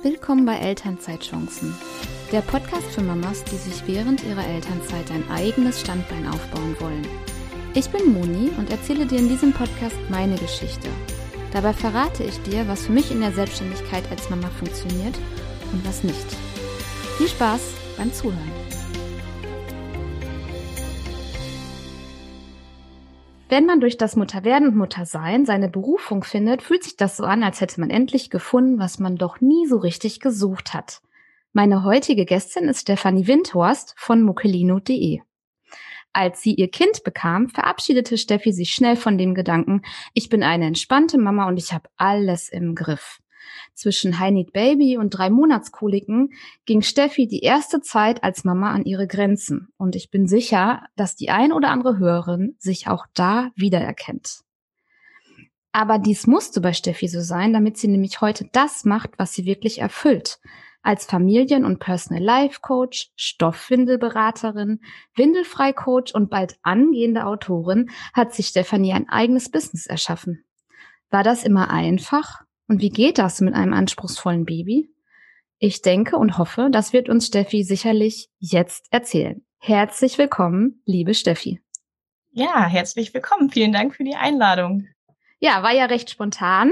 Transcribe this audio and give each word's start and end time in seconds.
Willkommen 0.00 0.46
bei 0.46 0.56
Elternzeitchancen, 0.56 1.74
der 2.30 2.40
Podcast 2.42 2.86
für 2.94 3.02
Mamas, 3.02 3.42
die 3.42 3.56
sich 3.56 3.82
während 3.88 4.22
ihrer 4.22 4.46
Elternzeit 4.46 5.10
ein 5.10 5.28
eigenes 5.28 5.80
Standbein 5.80 6.24
aufbauen 6.28 6.76
wollen. 6.78 7.04
Ich 7.74 7.90
bin 7.90 8.12
Moni 8.12 8.50
und 8.56 8.70
erzähle 8.70 9.06
dir 9.06 9.18
in 9.18 9.28
diesem 9.28 9.52
Podcast 9.52 9.96
meine 10.08 10.36
Geschichte. 10.36 10.88
Dabei 11.52 11.72
verrate 11.72 12.22
ich 12.22 12.40
dir, 12.42 12.68
was 12.68 12.86
für 12.86 12.92
mich 12.92 13.10
in 13.10 13.20
der 13.20 13.32
Selbstständigkeit 13.32 14.04
als 14.12 14.30
Mama 14.30 14.48
funktioniert 14.50 15.18
und 15.72 15.84
was 15.84 16.04
nicht. 16.04 16.26
Viel 17.16 17.28
Spaß 17.28 17.60
beim 17.96 18.12
Zuhören. 18.12 18.67
Wenn 23.50 23.64
man 23.64 23.80
durch 23.80 23.96
das 23.96 24.14
Mutterwerden 24.14 24.68
und 24.68 24.76
Muttersein 24.76 25.46
seine 25.46 25.70
Berufung 25.70 26.22
findet, 26.22 26.60
fühlt 26.60 26.84
sich 26.84 26.96
das 26.96 27.16
so 27.16 27.24
an, 27.24 27.42
als 27.42 27.62
hätte 27.62 27.80
man 27.80 27.88
endlich 27.88 28.28
gefunden, 28.28 28.78
was 28.78 28.98
man 28.98 29.16
doch 29.16 29.40
nie 29.40 29.66
so 29.66 29.78
richtig 29.78 30.20
gesucht 30.20 30.74
hat. 30.74 31.00
Meine 31.54 31.82
heutige 31.82 32.26
Gästin 32.26 32.68
ist 32.68 32.82
Stefanie 32.82 33.26
Windhorst 33.26 33.94
von 33.96 34.22
muckelino.de. 34.22 35.20
Als 36.12 36.42
sie 36.42 36.54
ihr 36.54 36.70
Kind 36.70 37.04
bekam, 37.04 37.48
verabschiedete 37.48 38.18
Steffi 38.18 38.52
sich 38.52 38.72
schnell 38.72 38.96
von 38.96 39.16
dem 39.16 39.34
Gedanken, 39.34 39.80
ich 40.12 40.28
bin 40.28 40.42
eine 40.42 40.66
entspannte 40.66 41.16
Mama 41.16 41.48
und 41.48 41.56
ich 41.56 41.72
habe 41.72 41.88
alles 41.96 42.50
im 42.50 42.74
Griff. 42.74 43.18
Zwischen 43.74 44.18
High 44.18 44.32
Need 44.32 44.52
Baby 44.52 44.96
und 44.96 45.10
drei 45.10 45.30
Monatskoliken 45.30 46.32
ging 46.66 46.82
Steffi 46.82 47.26
die 47.26 47.40
erste 47.40 47.80
Zeit 47.80 48.24
als 48.24 48.44
Mama 48.44 48.72
an 48.72 48.84
ihre 48.84 49.06
Grenzen. 49.06 49.68
Und 49.76 49.96
ich 49.96 50.10
bin 50.10 50.26
sicher, 50.26 50.82
dass 50.96 51.16
die 51.16 51.30
ein 51.30 51.52
oder 51.52 51.70
andere 51.70 51.98
Hörerin 51.98 52.56
sich 52.58 52.88
auch 52.88 53.06
da 53.14 53.50
wiedererkennt. 53.56 54.40
Aber 55.72 55.98
dies 55.98 56.26
musste 56.26 56.60
bei 56.60 56.72
Steffi 56.72 57.08
so 57.08 57.20
sein, 57.20 57.52
damit 57.52 57.76
sie 57.76 57.88
nämlich 57.88 58.20
heute 58.20 58.48
das 58.52 58.84
macht, 58.84 59.10
was 59.18 59.34
sie 59.34 59.44
wirklich 59.44 59.80
erfüllt. 59.80 60.40
Als 60.82 61.04
Familien- 61.04 61.64
und 61.64 61.80
Personal 61.80 62.22
Life 62.22 62.60
Coach, 62.62 63.10
Stoffwindelberaterin, 63.16 64.80
Windelfrei-Coach 65.14 66.14
und 66.14 66.30
bald 66.30 66.58
angehende 66.62 67.26
Autorin 67.26 67.90
hat 68.14 68.32
sich 68.32 68.46
Stefanie 68.46 68.92
ein 68.92 69.08
eigenes 69.08 69.50
Business 69.50 69.86
erschaffen. 69.86 70.44
War 71.10 71.22
das 71.22 71.44
immer 71.44 71.70
einfach? 71.70 72.42
Und 72.68 72.82
wie 72.82 72.90
geht 72.90 73.16
das 73.16 73.40
mit 73.40 73.54
einem 73.54 73.72
anspruchsvollen 73.72 74.44
Baby? 74.44 74.90
Ich 75.58 75.80
denke 75.80 76.18
und 76.18 76.36
hoffe, 76.36 76.68
das 76.70 76.92
wird 76.92 77.08
uns 77.08 77.26
Steffi 77.26 77.64
sicherlich 77.64 78.28
jetzt 78.38 78.88
erzählen. 78.90 79.42
Herzlich 79.58 80.18
willkommen, 80.18 80.82
liebe 80.84 81.14
Steffi. 81.14 81.62
Ja, 82.30 82.66
herzlich 82.66 83.14
willkommen. 83.14 83.48
Vielen 83.50 83.72
Dank 83.72 83.94
für 83.94 84.04
die 84.04 84.14
Einladung. 84.14 84.86
Ja, 85.40 85.62
war 85.62 85.72
ja 85.72 85.86
recht 85.86 86.10
spontan. 86.10 86.70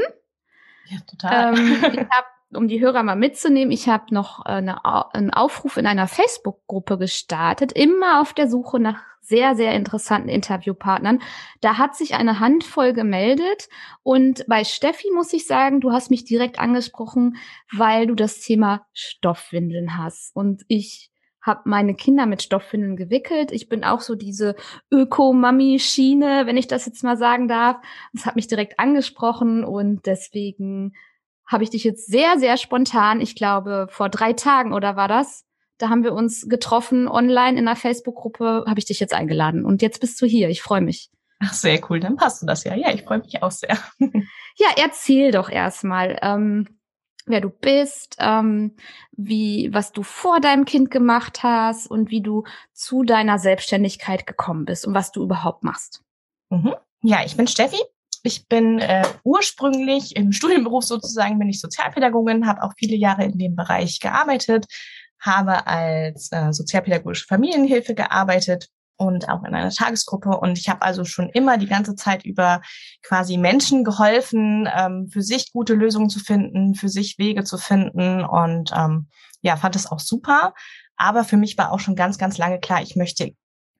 Ja, 0.84 0.98
total. 1.06 1.58
Ähm, 1.58 1.76
ich 1.92 1.98
habe, 1.98 2.26
um 2.52 2.68
die 2.68 2.80
Hörer 2.80 3.02
mal 3.02 3.16
mitzunehmen, 3.16 3.72
ich 3.72 3.88
habe 3.88 4.14
noch 4.14 4.40
eine, 4.40 4.84
einen 4.84 5.32
Aufruf 5.32 5.78
in 5.78 5.86
einer 5.86 6.08
Facebook-Gruppe 6.08 6.98
gestartet, 6.98 7.72
immer 7.72 8.20
auf 8.20 8.34
der 8.34 8.50
Suche 8.50 8.78
nach 8.78 9.02
sehr, 9.26 9.56
sehr 9.56 9.74
interessanten 9.74 10.28
Interviewpartnern. 10.28 11.20
Da 11.60 11.78
hat 11.78 11.96
sich 11.96 12.14
eine 12.14 12.38
Handvoll 12.38 12.92
gemeldet 12.92 13.68
und 14.02 14.46
bei 14.46 14.64
Steffi 14.64 15.10
muss 15.12 15.32
ich 15.32 15.46
sagen, 15.46 15.80
du 15.80 15.92
hast 15.92 16.10
mich 16.10 16.24
direkt 16.24 16.60
angesprochen, 16.60 17.36
weil 17.72 18.06
du 18.06 18.14
das 18.14 18.40
Thema 18.40 18.86
Stoffwindeln 18.92 19.98
hast 19.98 20.34
und 20.34 20.62
ich 20.68 21.10
habe 21.42 21.62
meine 21.64 21.94
Kinder 21.94 22.26
mit 22.26 22.42
Stoffwindeln 22.42 22.96
gewickelt. 22.96 23.52
Ich 23.52 23.68
bin 23.68 23.84
auch 23.84 24.00
so 24.00 24.16
diese 24.16 24.56
Öko-Mami-Schiene, 24.90 26.42
wenn 26.46 26.56
ich 26.56 26.66
das 26.66 26.86
jetzt 26.86 27.04
mal 27.04 27.16
sagen 27.16 27.46
darf. 27.46 27.76
Das 28.12 28.26
hat 28.26 28.34
mich 28.34 28.48
direkt 28.48 28.80
angesprochen 28.80 29.64
und 29.64 30.06
deswegen 30.06 30.92
habe 31.46 31.62
ich 31.62 31.70
dich 31.70 31.84
jetzt 31.84 32.06
sehr, 32.06 32.38
sehr 32.38 32.56
spontan, 32.56 33.20
ich 33.20 33.36
glaube 33.36 33.86
vor 33.90 34.08
drei 34.08 34.32
Tagen 34.32 34.72
oder 34.72 34.96
war 34.96 35.06
das, 35.06 35.45
da 35.78 35.88
haben 35.88 36.04
wir 36.04 36.12
uns 36.12 36.48
getroffen 36.48 37.08
online 37.08 37.58
in 37.58 37.68
einer 37.68 37.76
Facebook-Gruppe, 37.76 38.64
habe 38.66 38.78
ich 38.78 38.86
dich 38.86 39.00
jetzt 39.00 39.14
eingeladen. 39.14 39.64
Und 39.64 39.82
jetzt 39.82 40.00
bist 40.00 40.20
du 40.20 40.26
hier. 40.26 40.48
Ich 40.48 40.62
freue 40.62 40.80
mich. 40.80 41.10
Ach, 41.40 41.52
sehr 41.52 41.80
cool. 41.90 42.00
Dann 42.00 42.16
passt 42.16 42.42
du 42.42 42.46
das 42.46 42.64
ja. 42.64 42.74
Ja, 42.74 42.92
ich 42.92 43.02
freue 43.02 43.18
mich 43.18 43.42
auch 43.42 43.50
sehr. 43.50 43.78
ja, 43.98 44.68
erzähl 44.76 45.32
doch 45.32 45.50
erstmal, 45.50 46.18
ähm, 46.22 46.66
wer 47.26 47.40
du 47.40 47.50
bist, 47.50 48.16
ähm, 48.20 48.76
wie, 49.12 49.68
was 49.72 49.92
du 49.92 50.02
vor 50.02 50.40
deinem 50.40 50.64
Kind 50.64 50.90
gemacht 50.90 51.42
hast 51.42 51.90
und 51.90 52.10
wie 52.10 52.22
du 52.22 52.44
zu 52.72 53.02
deiner 53.02 53.38
Selbstständigkeit 53.38 54.26
gekommen 54.26 54.64
bist 54.64 54.86
und 54.86 54.94
was 54.94 55.12
du 55.12 55.22
überhaupt 55.22 55.62
machst. 55.62 56.02
Mhm. 56.50 56.74
Ja, 57.02 57.24
ich 57.24 57.36
bin 57.36 57.46
Steffi. 57.46 57.80
Ich 58.22 58.48
bin 58.48 58.80
äh, 58.80 59.04
ursprünglich 59.22 60.16
im 60.16 60.32
Studienberuf 60.32 60.84
sozusagen, 60.84 61.38
bin 61.38 61.48
ich 61.48 61.60
Sozialpädagogin, 61.60 62.48
habe 62.48 62.62
auch 62.64 62.72
viele 62.76 62.96
Jahre 62.96 63.24
in 63.24 63.38
dem 63.38 63.54
Bereich 63.54 64.00
gearbeitet, 64.00 64.66
habe 65.20 65.66
als 65.66 66.30
äh, 66.32 66.52
sozialpädagogische 66.52 67.26
Familienhilfe 67.26 67.94
gearbeitet 67.94 68.68
und 68.96 69.28
auch 69.28 69.44
in 69.44 69.54
einer 69.54 69.70
Tagesgruppe. 69.70 70.30
Und 70.30 70.58
ich 70.58 70.68
habe 70.68 70.82
also 70.82 71.04
schon 71.04 71.28
immer 71.30 71.58
die 71.58 71.66
ganze 71.66 71.94
Zeit 71.94 72.24
über 72.24 72.62
quasi 73.02 73.36
Menschen 73.36 73.84
geholfen, 73.84 74.68
ähm, 74.74 75.08
für 75.08 75.22
sich 75.22 75.52
gute 75.52 75.74
Lösungen 75.74 76.08
zu 76.08 76.18
finden, 76.18 76.74
für 76.74 76.88
sich 76.88 77.18
Wege 77.18 77.44
zu 77.44 77.58
finden 77.58 78.24
und 78.24 78.72
ähm, 78.74 79.08
ja, 79.42 79.56
fand 79.56 79.76
es 79.76 79.90
auch 79.90 80.00
super. 80.00 80.54
Aber 80.96 81.24
für 81.24 81.36
mich 81.36 81.58
war 81.58 81.72
auch 81.72 81.80
schon 81.80 81.94
ganz, 81.94 82.18
ganz 82.18 82.38
lange 82.38 82.58
klar, 82.58 82.82
ich 82.82 82.96
möchte 82.96 83.34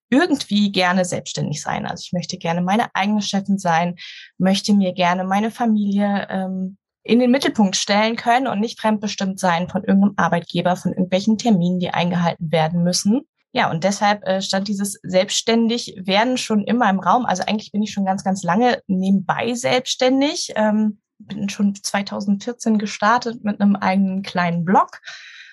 irgendwie 0.09 0.71
gerne 0.71 1.05
selbstständig 1.05 1.63
sein. 1.63 1.87
Also 1.87 2.03
ich 2.05 2.13
möchte 2.13 2.39
gerne 2.39 2.63
meine 2.63 2.95
eigene 2.95 3.23
Chefin 3.23 3.59
sein, 3.59 3.97
möchte 4.39 4.73
mir 4.73 4.93
gerne 4.93 5.25
meine 5.25 5.51
Familie 5.51 6.29
ähm, 6.31 6.77
in 7.07 7.21
den 7.21 7.31
Mittelpunkt 7.31 7.77
stellen 7.77 8.17
können 8.17 8.47
und 8.47 8.61
nicht 8.61 8.81
fremdbestimmt 8.81 9.39
sein 9.39 9.69
von 9.69 9.85
irgendeinem 9.85 10.15
Arbeitgeber, 10.17 10.77
von 10.77 10.93
irgendwelchen 10.93 11.39
Terminen, 11.39 11.79
die 11.79 11.91
eingehalten 11.91 12.51
werden 12.51 12.83
müssen. 12.83 13.23
Ja, 13.53 13.71
und 13.71 13.85
deshalb 13.85 14.23
äh, 14.27 14.43
stand 14.43 14.69
dieses 14.69 14.99
selbstständig 15.03 15.95
werden 16.05 16.37
schon 16.37 16.65
immer 16.65 16.91
im 16.91 17.01
Raum. 17.01 17.25
Also 17.25 17.45
eigentlich 17.47 17.73
bin 17.73 17.83
ich 17.83 17.93
schon 17.93 18.05
ganz, 18.05 18.23
ganz 18.23 18.43
lange 18.43 18.83
nebenbei 18.87 19.55
selbstständig. 19.55 20.53
Ähm, 20.57 20.99
bin 21.19 21.49
schon 21.49 21.75
2014 21.75 22.79
gestartet 22.79 23.43
mit 23.43 23.61
einem 23.61 23.77
eigenen 23.77 24.23
kleinen 24.23 24.65
Blog. 24.65 25.01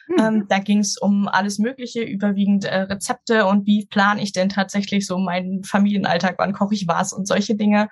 Mhm. 0.07 0.15
Ähm, 0.19 0.45
da 0.49 0.59
ging 0.59 0.79
es 0.79 0.97
um 0.97 1.27
alles 1.27 1.59
Mögliche, 1.59 2.01
überwiegend 2.01 2.65
äh, 2.65 2.81
Rezepte 2.81 3.45
und 3.45 3.65
wie 3.65 3.85
plane 3.85 4.21
ich 4.21 4.33
denn 4.33 4.49
tatsächlich 4.49 5.07
so 5.07 5.17
meinen 5.17 5.63
Familienalltag, 5.63 6.35
wann 6.37 6.53
koche 6.53 6.75
ich 6.75 6.87
was 6.87 7.13
und 7.13 7.27
solche 7.27 7.55
Dinge. 7.55 7.89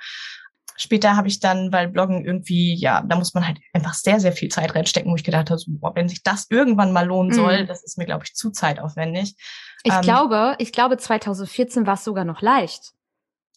Später 0.82 1.16
habe 1.16 1.28
ich 1.28 1.40
dann, 1.40 1.72
weil 1.72 1.90
Bloggen 1.90 2.26
irgendwie, 2.26 2.74
ja, 2.74 3.04
da 3.06 3.16
muss 3.16 3.36
man 3.36 3.46
halt 3.46 3.60
einfach 3.72 3.94
sehr, 3.94 4.20
sehr 4.20 4.32
viel 4.32 4.50
Zeit 4.50 4.74
reinstecken, 4.74 5.12
wo 5.12 5.16
ich 5.16 5.24
gedacht 5.24 5.52
habe, 5.52 5.60
so, 5.60 5.70
boah, 5.70 5.96
wenn 5.96 6.10
sich 6.10 6.24
das 6.24 6.48
irgendwann 6.50 6.92
mal 6.92 7.06
lohnen 7.06 7.32
soll, 7.32 7.62
mhm. 7.62 7.68
das 7.68 7.84
ist 7.84 8.00
mir, 8.00 8.06
glaube 8.06 8.24
ich, 8.26 8.34
zu 8.34 8.50
zeitaufwendig. 8.50 9.36
Ich 9.84 9.94
ähm, 9.94 10.02
glaube, 10.02 10.56
ich 10.58 10.72
glaube, 10.72 10.98
2014 10.98 11.86
war 11.86 11.94
es 11.94 12.04
sogar 12.04 12.26
noch 12.26 12.42
leicht. 12.42 12.94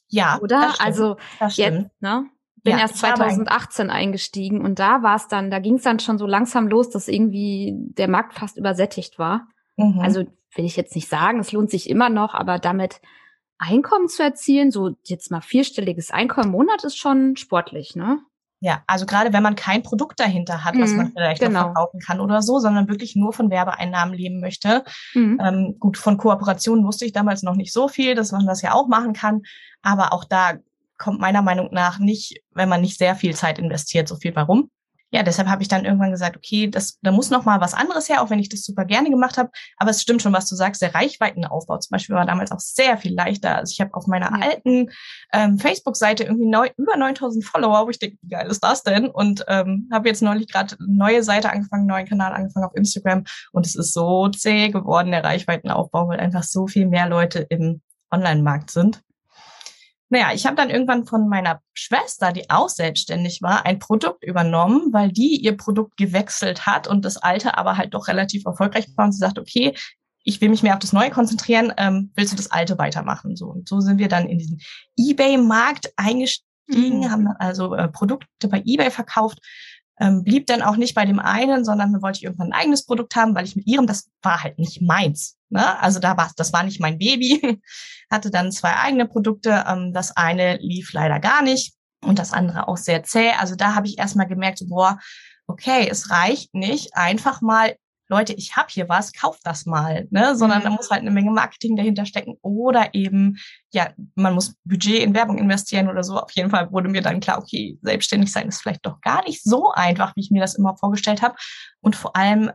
Ja. 0.08 0.38
Oder? 0.42 0.74
also 0.80 1.16
jetzt, 1.40 1.88
ne? 2.00 2.26
Bin 2.62 2.74
ja, 2.74 2.80
erst 2.80 2.98
2018 2.98 3.88
eingestiegen 3.88 4.62
und 4.62 4.78
da 4.78 5.02
war 5.02 5.16
es 5.16 5.26
dann, 5.26 5.50
da 5.50 5.60
ging 5.60 5.76
es 5.76 5.82
dann 5.82 6.00
schon 6.00 6.18
so 6.18 6.26
langsam 6.26 6.68
los, 6.68 6.90
dass 6.90 7.08
irgendwie 7.08 7.72
der 7.74 8.08
Markt 8.08 8.34
fast 8.34 8.58
übersättigt 8.58 9.18
war. 9.18 9.48
Mhm. 9.76 10.00
Also 10.00 10.20
will 10.54 10.66
ich 10.66 10.76
jetzt 10.76 10.94
nicht 10.94 11.08
sagen, 11.08 11.40
es 11.40 11.52
lohnt 11.52 11.70
sich 11.70 11.88
immer 11.88 12.10
noch, 12.10 12.34
aber 12.34 12.58
damit 12.58 13.00
Einkommen 13.58 14.08
zu 14.08 14.22
erzielen, 14.22 14.70
so 14.70 14.96
jetzt 15.04 15.30
mal 15.30 15.40
vierstelliges 15.40 16.10
Einkommen 16.10 16.46
im 16.46 16.52
Monat 16.52 16.84
ist 16.84 16.96
schon 16.96 17.36
sportlich, 17.36 17.94
ne? 17.94 18.20
Ja, 18.60 18.82
also 18.86 19.04
gerade 19.04 19.32
wenn 19.34 19.42
man 19.42 19.56
kein 19.56 19.82
Produkt 19.82 20.18
dahinter 20.20 20.64
hat, 20.64 20.74
was 20.78 20.92
mhm, 20.92 20.96
man 20.96 21.12
vielleicht 21.12 21.42
genau. 21.42 21.52
noch 21.52 21.66
verkaufen 21.66 22.00
kann 22.00 22.20
oder 22.20 22.40
so, 22.40 22.58
sondern 22.58 22.88
wirklich 22.88 23.14
nur 23.14 23.34
von 23.34 23.50
Werbeeinnahmen 23.50 24.14
leben 24.14 24.40
möchte. 24.40 24.84
Mhm. 25.12 25.38
Ähm, 25.44 25.76
gut, 25.78 25.98
von 25.98 26.16
Kooperationen 26.16 26.86
wusste 26.86 27.04
ich 27.04 27.12
damals 27.12 27.42
noch 27.42 27.56
nicht 27.56 27.74
so 27.74 27.88
viel, 27.88 28.14
dass 28.14 28.32
man 28.32 28.46
das 28.46 28.62
ja 28.62 28.72
auch 28.72 28.88
machen 28.88 29.12
kann. 29.12 29.42
Aber 29.82 30.14
auch 30.14 30.24
da 30.24 30.54
kommt 30.96 31.20
meiner 31.20 31.42
Meinung 31.42 31.68
nach 31.72 31.98
nicht, 31.98 32.40
wenn 32.52 32.70
man 32.70 32.80
nicht 32.80 32.96
sehr 32.96 33.16
viel 33.16 33.34
Zeit 33.34 33.58
investiert, 33.58 34.08
so 34.08 34.16
viel 34.16 34.34
warum 34.34 34.70
ja, 35.14 35.22
deshalb 35.22 35.46
habe 35.46 35.62
ich 35.62 35.68
dann 35.68 35.84
irgendwann 35.84 36.10
gesagt, 36.10 36.36
okay, 36.36 36.66
das, 36.66 36.98
da 37.00 37.12
muss 37.12 37.30
noch 37.30 37.44
mal 37.44 37.60
was 37.60 37.72
anderes 37.72 38.08
her, 38.08 38.20
auch 38.20 38.30
wenn 38.30 38.40
ich 38.40 38.48
das 38.48 38.64
super 38.64 38.84
gerne 38.84 39.10
gemacht 39.10 39.38
habe. 39.38 39.48
Aber 39.76 39.90
es 39.90 40.02
stimmt 40.02 40.22
schon, 40.22 40.32
was 40.32 40.48
du 40.48 40.56
sagst, 40.56 40.82
der 40.82 40.92
Reichweitenaufbau 40.92 41.78
zum 41.78 41.94
Beispiel 41.94 42.16
war 42.16 42.26
damals 42.26 42.50
auch 42.50 42.58
sehr 42.58 42.98
viel 42.98 43.14
leichter. 43.14 43.54
Also 43.54 43.70
ich 43.70 43.80
habe 43.80 43.94
auf 43.94 44.08
meiner 44.08 44.32
ja. 44.32 44.44
alten 44.44 44.90
ähm, 45.32 45.60
Facebook-Seite 45.60 46.24
irgendwie 46.24 46.48
neu, 46.48 46.68
über 46.76 46.96
9000 46.96 47.44
Follower, 47.44 47.86
wo 47.86 47.90
ich 47.90 48.00
denke, 48.00 48.18
wie 48.22 48.28
geil 48.28 48.48
ist 48.48 48.64
das 48.64 48.82
denn? 48.82 49.06
Und 49.06 49.44
ähm, 49.46 49.88
habe 49.92 50.08
jetzt 50.08 50.20
neulich 50.20 50.48
gerade 50.48 50.74
eine 50.80 50.96
neue 50.96 51.22
Seite 51.22 51.48
angefangen, 51.48 51.86
neuen 51.86 52.08
Kanal 52.08 52.32
angefangen 52.32 52.66
auf 52.66 52.74
Instagram. 52.74 53.22
Und 53.52 53.66
es 53.66 53.76
ist 53.76 53.92
so 53.92 54.28
zäh 54.30 54.70
geworden, 54.70 55.12
der 55.12 55.22
Reichweitenaufbau, 55.22 56.08
weil 56.08 56.18
einfach 56.18 56.42
so 56.42 56.66
viel 56.66 56.88
mehr 56.88 57.08
Leute 57.08 57.46
im 57.50 57.82
Online-Markt 58.10 58.72
sind. 58.72 59.00
Naja, 60.14 60.32
ich 60.32 60.46
habe 60.46 60.54
dann 60.54 60.70
irgendwann 60.70 61.06
von 61.06 61.28
meiner 61.28 61.60
Schwester, 61.72 62.30
die 62.30 62.48
auch 62.48 62.68
selbstständig 62.68 63.42
war, 63.42 63.66
ein 63.66 63.80
Produkt 63.80 64.22
übernommen, 64.22 64.92
weil 64.92 65.10
die 65.10 65.42
ihr 65.42 65.56
Produkt 65.56 65.96
gewechselt 65.96 66.66
hat 66.66 66.86
und 66.86 67.04
das 67.04 67.16
alte 67.16 67.58
aber 67.58 67.76
halt 67.76 67.94
doch 67.94 68.06
relativ 68.06 68.46
erfolgreich 68.46 68.86
war 68.94 69.06
und 69.06 69.12
sie 69.12 69.18
sagt, 69.18 69.40
okay, 69.40 69.74
ich 70.22 70.40
will 70.40 70.50
mich 70.50 70.62
mehr 70.62 70.74
auf 70.74 70.78
das 70.78 70.92
Neue 70.92 71.10
konzentrieren, 71.10 71.72
ähm, 71.78 72.12
willst 72.14 72.32
du 72.32 72.36
das 72.36 72.52
Alte 72.52 72.78
weitermachen? 72.78 73.34
So 73.34 73.46
und 73.46 73.68
so 73.68 73.80
sind 73.80 73.98
wir 73.98 74.06
dann 74.06 74.28
in 74.28 74.38
diesen 74.38 74.60
eBay-Markt 74.96 75.92
eingestiegen, 75.96 77.00
mhm. 77.00 77.10
haben 77.10 77.26
also 77.40 77.74
äh, 77.74 77.88
Produkte 77.88 78.46
bei 78.46 78.62
eBay 78.64 78.92
verkauft 78.92 79.40
Ähm, 80.00 80.24
blieb 80.24 80.46
dann 80.46 80.62
auch 80.62 80.76
nicht 80.76 80.94
bei 80.94 81.04
dem 81.04 81.20
einen, 81.20 81.64
sondern 81.64 81.92
dann 81.92 82.02
wollte 82.02 82.18
ich 82.18 82.24
irgendwann 82.24 82.52
ein 82.52 82.60
eigenes 82.60 82.84
Produkt 82.84 83.14
haben, 83.14 83.34
weil 83.34 83.44
ich 83.44 83.54
mit 83.54 83.66
ihrem, 83.66 83.86
das 83.86 84.10
war 84.22 84.42
halt 84.42 84.58
nicht 84.58 84.82
meins. 84.82 85.36
Ne? 85.50 85.80
Also 85.80 86.00
da 86.00 86.16
war 86.16 86.32
das 86.36 86.52
war 86.52 86.64
nicht 86.64 86.80
mein 86.80 86.98
Baby. 86.98 87.60
Hatte 88.10 88.30
dann 88.30 88.52
zwei 88.52 88.76
eigene 88.76 89.06
Produkte. 89.06 89.64
Ähm, 89.68 89.92
das 89.92 90.16
eine 90.16 90.56
lief 90.56 90.92
leider 90.92 91.20
gar 91.20 91.42
nicht 91.42 91.74
und 92.02 92.18
das 92.18 92.32
andere 92.32 92.68
auch 92.68 92.76
sehr 92.76 93.02
zäh. 93.04 93.30
Also 93.38 93.54
da 93.54 93.74
habe 93.74 93.86
ich 93.86 93.98
erstmal 93.98 94.26
gemerkt, 94.26 94.62
boah, 94.68 94.98
okay, 95.46 95.88
es 95.90 96.10
reicht 96.10 96.54
nicht, 96.54 96.96
einfach 96.96 97.40
mal 97.40 97.76
Leute, 98.08 98.34
ich 98.34 98.56
habe 98.56 98.68
hier 98.70 98.88
was, 98.88 99.12
kauft 99.12 99.40
das 99.44 99.66
mal, 99.66 100.06
ne? 100.10 100.36
Sondern 100.36 100.62
da 100.62 100.70
mhm. 100.70 100.76
muss 100.76 100.90
halt 100.90 101.00
eine 101.00 101.10
Menge 101.10 101.30
Marketing 101.30 101.76
dahinter 101.76 102.04
stecken 102.04 102.36
oder 102.42 102.94
eben, 102.94 103.38
ja, 103.72 103.90
man 104.14 104.34
muss 104.34 104.54
Budget 104.64 105.02
in 105.02 105.14
Werbung 105.14 105.38
investieren 105.38 105.88
oder 105.88 106.04
so. 106.04 106.18
Auf 106.18 106.32
jeden 106.32 106.50
Fall 106.50 106.70
wurde 106.70 106.88
mir 106.88 107.02
dann 107.02 107.20
klar, 107.20 107.38
okay, 107.38 107.78
selbstständig 107.82 108.30
sein 108.30 108.48
ist 108.48 108.60
vielleicht 108.60 108.84
doch 108.84 109.00
gar 109.00 109.24
nicht 109.24 109.42
so 109.42 109.70
einfach, 109.72 110.14
wie 110.16 110.20
ich 110.20 110.30
mir 110.30 110.40
das 110.40 110.54
immer 110.54 110.76
vorgestellt 110.76 111.22
habe. 111.22 111.36
Und 111.80 111.96
vor 111.96 112.14
allem 112.16 112.50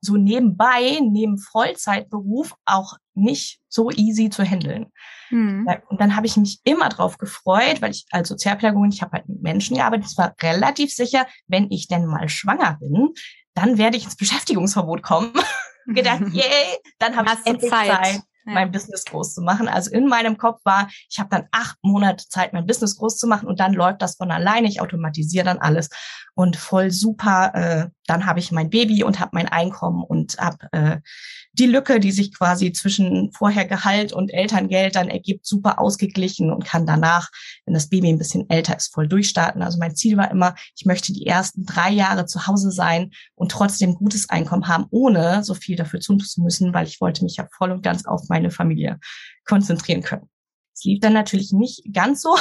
so 0.00 0.16
nebenbei, 0.16 1.00
neben 1.02 1.38
Vollzeitberuf, 1.38 2.54
auch 2.64 2.94
nicht 3.14 3.60
so 3.68 3.90
easy 3.90 4.30
zu 4.30 4.44
handeln. 4.44 4.86
Mhm. 5.30 5.68
Und 5.88 6.00
dann 6.00 6.16
habe 6.16 6.26
ich 6.26 6.36
mich 6.36 6.60
immer 6.64 6.88
drauf 6.88 7.18
gefreut, 7.18 7.82
weil 7.82 7.90
ich 7.90 8.06
als 8.10 8.28
Sozialpädagogin, 8.28 8.92
ich 8.92 9.02
habe 9.02 9.12
halt 9.12 9.28
mit 9.28 9.42
Menschen 9.42 9.76
gearbeitet, 9.76 10.06
es 10.06 10.18
war 10.18 10.34
relativ 10.42 10.92
sicher, 10.92 11.26
wenn 11.46 11.70
ich 11.70 11.88
denn 11.88 12.06
mal 12.06 12.28
schwanger 12.28 12.78
bin, 12.80 13.10
dann 13.56 13.78
werde 13.78 13.96
ich 13.96 14.04
ins 14.04 14.16
Beschäftigungsverbot 14.16 15.02
kommen. 15.02 15.32
Gedacht, 15.86 16.22
yay, 16.32 16.78
dann 16.98 17.16
habe 17.16 17.30
ich 17.32 17.46
endlich 17.46 17.70
Zeit. 17.70 17.88
Zeit 17.88 18.20
ja. 18.46 18.54
mein 18.54 18.70
Business 18.70 19.04
groß 19.04 19.34
zu 19.34 19.42
machen. 19.42 19.68
Also 19.68 19.90
in 19.90 20.06
meinem 20.06 20.38
Kopf 20.38 20.60
war, 20.64 20.88
ich 21.08 21.18
habe 21.18 21.28
dann 21.30 21.48
acht 21.50 21.76
Monate 21.82 22.28
Zeit, 22.28 22.52
mein 22.52 22.66
Business 22.66 22.96
groß 22.96 23.18
zu 23.18 23.26
machen 23.26 23.48
und 23.48 23.60
dann 23.60 23.72
läuft 23.72 24.02
das 24.02 24.16
von 24.16 24.30
alleine. 24.30 24.68
Ich 24.68 24.80
automatisiere 24.80 25.44
dann 25.44 25.58
alles 25.58 25.90
und 26.34 26.56
voll 26.56 26.90
super. 26.90 27.54
Äh, 27.54 27.90
dann 28.06 28.26
habe 28.26 28.38
ich 28.38 28.52
mein 28.52 28.70
Baby 28.70 29.04
und 29.04 29.20
habe 29.20 29.30
mein 29.34 29.48
Einkommen 29.48 30.04
und 30.04 30.38
habe 30.38 30.68
äh, 30.72 30.98
die 31.58 31.66
Lücke, 31.66 32.00
die 32.00 32.12
sich 32.12 32.34
quasi 32.34 32.72
zwischen 32.72 33.32
vorher 33.32 33.64
Gehalt 33.64 34.12
und 34.12 34.32
Elterngeld 34.32 34.96
dann 34.96 35.08
ergibt, 35.08 35.46
super 35.46 35.80
ausgeglichen 35.80 36.52
und 36.52 36.64
kann 36.64 36.86
danach, 36.86 37.30
wenn 37.64 37.74
das 37.74 37.88
Baby 37.88 38.08
ein 38.10 38.18
bisschen 38.18 38.48
älter 38.50 38.76
ist, 38.76 38.92
voll 38.92 39.08
durchstarten. 39.08 39.62
Also 39.62 39.78
mein 39.78 39.96
Ziel 39.96 40.16
war 40.16 40.30
immer, 40.30 40.54
ich 40.76 40.84
möchte 40.84 41.12
die 41.12 41.26
ersten 41.26 41.64
drei 41.64 41.90
Jahre 41.90 42.26
zu 42.26 42.46
Hause 42.46 42.70
sein 42.70 43.12
und 43.34 43.50
trotzdem 43.50 43.94
gutes 43.94 44.28
Einkommen 44.28 44.68
haben, 44.68 44.86
ohne 44.90 45.42
so 45.44 45.54
viel 45.54 45.76
dafür 45.76 46.00
tun 46.00 46.20
zu 46.20 46.42
müssen, 46.42 46.74
weil 46.74 46.86
ich 46.86 47.00
wollte 47.00 47.24
mich 47.24 47.36
ja 47.36 47.48
voll 47.56 47.70
und 47.70 47.82
ganz 47.82 48.04
auf 48.04 48.28
meine 48.28 48.50
Familie 48.50 48.98
konzentrieren 49.46 50.02
können. 50.02 50.28
Es 50.74 50.84
lief 50.84 51.00
dann 51.00 51.14
natürlich 51.14 51.52
nicht 51.52 51.82
ganz 51.92 52.20
so 52.20 52.36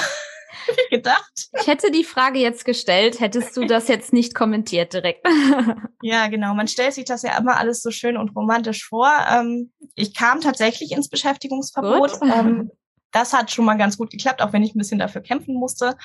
gedacht. 0.89 1.49
Ich 1.59 1.67
hätte 1.67 1.91
die 1.91 2.03
Frage 2.03 2.39
jetzt 2.39 2.65
gestellt, 2.65 3.19
hättest 3.19 3.55
du 3.57 3.65
das 3.65 3.87
jetzt 3.87 4.13
nicht 4.13 4.35
kommentiert 4.35 4.93
direkt. 4.93 5.25
ja, 6.01 6.27
genau. 6.27 6.53
Man 6.53 6.67
stellt 6.67 6.93
sich 6.93 7.05
das 7.05 7.21
ja 7.21 7.37
immer 7.37 7.57
alles 7.57 7.81
so 7.81 7.91
schön 7.91 8.17
und 8.17 8.35
romantisch 8.35 8.85
vor. 8.85 9.11
Ähm, 9.29 9.71
ich 9.95 10.13
kam 10.13 10.41
tatsächlich 10.41 10.91
ins 10.91 11.09
Beschäftigungsverbot. 11.09 12.19
Ähm, 12.23 12.71
das 13.11 13.33
hat 13.33 13.51
schon 13.51 13.65
mal 13.65 13.77
ganz 13.77 13.97
gut 13.97 14.11
geklappt, 14.11 14.41
auch 14.41 14.53
wenn 14.53 14.63
ich 14.63 14.75
ein 14.75 14.79
bisschen 14.79 14.99
dafür 14.99 15.21
kämpfen 15.21 15.55
musste. 15.55 15.95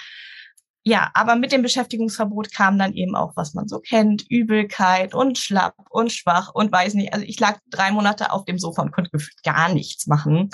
Ja, 0.82 1.10
aber 1.12 1.36
mit 1.36 1.52
dem 1.52 1.60
Beschäftigungsverbot 1.60 2.54
kam 2.54 2.78
dann 2.78 2.94
eben 2.94 3.14
auch, 3.14 3.36
was 3.36 3.52
man 3.52 3.68
so 3.68 3.80
kennt, 3.80 4.24
Übelkeit 4.30 5.14
und 5.14 5.36
schlapp 5.36 5.74
und 5.90 6.10
schwach 6.10 6.54
und 6.54 6.72
weiß 6.72 6.94
nicht. 6.94 7.12
Also 7.12 7.26
ich 7.26 7.38
lag 7.38 7.58
drei 7.68 7.90
Monate 7.90 8.32
auf 8.32 8.46
dem 8.46 8.58
Sofa 8.58 8.82
und 8.82 8.92
konnte 8.92 9.10
gefühlt 9.10 9.42
gar 9.42 9.68
nichts 9.68 10.06
machen. 10.06 10.48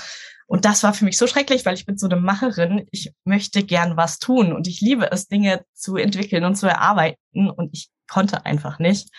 Und 0.47 0.65
das 0.65 0.83
war 0.85 0.95
für 0.95 1.05
mich 1.05 1.19
so 1.19 1.27
schrecklich, 1.27 1.67
weil 1.67 1.75
ich 1.75 1.87
bin 1.87 1.99
so 1.99 2.07
eine 2.07 2.17
Macherin. 2.17 2.87
Ich 2.93 3.13
möchte 3.25 3.65
gern 3.65 3.97
was 3.97 4.19
tun 4.19 4.53
und 4.53 4.69
ich 4.69 4.81
liebe 4.81 5.11
es, 5.11 5.27
Dinge 5.27 5.65
zu 5.75 5.97
entwickeln 5.97 6.45
und 6.45 6.57
zu 6.57 6.67
erarbeiten 6.69 7.51
und 7.51 7.71
ich 7.73 7.89
konnte 8.09 8.47
einfach 8.47 8.79
nicht. 8.79 9.11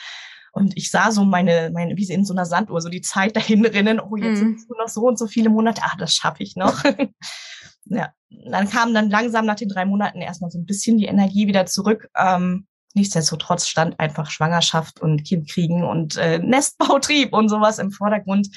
Und 0.54 0.76
ich 0.76 0.90
sah 0.90 1.12
so 1.12 1.24
meine, 1.24 1.70
meine, 1.72 1.98
wie 1.98 2.06
sie 2.06 2.14
in 2.14 2.26
so 2.26 2.34
einer 2.34 2.46
Sanduhr, 2.46 2.82
so 2.82 2.90
die 2.90 3.02
Zeit 3.02 3.36
dahin 3.36 3.66
rinnen. 3.66 4.00
Oh, 4.00 4.16
jetzt 4.16 4.30
mhm. 4.30 4.36
sind 4.36 4.56
es 4.60 4.68
nur 4.70 4.78
noch 4.80 4.90
so 4.90 5.02
und 5.02 5.20
so 5.20 5.28
viele 5.28 5.50
Monate. 5.50 5.82
Ah, 5.84 5.96
das 5.98 6.16
schaffe 6.16 6.44
ich 6.44 6.56
noch. 6.56 6.84
ja, 7.86 8.10
dann 8.30 8.70
kam 8.70 8.94
dann 8.94 9.10
langsam 9.10 9.46
nach 9.46 9.56
den 9.56 9.70
drei 9.70 9.86
Monaten 9.86 10.22
erstmal 10.22 10.50
so 10.50 10.58
ein 10.58 10.66
bisschen 10.66 10.98
die 10.98 11.06
Energie 11.06 11.48
wieder 11.48 11.66
zurück. 11.66 12.10
Ähm, 12.18 12.68
nichtsdestotrotz 12.96 13.68
stand 13.68 14.00
einfach 14.00 14.32
Schwangerschaft 14.32 15.00
und 15.00 15.24
Kind 15.24 15.50
kriegen 15.50 15.84
und 15.84 16.18
äh, 16.18 16.40
Nestbautrieb 16.40 17.34
und 17.34 17.50
sowas 17.50 17.80
im 17.80 17.92
Vordergrund. 17.92 18.48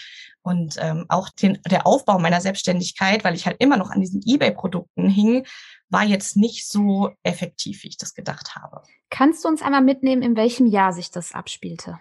Und 0.42 0.76
ähm, 0.78 1.04
auch 1.08 1.28
den, 1.28 1.58
der 1.70 1.87
Aufbau 1.87 2.19
meiner 2.19 2.40
Selbstständigkeit, 2.40 3.25
weil 3.25 3.34
ich 3.34 3.46
halt 3.46 3.56
immer 3.60 3.76
noch 3.76 3.90
an 3.90 4.00
diesen 4.00 4.22
eBay-Produkten 4.25 5.08
hing, 5.08 5.46
war 5.90 6.04
jetzt 6.04 6.37
nicht 6.37 6.66
so 6.66 7.10
effektiv, 7.22 7.82
wie 7.82 7.88
ich 7.88 7.98
das 7.98 8.14
gedacht 8.14 8.54
habe. 8.54 8.82
Kannst 9.10 9.44
du 9.44 9.48
uns 9.48 9.60
einmal 9.60 9.82
mitnehmen, 9.82 10.22
in 10.22 10.37
welchem 10.37 10.66
Jahr 10.66 10.92
sich 10.92 11.10
das 11.10 11.32
abspielte? 11.32 12.00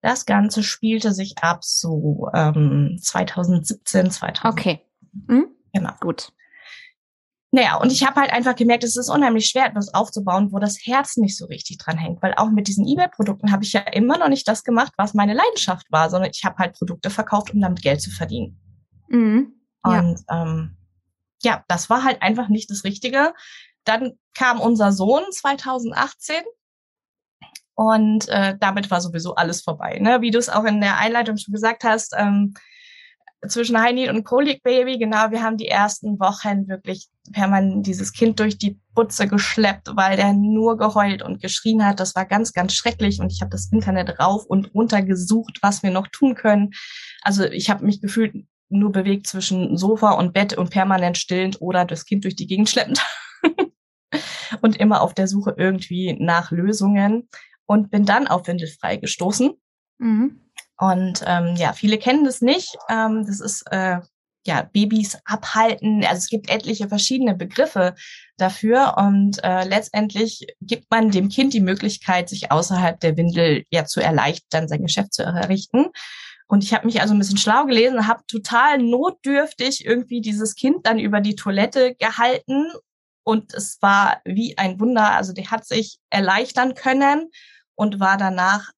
Das 0.00 0.26
Ganze 0.26 0.62
spielte 0.62 1.12
sich 1.12 1.38
ab 1.42 1.62
so 1.62 2.28
ähm, 2.34 2.98
2017, 3.00 4.10
2000. 4.10 4.52
Okay. 4.52 4.80
Hm? 5.28 5.46
Genau. 5.72 5.92
Gut. 6.00 6.32
Naja, 7.54 7.76
und 7.76 7.92
ich 7.92 8.06
habe 8.06 8.18
halt 8.18 8.32
einfach 8.32 8.56
gemerkt, 8.56 8.82
es 8.82 8.96
ist 8.96 9.10
unheimlich 9.10 9.46
schwer, 9.46 9.66
etwas 9.66 9.92
aufzubauen, 9.92 10.52
wo 10.52 10.58
das 10.58 10.78
Herz 10.86 11.18
nicht 11.18 11.36
so 11.36 11.44
richtig 11.44 11.76
dran 11.76 11.98
hängt. 11.98 12.22
Weil 12.22 12.32
auch 12.38 12.50
mit 12.50 12.66
diesen 12.66 12.88
eBay-Produkten 12.88 13.52
habe 13.52 13.62
ich 13.62 13.74
ja 13.74 13.80
immer 13.80 14.16
noch 14.16 14.30
nicht 14.30 14.48
das 14.48 14.64
gemacht, 14.64 14.94
was 14.96 15.12
meine 15.12 15.34
Leidenschaft 15.34 15.86
war, 15.92 16.08
sondern 16.08 16.30
ich 16.32 16.46
habe 16.46 16.56
halt 16.56 16.72
Produkte 16.78 17.10
verkauft, 17.10 17.52
um 17.52 17.60
damit 17.60 17.82
Geld 17.82 18.00
zu 18.00 18.10
verdienen. 18.10 18.58
Mhm. 19.08 19.52
Ja. 19.84 20.00
Und 20.00 20.20
ähm, 20.30 20.76
ja, 21.42 21.62
das 21.68 21.90
war 21.90 22.04
halt 22.04 22.22
einfach 22.22 22.48
nicht 22.48 22.70
das 22.70 22.84
Richtige. 22.84 23.34
Dann 23.84 24.12
kam 24.32 24.58
unser 24.58 24.90
Sohn 24.90 25.24
2018 25.30 26.36
und 27.74 28.28
äh, 28.28 28.56
damit 28.58 28.90
war 28.90 29.02
sowieso 29.02 29.34
alles 29.34 29.60
vorbei. 29.60 29.98
Ne? 29.98 30.22
Wie 30.22 30.30
du 30.30 30.38
es 30.38 30.48
auch 30.48 30.64
in 30.64 30.80
der 30.80 30.96
Einleitung 30.96 31.36
schon 31.36 31.52
gesagt 31.52 31.84
hast, 31.84 32.14
ähm, 32.16 32.54
zwischen 33.48 33.80
Heini 33.80 34.08
und 34.08 34.24
Kolik 34.24 34.62
Baby, 34.62 34.98
genau, 34.98 35.30
wir 35.30 35.42
haben 35.42 35.56
die 35.56 35.68
ersten 35.68 36.18
Wochen 36.20 36.68
wirklich 36.68 37.08
permanent 37.32 37.86
dieses 37.86 38.12
Kind 38.12 38.38
durch 38.38 38.56
die 38.56 38.78
Butze 38.94 39.26
geschleppt, 39.26 39.90
weil 39.94 40.16
der 40.16 40.32
nur 40.32 40.76
geheult 40.76 41.22
und 41.22 41.42
geschrien 41.42 41.84
hat. 41.84 41.98
Das 41.98 42.14
war 42.14 42.24
ganz, 42.24 42.52
ganz 42.52 42.74
schrecklich 42.74 43.20
und 43.20 43.32
ich 43.32 43.40
habe 43.40 43.50
das 43.50 43.70
Internet 43.72 44.20
rauf 44.20 44.46
und 44.46 44.72
runter 44.74 45.02
gesucht, 45.02 45.58
was 45.60 45.82
wir 45.82 45.90
noch 45.90 46.06
tun 46.08 46.34
können. 46.34 46.70
Also 47.22 47.44
ich 47.44 47.68
habe 47.68 47.84
mich 47.84 48.00
gefühlt 48.00 48.34
nur 48.68 48.92
bewegt 48.92 49.26
zwischen 49.26 49.76
Sofa 49.76 50.12
und 50.12 50.32
Bett 50.32 50.56
und 50.56 50.70
permanent 50.70 51.18
stillend 51.18 51.60
oder 51.60 51.84
das 51.84 52.04
Kind 52.04 52.24
durch 52.24 52.36
die 52.36 52.46
Gegend 52.46 52.70
schleppend. 52.70 53.00
und 54.60 54.76
immer 54.76 55.02
auf 55.02 55.14
der 55.14 55.26
Suche 55.26 55.54
irgendwie 55.56 56.14
nach 56.18 56.50
Lösungen 56.50 57.28
und 57.66 57.90
bin 57.90 58.04
dann 58.04 58.28
auf 58.28 58.46
Windelfrei 58.46 58.96
gestoßen. 58.96 59.52
Mhm. 59.98 60.40
Und 60.78 61.22
ähm, 61.26 61.54
ja, 61.56 61.72
viele 61.72 61.98
kennen 61.98 62.24
das 62.24 62.40
nicht. 62.40 62.76
Ähm, 62.88 63.24
das 63.26 63.40
ist 63.40 63.62
äh, 63.70 64.00
ja 64.46 64.62
Babys 64.62 65.18
abhalten. 65.24 66.04
Also 66.04 66.18
es 66.18 66.28
gibt 66.28 66.50
etliche 66.50 66.88
verschiedene 66.88 67.34
Begriffe 67.34 67.94
dafür 68.36 68.94
und 68.98 69.42
äh, 69.44 69.64
letztendlich 69.64 70.46
gibt 70.60 70.90
man 70.90 71.10
dem 71.10 71.28
Kind 71.28 71.54
die 71.54 71.60
Möglichkeit, 71.60 72.28
sich 72.28 72.50
außerhalb 72.50 72.98
der 73.00 73.16
Windel 73.16 73.64
ja 73.70 73.84
zu 73.84 74.00
erleichtern, 74.00 74.68
sein 74.68 74.82
Geschäft 74.82 75.14
zu 75.14 75.22
errichten. 75.22 75.86
Und 76.48 76.64
ich 76.64 76.74
habe 76.74 76.86
mich 76.86 77.00
also 77.00 77.14
ein 77.14 77.18
bisschen 77.18 77.38
schlau 77.38 77.64
gelesen, 77.64 78.06
habe 78.06 78.24
total 78.26 78.78
notdürftig 78.78 79.86
irgendwie 79.86 80.20
dieses 80.20 80.54
Kind 80.54 80.86
dann 80.86 80.98
über 80.98 81.20
die 81.20 81.36
Toilette 81.36 81.94
gehalten 81.94 82.66
und 83.24 83.54
es 83.54 83.80
war 83.80 84.20
wie 84.24 84.58
ein 84.58 84.78
Wunder. 84.80 85.12
Also 85.12 85.32
der 85.32 85.50
hat 85.50 85.64
sich 85.64 85.98
erleichtern 86.10 86.74
können 86.74 87.30
und 87.74 88.00
war 88.00 88.18
danach 88.18 88.70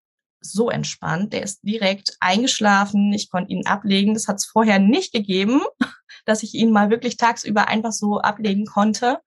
so 0.44 0.70
entspannt. 0.70 1.32
Der 1.32 1.42
ist 1.42 1.60
direkt 1.62 2.16
eingeschlafen. 2.20 3.12
Ich 3.12 3.30
konnte 3.30 3.52
ihn 3.52 3.66
ablegen. 3.66 4.14
Das 4.14 4.28
hat 4.28 4.36
es 4.36 4.44
vorher 4.44 4.78
nicht 4.78 5.12
gegeben, 5.12 5.62
dass 6.26 6.42
ich 6.42 6.54
ihn 6.54 6.70
mal 6.70 6.90
wirklich 6.90 7.16
tagsüber 7.16 7.68
einfach 7.68 7.92
so 7.92 8.20
ablegen 8.20 8.66
konnte. 8.66 9.18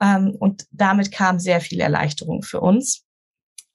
Ähm, 0.00 0.36
und 0.38 0.66
damit 0.70 1.12
kam 1.12 1.38
sehr 1.38 1.60
viel 1.60 1.80
Erleichterung 1.80 2.42
für 2.42 2.60
uns. 2.60 3.04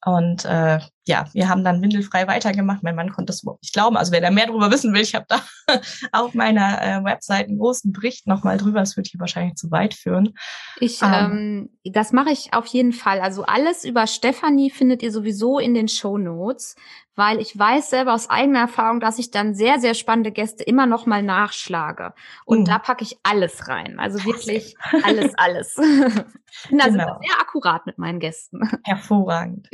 Und 0.04 0.44
äh, 0.44 0.80
ja, 1.06 1.26
wir 1.32 1.48
haben 1.48 1.62
dann 1.62 1.80
windelfrei 1.82 2.26
weitergemacht. 2.26 2.82
Mein 2.82 2.96
Mann 2.96 3.12
konnte 3.12 3.26
das 3.26 3.42
überhaupt 3.42 3.62
nicht 3.62 3.72
glauben. 3.72 3.96
Also 3.96 4.12
wer 4.12 4.20
da 4.20 4.30
mehr 4.30 4.46
drüber 4.46 4.70
wissen 4.70 4.92
will, 4.92 5.02
ich 5.02 5.14
habe 5.14 5.26
da 5.28 5.40
auf 6.12 6.34
meiner 6.34 6.82
äh, 6.82 7.04
Website 7.04 7.48
einen 7.48 7.58
großen 7.58 7.92
Bericht 7.92 8.26
nochmal 8.26 8.58
drüber. 8.58 8.80
Das 8.80 8.96
würde 8.96 9.08
hier 9.08 9.20
wahrscheinlich 9.20 9.54
zu 9.54 9.70
weit 9.70 9.94
führen. 9.94 10.34
Ich, 10.80 11.00
ähm, 11.02 11.70
ähm, 11.84 11.92
das 11.92 12.12
mache 12.12 12.30
ich 12.30 12.52
auf 12.52 12.66
jeden 12.66 12.92
Fall. 12.92 13.20
Also 13.20 13.44
alles 13.44 13.84
über 13.84 14.06
Stefanie 14.06 14.70
findet 14.70 15.02
ihr 15.02 15.12
sowieso 15.12 15.58
in 15.58 15.74
den 15.74 15.88
Show 15.88 16.18
Notes 16.18 16.74
weil 17.16 17.40
ich 17.40 17.58
weiß 17.58 17.90
selber 17.90 18.12
aus 18.12 18.28
eigener 18.30 18.60
Erfahrung, 18.60 19.00
dass 19.00 19.18
ich 19.18 19.30
dann 19.30 19.54
sehr, 19.54 19.80
sehr 19.80 19.94
spannende 19.94 20.30
Gäste 20.30 20.62
immer 20.62 20.86
noch 20.86 21.06
mal 21.06 21.22
nachschlage. 21.22 22.12
Und 22.44 22.60
mhm. 22.60 22.64
da 22.66 22.78
packe 22.78 23.02
ich 23.02 23.18
alles 23.22 23.68
rein. 23.68 23.98
Also 23.98 24.22
wirklich 24.24 24.76
alles, 25.02 25.32
alles. 25.36 25.74
Bin 25.74 26.80
also 26.80 26.98
genau. 26.98 27.18
sehr 27.20 27.40
akkurat 27.40 27.86
mit 27.86 27.96
meinen 27.96 28.20
Gästen. 28.20 28.60
Hervorragend. 28.84 29.68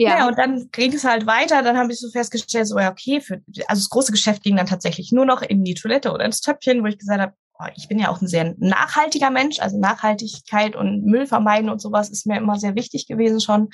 Ja. 0.00 0.18
ja, 0.18 0.28
und 0.28 0.38
dann 0.38 0.70
ging 0.70 0.92
es 0.92 1.04
halt 1.04 1.26
weiter. 1.26 1.62
Dann 1.62 1.76
habe 1.76 1.92
ich 1.92 1.98
so 1.98 2.08
festgestellt, 2.08 2.68
so 2.68 2.78
ja, 2.78 2.90
okay, 2.90 3.20
für, 3.20 3.42
also 3.66 3.80
das 3.80 3.90
große 3.90 4.12
Geschäft 4.12 4.44
ging 4.44 4.56
dann 4.56 4.66
tatsächlich 4.66 5.10
nur 5.10 5.26
noch 5.26 5.42
in 5.42 5.64
die 5.64 5.74
Toilette 5.74 6.12
oder 6.12 6.24
ins 6.24 6.40
Töpfchen, 6.40 6.82
wo 6.82 6.86
ich 6.86 6.98
gesagt 6.98 7.20
habe, 7.20 7.32
oh, 7.58 7.66
ich 7.74 7.88
bin 7.88 7.98
ja 7.98 8.08
auch 8.08 8.20
ein 8.20 8.28
sehr 8.28 8.54
nachhaltiger 8.58 9.30
Mensch, 9.30 9.58
also 9.58 9.76
Nachhaltigkeit 9.76 10.76
und 10.76 11.04
Müll 11.04 11.26
vermeiden 11.26 11.68
und 11.68 11.80
sowas 11.80 12.10
ist 12.10 12.26
mir 12.26 12.38
immer 12.38 12.60
sehr 12.60 12.76
wichtig 12.76 13.08
gewesen 13.08 13.40
schon. 13.40 13.62
Habe 13.62 13.70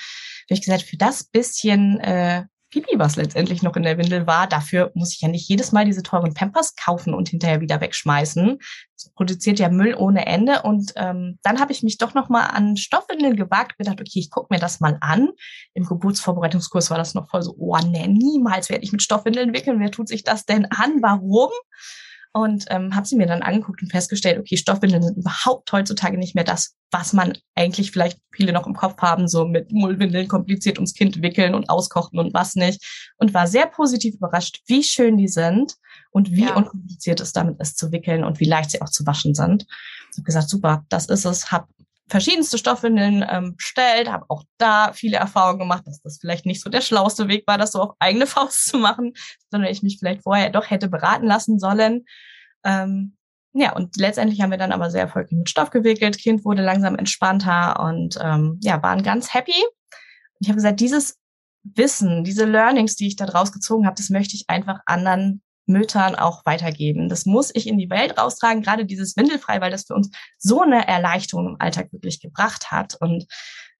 ich 0.48 0.62
gesagt, 0.62 0.82
für 0.82 0.96
das 0.96 1.24
bisschen 1.24 2.00
äh, 2.00 2.44
Pipi, 2.74 2.98
was 2.98 3.14
letztendlich 3.14 3.62
noch 3.62 3.76
in 3.76 3.84
der 3.84 3.98
Windel 3.98 4.26
war. 4.26 4.48
Dafür 4.48 4.90
muss 4.94 5.14
ich 5.14 5.20
ja 5.20 5.28
nicht 5.28 5.48
jedes 5.48 5.70
Mal 5.70 5.84
diese 5.84 6.02
teuren 6.02 6.34
Pampers 6.34 6.74
kaufen 6.74 7.14
und 7.14 7.28
hinterher 7.28 7.60
wieder 7.60 7.80
wegschmeißen. 7.80 8.58
Das 8.96 9.12
produziert 9.12 9.60
ja 9.60 9.68
Müll 9.68 9.94
ohne 9.96 10.26
Ende. 10.26 10.62
Und 10.62 10.92
ähm, 10.96 11.38
dann 11.44 11.60
habe 11.60 11.70
ich 11.70 11.84
mich 11.84 11.98
doch 11.98 12.14
noch 12.14 12.28
mal 12.28 12.46
an 12.46 12.76
Stoffwindeln 12.76 13.36
gewagt, 13.36 13.78
gedacht, 13.78 14.00
okay, 14.00 14.18
ich 14.18 14.28
gucke 14.28 14.52
mir 14.52 14.58
das 14.58 14.80
mal 14.80 14.98
an. 15.00 15.28
Im 15.74 15.84
Geburtsvorbereitungskurs 15.84 16.90
war 16.90 16.98
das 16.98 17.14
noch 17.14 17.30
voll 17.30 17.42
so, 17.42 17.54
oh 17.56 17.78
nee, 17.78 18.08
niemals 18.08 18.68
werde 18.70 18.82
ich 18.82 18.90
mit 18.90 19.04
Stoffwindeln 19.04 19.54
wickeln. 19.54 19.78
Wer 19.78 19.92
tut 19.92 20.08
sich 20.08 20.24
das 20.24 20.44
denn 20.44 20.66
an? 20.66 21.00
Warum? 21.00 21.50
Und 22.36 22.64
ähm, 22.68 22.96
habe 22.96 23.06
sie 23.06 23.14
mir 23.14 23.28
dann 23.28 23.42
angeguckt 23.42 23.80
und 23.80 23.92
festgestellt, 23.92 24.40
okay, 24.40 24.56
Stoffwindeln 24.56 25.04
sind 25.04 25.16
überhaupt 25.16 25.70
heutzutage 25.70 26.18
nicht 26.18 26.34
mehr 26.34 26.42
das, 26.42 26.74
was 26.90 27.12
man 27.12 27.38
eigentlich 27.54 27.92
vielleicht 27.92 28.18
viele 28.34 28.52
noch 28.52 28.66
im 28.66 28.74
Kopf 28.74 29.00
haben, 29.00 29.28
so 29.28 29.46
mit 29.46 29.70
Mullwindeln 29.70 30.26
kompliziert 30.26 30.78
ums 30.78 30.94
Kind 30.94 31.22
wickeln 31.22 31.54
und 31.54 31.70
auskochen 31.70 32.18
und 32.18 32.34
was 32.34 32.56
nicht. 32.56 32.84
Und 33.18 33.34
war 33.34 33.46
sehr 33.46 33.66
positiv 33.66 34.16
überrascht, 34.16 34.62
wie 34.66 34.82
schön 34.82 35.16
die 35.16 35.28
sind 35.28 35.74
und 36.10 36.32
wie 36.32 36.46
ja. 36.46 36.56
unkompliziert 36.56 37.20
es 37.20 37.32
damit 37.32 37.60
ist 37.60 37.78
zu 37.78 37.92
wickeln 37.92 38.24
und 38.24 38.40
wie 38.40 38.46
leicht 38.46 38.72
sie 38.72 38.82
auch 38.82 38.90
zu 38.90 39.06
waschen 39.06 39.34
sind. 39.34 39.64
Ich 40.10 40.18
habe 40.18 40.24
gesagt, 40.24 40.48
super, 40.48 40.84
das 40.88 41.06
ist 41.06 41.24
es, 41.24 41.52
habe 41.52 41.68
verschiedenste 42.08 42.58
Stoffwindeln 42.58 43.24
ähm, 43.28 43.56
bestellt, 43.56 44.10
habe 44.10 44.26
auch 44.28 44.44
da 44.58 44.92
viele 44.92 45.16
Erfahrungen 45.16 45.60
gemacht, 45.60 45.86
dass 45.86 46.02
das 46.02 46.18
vielleicht 46.20 46.44
nicht 46.46 46.62
so 46.62 46.70
der 46.70 46.82
schlauste 46.82 47.28
Weg 47.28 47.44
war, 47.46 47.58
das 47.58 47.72
so 47.72 47.80
auf 47.80 47.96
eigene 47.98 48.26
Faust 48.28 48.66
zu 48.66 48.78
machen, 48.78 49.14
sondern 49.50 49.70
ich 49.70 49.82
mich 49.82 49.98
vielleicht 49.98 50.22
vorher 50.22 50.50
doch 50.50 50.70
hätte 50.70 50.88
beraten 50.88 51.26
lassen 51.26 51.58
sollen. 51.58 52.04
Ähm, 52.64 53.16
ja, 53.54 53.72
und 53.74 53.96
letztendlich 53.96 54.40
haben 54.40 54.50
wir 54.50 54.58
dann 54.58 54.72
aber 54.72 54.90
sehr 54.90 55.02
erfolgreich 55.02 55.38
mit 55.38 55.48
Stoff 55.48 55.70
gewickelt. 55.70 56.18
Kind 56.18 56.44
wurde 56.44 56.62
langsam 56.62 56.96
entspannter 56.96 57.78
und 57.80 58.18
ähm, 58.20 58.58
ja, 58.60 58.82
waren 58.82 59.02
ganz 59.04 59.32
happy. 59.32 59.54
Ich 60.40 60.48
habe 60.48 60.56
gesagt, 60.56 60.80
dieses 60.80 61.18
Wissen, 61.62 62.24
diese 62.24 62.44
Learnings, 62.44 62.96
die 62.96 63.06
ich 63.06 63.16
da 63.16 63.26
draus 63.26 63.52
gezogen 63.52 63.86
habe, 63.86 63.96
das 63.96 64.10
möchte 64.10 64.34
ich 64.34 64.44
einfach 64.48 64.80
anderen 64.86 65.43
Müttern 65.66 66.14
auch 66.14 66.44
weitergeben. 66.44 67.08
Das 67.08 67.26
muss 67.26 67.50
ich 67.54 67.66
in 67.66 67.78
die 67.78 67.90
Welt 67.90 68.18
raustragen, 68.18 68.62
gerade 68.62 68.84
dieses 68.84 69.16
Windelfrei, 69.16 69.60
weil 69.60 69.70
das 69.70 69.86
für 69.86 69.94
uns 69.94 70.10
so 70.38 70.60
eine 70.60 70.86
Erleichterung 70.86 71.48
im 71.48 71.56
Alltag 71.58 71.92
wirklich 71.92 72.20
gebracht 72.20 72.70
hat 72.70 72.96
und 73.00 73.26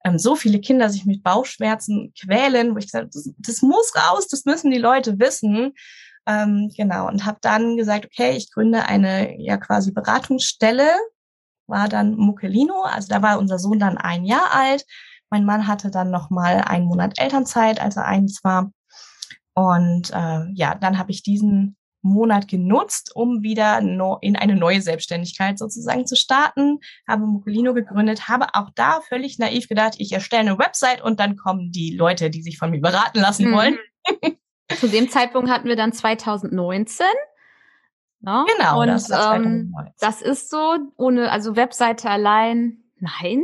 ähm, 0.05 0.19
so 0.19 0.37
viele 0.37 0.61
Kinder 0.61 0.91
sich 0.91 1.05
mit 1.07 1.23
Bauchschmerzen 1.23 2.13
quälen, 2.19 2.75
wo 2.75 2.79
ich 2.79 2.87
gesagt 2.87 3.15
das, 3.15 3.31
das 3.39 3.63
muss 3.63 3.93
raus, 3.97 4.29
das 4.29 4.45
müssen 4.45 4.71
die 4.71 4.79
Leute 4.79 5.19
wissen. 5.19 5.73
Ähm, 6.27 6.71
genau, 6.75 7.09
und 7.09 7.27
habe 7.27 7.39
dann 7.43 7.77
gesagt, 7.77 8.07
okay, 8.07 8.37
ich 8.37 8.51
gründe 8.51 8.87
eine 8.87 9.39
ja 9.41 9.57
quasi 9.57 9.93
Beratungsstelle, 9.93 10.91
war 11.67 11.89
dann 11.89 12.15
Muckelino, 12.17 12.83
also 12.83 13.09
da 13.09 13.23
war 13.23 13.39
unser 13.39 13.59
Sohn 13.59 13.79
dann 13.79 13.99
ein 13.99 14.25
Jahr 14.25 14.53
alt. 14.53 14.85
Mein 15.31 15.45
Mann 15.45 15.67
hatte 15.67 15.91
dann 15.91 16.11
noch 16.11 16.31
mal 16.31 16.63
einen 16.63 16.87
Monat 16.87 17.19
Elternzeit, 17.19 17.81
als 17.81 17.97
er 17.97 18.05
eins 18.05 18.45
war. 18.45 18.71
Und 19.55 20.11
äh, 20.11 20.51
ja, 20.53 20.75
dann 20.75 20.99
habe 20.99 21.13
ich 21.13 21.23
diesen 21.23 21.77
Monat 22.05 22.49
genutzt, 22.49 23.13
um 23.15 23.43
wieder 23.43 23.81
no 23.81 24.19
in 24.21 24.37
eine 24.37 24.55
neue 24.55 24.83
Selbstständigkeit 24.83 25.59
sozusagen 25.59 26.07
zu 26.07 26.17
starten, 26.17 26.81
habe 27.09 27.27
Mucolino 27.27 27.73
gegründet, 27.73 28.29
habe 28.29 28.47
auch 28.53 28.71
da 28.75 29.01
völlig 29.01 29.39
naiv 29.39 29.69
gedacht, 29.69 29.95
ich 29.99 30.13
erstelle 30.13 30.43
eine 30.43 30.59
Website 30.59 31.03
und 31.03 31.19
dann 31.19 31.37
kommen 31.37 31.73
die 31.73 31.97
Leute, 31.97 32.31
die 32.31 32.43
sich 32.43 32.59
von 32.59 32.71
mir 32.71 32.81
beraten 32.81 33.21
lassen 33.21 33.51
mhm. 33.51 33.55
wollen. 33.55 33.79
Zu 34.79 34.89
dem 34.89 35.09
Zeitpunkt 35.09 35.51
hatten 35.51 35.69
wir 35.69 35.77
dann 35.77 35.93
2019. 35.93 37.07
Ja, 38.21 38.41
ne? 38.41 38.47
genau, 38.57 38.83
und 38.83 38.89
das, 38.89 39.11
ähm, 39.11 39.75
das 39.99 40.23
ist 40.23 40.51
so, 40.51 40.79
ohne, 40.97 41.31
also 41.31 41.57
Webseite 41.57 42.11
allein, 42.11 42.85
nein, 42.99 43.43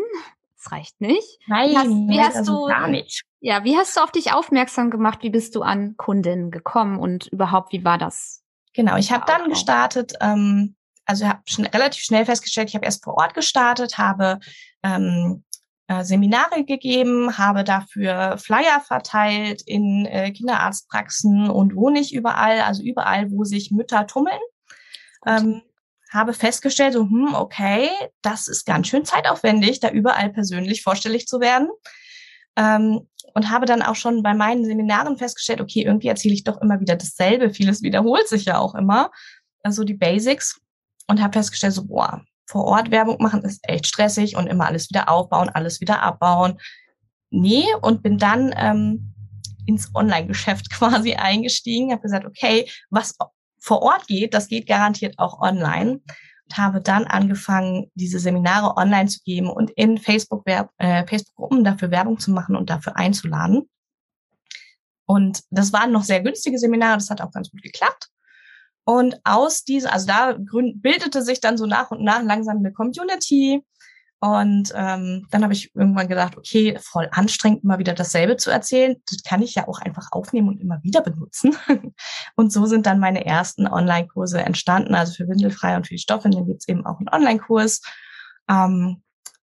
das 0.56 0.72
reicht 0.72 1.00
nicht. 1.00 1.38
Nein, 1.46 1.76
hast, 1.76 1.88
wie 1.88 2.20
hast 2.20 2.36
also 2.36 2.66
du, 2.66 2.66
gar 2.66 2.88
nicht. 2.88 3.24
Ja, 3.40 3.64
wie 3.64 3.76
hast 3.76 3.96
du 3.96 4.00
auf 4.00 4.12
dich 4.12 4.32
aufmerksam 4.32 4.90
gemacht? 4.90 5.20
Wie 5.22 5.30
bist 5.30 5.56
du 5.56 5.62
an 5.62 5.96
Kundinnen 5.96 6.50
gekommen 6.50 6.98
und 6.98 7.26
überhaupt, 7.28 7.72
wie 7.72 7.84
war 7.84 7.96
das? 7.96 8.42
Genau, 8.74 8.96
ich 8.96 9.10
habe 9.10 9.24
dann 9.26 9.48
gestartet, 9.48 10.12
ähm, 10.20 10.76
also 11.06 11.26
habe 11.26 11.40
schn 11.46 11.66
relativ 11.66 12.02
schnell 12.02 12.24
festgestellt, 12.26 12.68
ich 12.68 12.74
habe 12.74 12.84
erst 12.84 13.02
vor 13.02 13.16
Ort 13.16 13.34
gestartet, 13.34 13.98
habe 13.98 14.38
ähm, 14.82 15.42
äh, 15.88 16.04
Seminare 16.04 16.64
gegeben, 16.64 17.36
habe 17.38 17.64
dafür 17.64 18.36
Flyer 18.38 18.80
verteilt 18.80 19.62
in 19.66 20.06
äh, 20.06 20.30
Kinderarztpraxen 20.30 21.50
und 21.50 21.74
wo 21.74 21.88
nicht 21.90 22.14
überall, 22.14 22.60
also 22.60 22.82
überall, 22.82 23.30
wo 23.30 23.44
sich 23.44 23.70
Mütter 23.70 24.06
tummeln. 24.06 24.38
Ähm, 25.26 25.62
habe 26.12 26.32
festgestellt, 26.32 26.92
so, 26.92 27.02
hm, 27.02 27.34
okay, 27.34 27.88
das 28.20 28.48
ist 28.48 28.66
ganz 28.66 28.88
schön 28.88 29.04
zeitaufwendig, 29.04 29.80
da 29.80 29.90
überall 29.90 30.30
persönlich 30.30 30.82
vorstellig 30.82 31.26
zu 31.26 31.40
werden. 31.40 31.68
Ähm, 32.56 33.08
und 33.34 33.50
habe 33.50 33.66
dann 33.66 33.82
auch 33.82 33.94
schon 33.94 34.22
bei 34.22 34.34
meinen 34.34 34.64
Seminaren 34.64 35.16
festgestellt, 35.16 35.60
okay, 35.60 35.82
irgendwie 35.82 36.08
erzähle 36.08 36.34
ich 36.34 36.44
doch 36.44 36.60
immer 36.60 36.80
wieder 36.80 36.96
dasselbe. 36.96 37.50
Vieles 37.50 37.82
wiederholt 37.82 38.28
sich 38.28 38.44
ja 38.44 38.58
auch 38.58 38.74
immer. 38.74 39.10
Also 39.62 39.84
die 39.84 39.94
Basics. 39.94 40.60
Und 41.06 41.20
habe 41.20 41.32
festgestellt, 41.32 41.72
so, 41.72 41.86
boah, 41.86 42.22
vor 42.46 42.64
Ort 42.64 42.90
Werbung 42.90 43.16
machen 43.20 43.42
ist 43.42 43.60
echt 43.64 43.86
stressig 43.86 44.36
und 44.36 44.46
immer 44.46 44.66
alles 44.66 44.88
wieder 44.90 45.08
aufbauen, 45.08 45.48
alles 45.48 45.80
wieder 45.80 46.02
abbauen. 46.02 46.58
Nee, 47.30 47.64
und 47.82 48.02
bin 48.02 48.16
dann 48.16 48.54
ähm, 48.56 49.14
ins 49.66 49.92
Online-Geschäft 49.94 50.70
quasi 50.72 51.14
eingestiegen, 51.14 51.92
habe 51.92 52.02
gesagt, 52.02 52.26
okay, 52.26 52.68
was 52.90 53.16
vor 53.60 53.82
Ort 53.82 54.06
geht, 54.06 54.34
das 54.34 54.48
geht 54.48 54.66
garantiert 54.66 55.18
auch 55.18 55.40
online 55.40 56.00
habe 56.56 56.80
dann 56.80 57.04
angefangen, 57.04 57.90
diese 57.94 58.18
Seminare 58.18 58.76
online 58.76 59.08
zu 59.08 59.20
geben 59.24 59.50
und 59.50 59.70
in 59.70 59.98
Facebook 59.98 60.46
äh, 60.46 61.06
Facebook-Gruppen 61.06 61.64
dafür 61.64 61.90
Werbung 61.90 62.18
zu 62.18 62.30
machen 62.30 62.56
und 62.56 62.70
dafür 62.70 62.96
einzuladen. 62.96 63.68
Und 65.06 65.42
das 65.50 65.72
waren 65.72 65.92
noch 65.92 66.04
sehr 66.04 66.22
günstige 66.22 66.58
Seminare, 66.58 66.98
das 66.98 67.10
hat 67.10 67.20
auch 67.20 67.32
ganz 67.32 67.50
gut 67.50 67.62
geklappt. 67.62 68.10
Und 68.84 69.20
aus 69.24 69.64
dieser, 69.64 69.92
also 69.92 70.06
da 70.06 70.36
bildete 70.38 71.22
sich 71.22 71.40
dann 71.40 71.58
so 71.58 71.66
nach 71.66 71.90
und 71.90 72.02
nach 72.02 72.22
langsam 72.22 72.58
eine 72.58 72.72
Community. 72.72 73.64
Und 74.22 74.70
ähm, 74.74 75.26
dann 75.30 75.42
habe 75.42 75.54
ich 75.54 75.74
irgendwann 75.74 76.06
gedacht, 76.06 76.36
okay, 76.36 76.78
voll 76.78 77.08
anstrengend, 77.10 77.64
immer 77.64 77.78
wieder 77.78 77.94
dasselbe 77.94 78.36
zu 78.36 78.50
erzählen. 78.50 78.96
Das 79.08 79.22
kann 79.22 79.40
ich 79.40 79.54
ja 79.54 79.66
auch 79.66 79.80
einfach 79.80 80.08
aufnehmen 80.12 80.48
und 80.48 80.60
immer 80.60 80.82
wieder 80.82 81.00
benutzen. 81.00 81.56
und 82.36 82.52
so 82.52 82.66
sind 82.66 82.84
dann 82.84 83.00
meine 83.00 83.24
ersten 83.24 83.66
Online-Kurse 83.66 84.40
entstanden. 84.42 84.94
Also 84.94 85.14
für 85.14 85.26
Windelfrei 85.26 85.74
und 85.74 85.86
für 85.86 85.94
die 85.94 86.00
Stoffe. 86.00 86.28
Dann 86.28 86.46
gibt's 86.46 86.68
eben 86.68 86.84
auch 86.84 86.98
einen 86.98 87.08
Online-Kurs. 87.08 87.80
Ähm, 88.50 89.02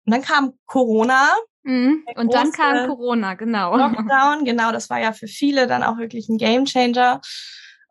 und 0.07 0.15
dann 0.15 0.23
kam 0.23 0.55
Corona. 0.65 1.29
Mhm. 1.65 2.05
Und 2.17 2.33
dann 2.33 2.51
kam 2.51 2.89
Corona, 2.89 3.35
genau. 3.35 3.77
Lockdown, 3.77 4.47
genau. 4.47 4.73
Das 4.73 4.89
war 4.89 4.99
ja 4.99 5.13
für 5.13 5.29
viele 5.29 5.67
dann 5.67 5.83
auch 5.83 5.99
wirklich 5.99 6.31
ein 6.31 6.39
Gamechanger. 6.39 7.21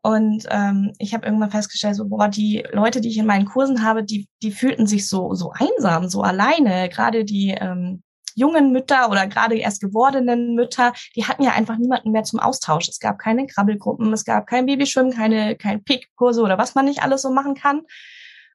Und 0.03 0.48
ähm, 0.50 0.93
ich 0.98 1.13
habe 1.13 1.25
irgendwann 1.25 1.51
festgestellt, 1.51 1.96
so, 1.96 2.08
boah, 2.08 2.27
die 2.27 2.63
Leute, 2.72 3.01
die 3.01 3.10
ich 3.10 3.17
in 3.17 3.27
meinen 3.27 3.46
Kursen 3.46 3.84
habe, 3.84 4.03
die, 4.03 4.27
die 4.41 4.51
fühlten 4.51 4.88
sich 4.88 5.08
so, 5.08 5.36
so 5.36 5.51
einsam, 5.53 6.10
so 6.10 6.24
alleine. 6.24 6.89
Gerade 6.89 7.24
die 7.24 7.50
ähm, 7.50 8.01
jungen 8.36 8.72
Mütter 8.72 9.10
oder 9.12 9.27
gerade 9.27 9.58
erst 9.58 9.81
gewordenen 9.81 10.55
Mütter, 10.55 10.93
die 11.15 11.25
hatten 11.25 11.43
ja 11.43 11.51
einfach 11.51 11.77
niemanden 11.77 12.12
mehr 12.12 12.24
zum 12.24 12.39
Austausch. 12.39 12.89
Es 12.89 13.00
gab 13.00 13.20
keine 13.20 13.46
Krabbelgruppen, 13.46 14.12
es 14.12 14.25
gab 14.25 14.48
kein 14.48 14.65
Babyschwimmen, 14.65 15.13
keine, 15.13 15.55
kein 15.55 15.84
Pickkurse 15.84 16.41
oder 16.41 16.58
was 16.58 16.74
man 16.74 16.86
nicht 16.86 17.03
alles 17.03 17.22
so 17.22 17.31
machen 17.31 17.53
kann. 17.53 17.81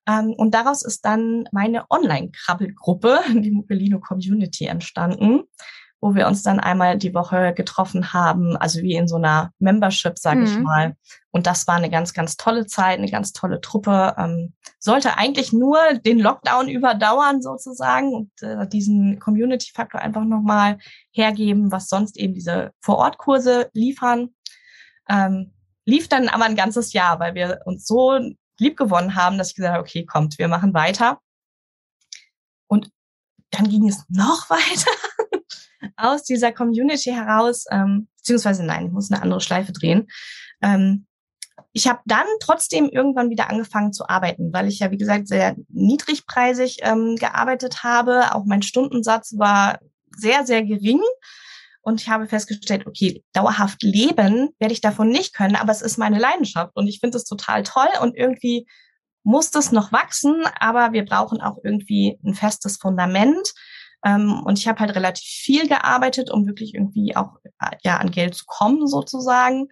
Ähm, 0.09 0.35
und 0.37 0.53
daraus 0.53 0.85
ist 0.85 1.05
dann 1.05 1.49
meine 1.53 1.85
Online-Krabbelgruppe, 1.91 3.21
die 3.35 3.53
Mobilino 3.53 4.01
Community, 4.01 4.67
entstanden 4.67 5.45
wo 6.01 6.15
wir 6.15 6.27
uns 6.27 6.43
dann 6.43 6.61
einmal 6.61 6.99
die 6.99 7.15
Woche 7.15 7.55
getroffen 7.55 8.13
haben, 8.13 8.57
also 8.57 8.81
wie 8.81 8.95
in 8.95 9.09
so 9.09 9.17
einer 9.17 9.51
Membership, 9.59 10.19
sage 10.19 10.41
mhm. 10.41 10.47
ich 10.47 10.59
mal. 10.59 10.97
Und 11.31 11.47
das 11.47 11.67
war 11.67 11.77
eine 11.77 11.91
ganz, 11.91 12.13
ganz 12.13 12.37
tolle 12.37 12.67
Zeit, 12.67 12.99
eine 12.99 13.11
ganz 13.11 13.33
tolle 13.33 13.61
Truppe. 13.61 14.15
Ähm, 14.19 14.55
sollte 14.79 15.17
eigentlich 15.17 15.53
nur 15.53 15.79
den 15.95 16.19
Lockdown 16.19 16.69
überdauern 16.69 17.43
sozusagen 17.43 18.15
und 18.15 18.31
äh, 18.43 18.69
diesen 18.69 19.19
Community-Faktor 19.19 20.01
einfach 20.01 20.25
nochmal 20.25 20.79
hergeben, 21.11 21.73
was 21.73 21.89
sonst 21.89 22.17
eben 22.17 22.35
diese 22.35 22.73
Vor-Ort-Kurse 22.81 23.71
liefern. 23.73 24.31
Ähm, 25.09 25.53
lief 25.87 26.09
dann 26.09 26.29
aber 26.29 26.45
ein 26.45 26.57
ganzes 26.57 26.93
Jahr, 26.93 27.21
weil 27.21 27.35
wir 27.35 27.61
uns 27.65 27.87
so 27.87 28.19
lieb 28.59 28.77
gewonnen 28.77 29.15
haben, 29.15 29.39
dass 29.39 29.51
ich 29.51 29.57
gesagt 29.57 29.75
habe, 29.75 29.83
okay, 29.83 30.05
kommt, 30.05 30.39
wir 30.39 30.49
machen 30.49 30.75
weiter. 30.75 31.21
Und 32.67 32.91
dann 33.51 33.69
ging 33.69 33.89
es 33.89 34.05
noch 34.09 34.51
weiter 34.51 34.91
aus 35.97 36.23
dieser 36.25 36.53
Community 36.53 37.11
heraus, 37.11 37.65
ähm, 37.71 38.09
beziehungsweise 38.17 38.65
nein, 38.65 38.87
ich 38.87 38.93
muss 38.93 39.11
eine 39.11 39.23
andere 39.23 39.41
Schleife 39.41 39.73
drehen. 39.73 40.09
Ähm, 40.63 41.07
ich 41.73 41.89
habe 41.89 42.01
dann 42.07 42.27
trotzdem 42.41 42.89
irgendwann 42.89 43.31
wieder 43.31 43.51
angefangen 43.51 43.93
zu 43.93 44.09
arbeiten, 44.09 44.53
weil 44.53 44.69
ich 44.69 44.79
ja, 44.79 44.91
wie 44.91 44.99
gesagt, 44.99 45.29
sehr 45.29 45.57
niedrigpreisig 45.69 46.79
ähm, 46.83 47.17
gearbeitet 47.17 47.83
habe. 47.83 48.35
Auch 48.35 48.45
mein 48.45 48.63
Stundensatz 48.63 49.35
war 49.37 49.79
sehr, 50.17 50.47
sehr 50.47 50.63
gering. 50.63 51.01
Und 51.83 52.01
ich 52.01 52.09
habe 52.09 52.27
festgestellt, 52.27 52.87
okay, 52.87 53.23
dauerhaft 53.33 53.83
leben 53.83 54.51
werde 54.59 54.73
ich 54.73 54.81
davon 54.81 55.09
nicht 55.09 55.35
können, 55.35 55.55
aber 55.55 55.71
es 55.71 55.83
ist 55.83 55.99
meine 55.99 56.19
Leidenschaft 56.19 56.75
und 56.75 56.89
ich 56.89 56.99
finde 56.99 57.17
es 57.17 57.25
total 57.25 57.63
toll 57.63 57.89
und 58.01 58.17
irgendwie 58.17 58.67
muss 59.23 59.51
das 59.51 59.71
noch 59.71 59.93
wachsen, 59.93 60.45
aber 60.59 60.93
wir 60.93 61.05
brauchen 61.05 61.41
auch 61.41 61.59
irgendwie 61.63 62.19
ein 62.25 62.35
festes 62.35 62.77
Fundament. 62.79 63.53
Ähm, 64.07 64.43
und 64.45 64.59
ich 64.59 64.69
habe 64.69 64.79
halt 64.79 64.95
relativ 64.95 65.27
viel 65.27 65.67
gearbeitet, 65.67 66.31
um 66.31 66.47
wirklich 66.47 66.75
irgendwie 66.75 67.17
auch 67.17 67.39
ja 67.83 67.97
an 67.97 68.13
Geld 68.13 68.35
zu 68.37 68.45
kommen 68.47 68.87
sozusagen. 68.87 69.67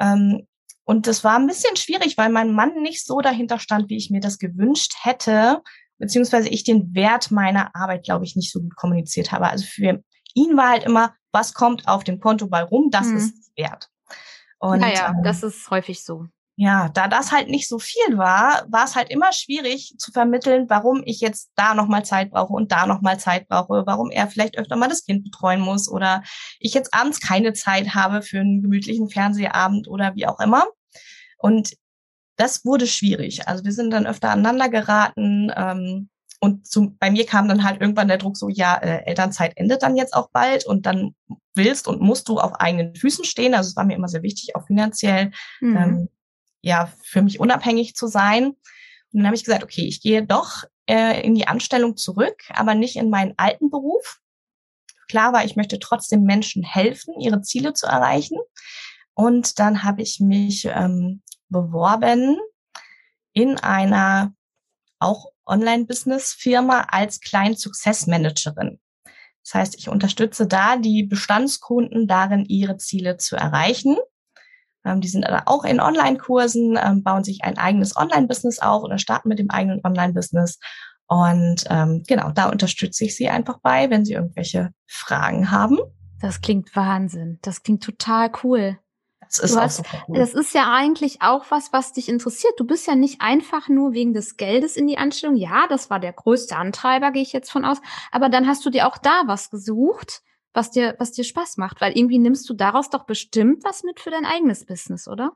Ähm, 0.00 0.46
und 0.84 1.06
das 1.06 1.22
war 1.22 1.36
ein 1.36 1.46
bisschen 1.46 1.76
schwierig, 1.76 2.18
weil 2.18 2.30
mein 2.30 2.52
Mann 2.52 2.82
nicht 2.82 3.06
so 3.06 3.20
dahinter 3.20 3.60
stand, 3.60 3.88
wie 3.88 3.96
ich 3.96 4.10
mir 4.10 4.20
das 4.20 4.38
gewünscht 4.38 4.94
hätte, 5.02 5.62
beziehungsweise 5.98 6.48
ich 6.48 6.64
den 6.64 6.94
Wert 6.94 7.30
meiner 7.30 7.74
Arbeit, 7.76 8.04
glaube 8.04 8.24
ich, 8.24 8.34
nicht 8.34 8.50
so 8.50 8.60
gut 8.60 8.74
kommuniziert 8.74 9.30
habe. 9.30 9.48
Also 9.48 9.64
für 9.64 10.02
ihn 10.34 10.56
war 10.56 10.70
halt 10.70 10.84
immer, 10.84 11.14
was 11.30 11.54
kommt 11.54 11.86
auf 11.86 12.02
dem 12.02 12.18
Konto 12.18 12.48
bei 12.48 12.62
rum, 12.62 12.88
das 12.90 13.06
hm. 13.06 13.16
ist 13.16 13.56
wert. 13.56 13.90
Und, 14.58 14.80
naja, 14.80 15.10
ähm, 15.10 15.22
das 15.22 15.42
ist 15.42 15.70
häufig 15.70 16.02
so 16.02 16.26
ja, 16.60 16.88
da 16.88 17.06
das 17.06 17.30
halt 17.30 17.48
nicht 17.48 17.68
so 17.68 17.78
viel 17.78 18.18
war, 18.18 18.66
war 18.68 18.84
es 18.84 18.96
halt 18.96 19.10
immer 19.10 19.32
schwierig 19.32 19.94
zu 19.96 20.10
vermitteln, 20.10 20.66
warum 20.68 21.04
ich 21.04 21.20
jetzt 21.20 21.52
da 21.54 21.72
nochmal 21.72 22.04
Zeit 22.04 22.32
brauche 22.32 22.52
und 22.52 22.72
da 22.72 22.84
nochmal 22.84 23.20
Zeit 23.20 23.46
brauche, 23.46 23.86
warum 23.86 24.10
er 24.10 24.26
vielleicht 24.26 24.58
öfter 24.58 24.74
mal 24.74 24.88
das 24.88 25.04
Kind 25.04 25.22
betreuen 25.22 25.60
muss 25.60 25.88
oder 25.88 26.24
ich 26.58 26.74
jetzt 26.74 26.92
abends 26.92 27.20
keine 27.20 27.52
Zeit 27.52 27.94
habe 27.94 28.22
für 28.22 28.40
einen 28.40 28.60
gemütlichen 28.60 29.08
Fernsehabend 29.08 29.86
oder 29.86 30.16
wie 30.16 30.26
auch 30.26 30.40
immer. 30.40 30.66
Und 31.38 31.74
das 32.34 32.64
wurde 32.64 32.88
schwierig. 32.88 33.46
Also 33.46 33.64
wir 33.64 33.72
sind 33.72 33.92
dann 33.92 34.08
öfter 34.08 34.30
aneinander 34.30 34.68
geraten. 34.68 35.52
Ähm, 35.54 36.08
und 36.40 36.66
zu, 36.66 36.96
bei 36.98 37.12
mir 37.12 37.24
kam 37.24 37.46
dann 37.46 37.62
halt 37.62 37.80
irgendwann 37.80 38.08
der 38.08 38.18
Druck 38.18 38.36
so, 38.36 38.48
ja, 38.48 38.74
äh, 38.78 39.04
Elternzeit 39.04 39.52
endet 39.54 39.84
dann 39.84 39.96
jetzt 39.96 40.12
auch 40.12 40.30
bald 40.32 40.66
und 40.66 40.86
dann 40.86 41.14
willst 41.54 41.86
und 41.86 42.00
musst 42.00 42.28
du 42.28 42.40
auf 42.40 42.54
eigenen 42.54 42.96
Füßen 42.96 43.24
stehen. 43.24 43.54
Also 43.54 43.68
es 43.68 43.76
war 43.76 43.84
mir 43.84 43.94
immer 43.94 44.08
sehr 44.08 44.24
wichtig, 44.24 44.56
auch 44.56 44.66
finanziell. 44.66 45.30
Mhm. 45.60 45.76
Ähm, 45.76 46.08
ja, 46.68 46.92
für 47.02 47.22
mich 47.22 47.40
unabhängig 47.40 47.96
zu 47.96 48.06
sein. 48.06 48.48
Und 48.48 48.56
dann 49.12 49.26
habe 49.26 49.36
ich 49.36 49.44
gesagt, 49.44 49.64
okay, 49.64 49.86
ich 49.86 50.02
gehe 50.02 50.22
doch 50.24 50.64
äh, 50.86 51.24
in 51.24 51.34
die 51.34 51.48
Anstellung 51.48 51.96
zurück, 51.96 52.42
aber 52.50 52.74
nicht 52.74 52.96
in 52.96 53.08
meinen 53.08 53.32
alten 53.38 53.70
Beruf. 53.70 54.20
Klar 55.08 55.32
war, 55.32 55.46
ich 55.46 55.56
möchte 55.56 55.78
trotzdem 55.78 56.24
Menschen 56.24 56.62
helfen, 56.62 57.18
ihre 57.18 57.40
Ziele 57.40 57.72
zu 57.72 57.86
erreichen. 57.86 58.36
Und 59.14 59.58
dann 59.58 59.82
habe 59.82 60.02
ich 60.02 60.20
mich 60.20 60.66
ähm, 60.66 61.22
beworben 61.48 62.36
in 63.32 63.58
einer 63.58 64.34
auch 64.98 65.32
Online-Business-Firma 65.46 66.88
als 66.90 67.20
Client-Success-Managerin. 67.20 68.78
Das 69.42 69.54
heißt, 69.54 69.78
ich 69.78 69.88
unterstütze 69.88 70.46
da 70.46 70.76
die 70.76 71.04
Bestandskunden 71.04 72.06
darin, 72.06 72.44
ihre 72.44 72.76
Ziele 72.76 73.16
zu 73.16 73.36
erreichen. 73.36 73.96
Ähm, 74.84 75.00
die 75.00 75.08
sind 75.08 75.24
auch 75.46 75.64
in 75.64 75.80
Online-Kursen, 75.80 76.78
ähm, 76.82 77.02
bauen 77.02 77.24
sich 77.24 77.44
ein 77.44 77.58
eigenes 77.58 77.96
Online-Business 77.96 78.58
auf 78.60 78.82
oder 78.82 78.98
starten 78.98 79.28
mit 79.28 79.38
dem 79.38 79.50
eigenen 79.50 79.80
Online-Business. 79.84 80.58
Und 81.06 81.64
ähm, 81.70 82.04
genau, 82.06 82.30
da 82.32 82.50
unterstütze 82.50 83.04
ich 83.04 83.16
sie 83.16 83.28
einfach 83.28 83.58
bei, 83.62 83.88
wenn 83.90 84.04
sie 84.04 84.12
irgendwelche 84.12 84.70
Fragen 84.86 85.50
haben. 85.50 85.78
Das 86.20 86.40
klingt 86.40 86.74
Wahnsinn. 86.76 87.38
Das 87.42 87.62
klingt 87.62 87.82
total 87.82 88.30
cool. 88.42 88.78
Das 89.20 89.38
ist, 89.40 89.56
hast, 89.56 89.82
cool. 90.08 90.18
das 90.18 90.32
ist 90.32 90.54
ja 90.54 90.72
eigentlich 90.72 91.20
auch 91.20 91.46
was, 91.50 91.72
was 91.72 91.92
dich 91.92 92.08
interessiert. 92.08 92.54
Du 92.56 92.64
bist 92.64 92.86
ja 92.86 92.94
nicht 92.94 93.20
einfach 93.20 93.68
nur 93.68 93.92
wegen 93.92 94.14
des 94.14 94.38
Geldes 94.38 94.76
in 94.76 94.86
die 94.86 94.96
Anstellung. 94.96 95.36
Ja, 95.36 95.66
das 95.68 95.90
war 95.90 96.00
der 96.00 96.14
größte 96.14 96.56
Antreiber, 96.56 97.10
gehe 97.10 97.22
ich 97.22 97.34
jetzt 97.34 97.50
von 97.50 97.64
aus. 97.64 97.78
Aber 98.10 98.30
dann 98.30 98.46
hast 98.46 98.64
du 98.64 98.70
dir 98.70 98.86
auch 98.86 98.96
da 98.96 99.24
was 99.26 99.50
gesucht, 99.50 100.22
was 100.52 100.70
dir, 100.70 100.96
was 100.98 101.12
dir 101.12 101.24
Spaß 101.24 101.56
macht, 101.56 101.80
weil 101.80 101.96
irgendwie 101.96 102.18
nimmst 102.18 102.48
du 102.48 102.54
daraus 102.54 102.90
doch 102.90 103.04
bestimmt 103.04 103.64
was 103.64 103.82
mit 103.82 104.00
für 104.00 104.10
dein 104.10 104.24
eigenes 104.24 104.64
Business, 104.66 105.08
oder? 105.08 105.32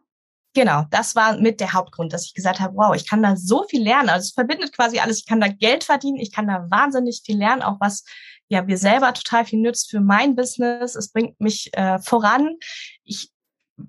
Genau, 0.55 0.85
das 0.91 1.17
war 1.17 1.39
mit 1.39 1.61
der 1.61 1.73
Hauptgrund, 1.73 2.13
dass 2.13 2.27
ich 2.27 2.35
gesagt 2.35 2.61
habe, 2.61 2.77
wow, 2.77 2.95
ich 2.95 3.09
kann 3.09 3.23
da 3.23 3.37
so 3.37 3.65
viel 3.65 3.83
lernen. 3.83 4.11
Also 4.11 4.27
es 4.27 4.33
verbindet 4.33 4.75
quasi 4.75 4.99
alles. 4.99 5.19
Ich 5.21 5.27
kann 5.27 5.41
da 5.41 5.49
Geld 5.49 5.85
verdienen, 5.85 6.19
ich 6.19 6.31
kann 6.31 6.47
da 6.47 6.67
wahnsinnig 6.71 7.23
viel 7.25 7.39
lernen, 7.39 7.63
auch 7.63 7.81
was 7.81 8.05
ja 8.49 8.63
mir 8.63 8.77
selber 8.77 9.15
total 9.15 9.47
viel 9.47 9.61
nützt 9.61 9.91
für 9.91 10.01
mein 10.01 10.37
Business. 10.37 10.95
Es 10.95 11.11
bringt 11.11 11.41
mich 11.41 11.71
äh, 11.73 11.99
voran. 12.01 12.59
Ich 13.03 13.31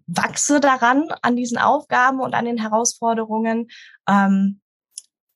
wachse 0.08 0.62
daran 0.62 1.10
an 1.22 1.36
diesen 1.36 1.58
Aufgaben 1.58 2.22
und 2.22 2.34
an 2.34 2.46
den 2.46 2.58
Herausforderungen. 2.58 3.68
Ähm, 4.08 4.62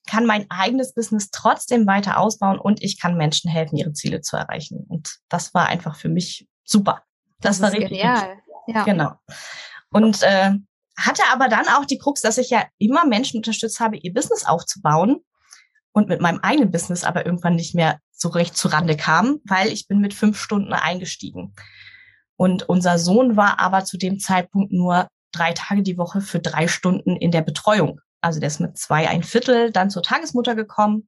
kann 0.07 0.25
mein 0.25 0.45
eigenes 0.49 0.93
Business 0.93 1.29
trotzdem 1.31 1.85
weiter 1.85 2.17
ausbauen 2.17 2.59
und 2.59 2.81
ich 2.81 2.99
kann 2.99 3.17
Menschen 3.17 3.51
helfen, 3.51 3.77
ihre 3.77 3.93
Ziele 3.93 4.21
zu 4.21 4.37
erreichen. 4.37 4.85
Und 4.87 5.19
das 5.29 5.53
war 5.53 5.67
einfach 5.67 5.95
für 5.95 6.09
mich 6.09 6.47
super. 6.63 7.03
Das, 7.39 7.59
das 7.59 7.61
war 7.61 7.71
richtig. 7.71 7.99
Genial. 8.01 8.37
Ja. 8.67 8.83
Genau. 8.83 9.11
Und 9.91 10.23
äh, 10.23 10.51
hatte 10.97 11.21
aber 11.31 11.47
dann 11.47 11.67
auch 11.67 11.85
die 11.85 11.97
Krux, 11.97 12.21
dass 12.21 12.37
ich 12.37 12.49
ja 12.49 12.65
immer 12.79 13.05
Menschen 13.05 13.37
unterstützt 13.37 13.79
habe, 13.79 13.97
ihr 13.97 14.13
Business 14.13 14.45
aufzubauen 14.45 15.17
und 15.91 16.09
mit 16.09 16.21
meinem 16.21 16.39
eigenen 16.41 16.71
Business 16.71 17.03
aber 17.03 17.25
irgendwann 17.25 17.55
nicht 17.55 17.75
mehr 17.75 17.99
so 18.11 18.29
recht 18.29 18.57
zu 18.57 18.67
Rande 18.67 18.97
kam, 18.97 19.39
weil 19.45 19.71
ich 19.71 19.87
bin 19.87 19.99
mit 19.99 20.13
fünf 20.13 20.39
Stunden 20.39 20.73
eingestiegen. 20.73 21.53
Und 22.35 22.67
unser 22.67 22.99
Sohn 22.99 23.35
war 23.35 23.59
aber 23.59 23.85
zu 23.85 23.97
dem 23.97 24.19
Zeitpunkt 24.19 24.71
nur 24.71 25.07
drei 25.31 25.53
Tage 25.53 25.83
die 25.83 25.97
Woche 25.97 26.21
für 26.21 26.39
drei 26.39 26.67
Stunden 26.67 27.15
in 27.15 27.31
der 27.31 27.41
Betreuung. 27.41 28.01
Also 28.21 28.39
der 28.39 28.47
ist 28.47 28.59
mit 28.59 28.77
zwei 28.77 29.07
ein 29.07 29.23
Viertel 29.23 29.71
dann 29.71 29.89
zur 29.89 30.03
Tagesmutter 30.03 30.55
gekommen. 30.55 31.07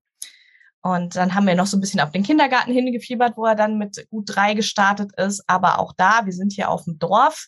Und 0.81 1.15
dann 1.15 1.35
haben 1.35 1.45
wir 1.45 1.55
noch 1.55 1.65
so 1.65 1.75
ein 1.75 1.81
bisschen 1.81 1.99
auf 1.99 2.11
den 2.11 2.23
Kindergarten 2.23 2.71
hingefiebert, 2.71 3.35
wo 3.35 3.45
er 3.45 3.55
dann 3.55 3.77
mit 3.77 4.07
gut 4.09 4.25
drei 4.27 4.53
gestartet 4.53 5.11
ist. 5.17 5.43
Aber 5.47 5.79
auch 5.79 5.93
da, 5.97 6.21
wir 6.25 6.33
sind 6.33 6.53
hier 6.53 6.69
auf 6.69 6.85
dem 6.85 6.99
Dorf 6.99 7.47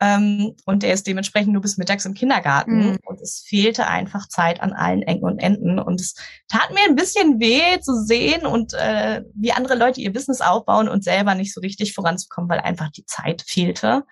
ähm, 0.00 0.56
und 0.64 0.82
der 0.82 0.92
ist 0.92 1.06
dementsprechend 1.06 1.52
nur 1.52 1.62
bis 1.62 1.76
mittags 1.76 2.04
im 2.04 2.14
Kindergarten. 2.14 2.90
Mhm. 2.90 2.98
Und 3.04 3.20
es 3.20 3.44
fehlte 3.46 3.86
einfach 3.86 4.28
Zeit 4.28 4.60
an 4.60 4.72
allen 4.72 5.02
Ecken 5.02 5.24
und 5.24 5.38
Enden. 5.38 5.78
Und 5.78 6.00
es 6.00 6.14
tat 6.48 6.72
mir 6.72 6.82
ein 6.88 6.96
bisschen 6.96 7.38
weh 7.40 7.80
zu 7.80 7.94
sehen 8.04 8.44
und 8.44 8.74
äh, 8.74 9.22
wie 9.34 9.52
andere 9.52 9.76
Leute 9.76 10.00
ihr 10.00 10.12
Business 10.12 10.40
aufbauen 10.40 10.88
und 10.88 11.04
selber 11.04 11.34
nicht 11.34 11.54
so 11.54 11.60
richtig 11.60 11.94
voranzukommen, 11.94 12.50
weil 12.50 12.60
einfach 12.60 12.90
die 12.90 13.06
Zeit 13.06 13.42
fehlte 13.46 14.02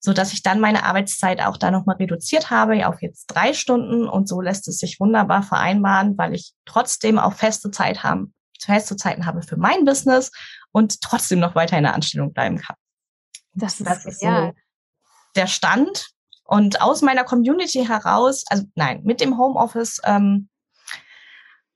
so 0.00 0.14
dass 0.14 0.32
ich 0.32 0.42
dann 0.42 0.60
meine 0.60 0.84
Arbeitszeit 0.84 1.40
auch 1.42 1.58
da 1.58 1.70
nochmal 1.70 1.96
reduziert 1.96 2.50
habe 2.50 2.88
auf 2.88 3.02
jetzt 3.02 3.26
drei 3.26 3.52
Stunden 3.52 4.08
und 4.08 4.28
so 4.28 4.40
lässt 4.40 4.66
es 4.66 4.78
sich 4.78 4.98
wunderbar 4.98 5.42
vereinbaren, 5.42 6.16
weil 6.16 6.34
ich 6.34 6.54
trotzdem 6.64 7.18
auch 7.18 7.34
feste 7.34 7.70
Zeit 7.70 8.02
haben, 8.02 8.34
feste 8.60 8.96
Zeiten 8.96 9.26
habe 9.26 9.42
für 9.42 9.58
mein 9.58 9.84
Business 9.84 10.32
und 10.72 11.02
trotzdem 11.02 11.38
noch 11.38 11.54
weiter 11.54 11.76
in 11.76 11.84
der 11.84 11.94
Anstellung 11.94 12.32
bleiben 12.32 12.58
kann. 12.58 12.76
Das 13.52 13.78
ist, 13.78 13.86
das 13.86 14.06
ist 14.06 14.20
so 14.20 14.52
der 15.36 15.46
Stand. 15.46 16.08
Und 16.44 16.80
aus 16.80 17.02
meiner 17.02 17.24
Community 17.24 17.84
heraus, 17.84 18.44
also 18.48 18.64
nein, 18.74 19.02
mit 19.04 19.20
dem 19.20 19.38
Homeoffice 19.38 20.00
ähm, 20.04 20.48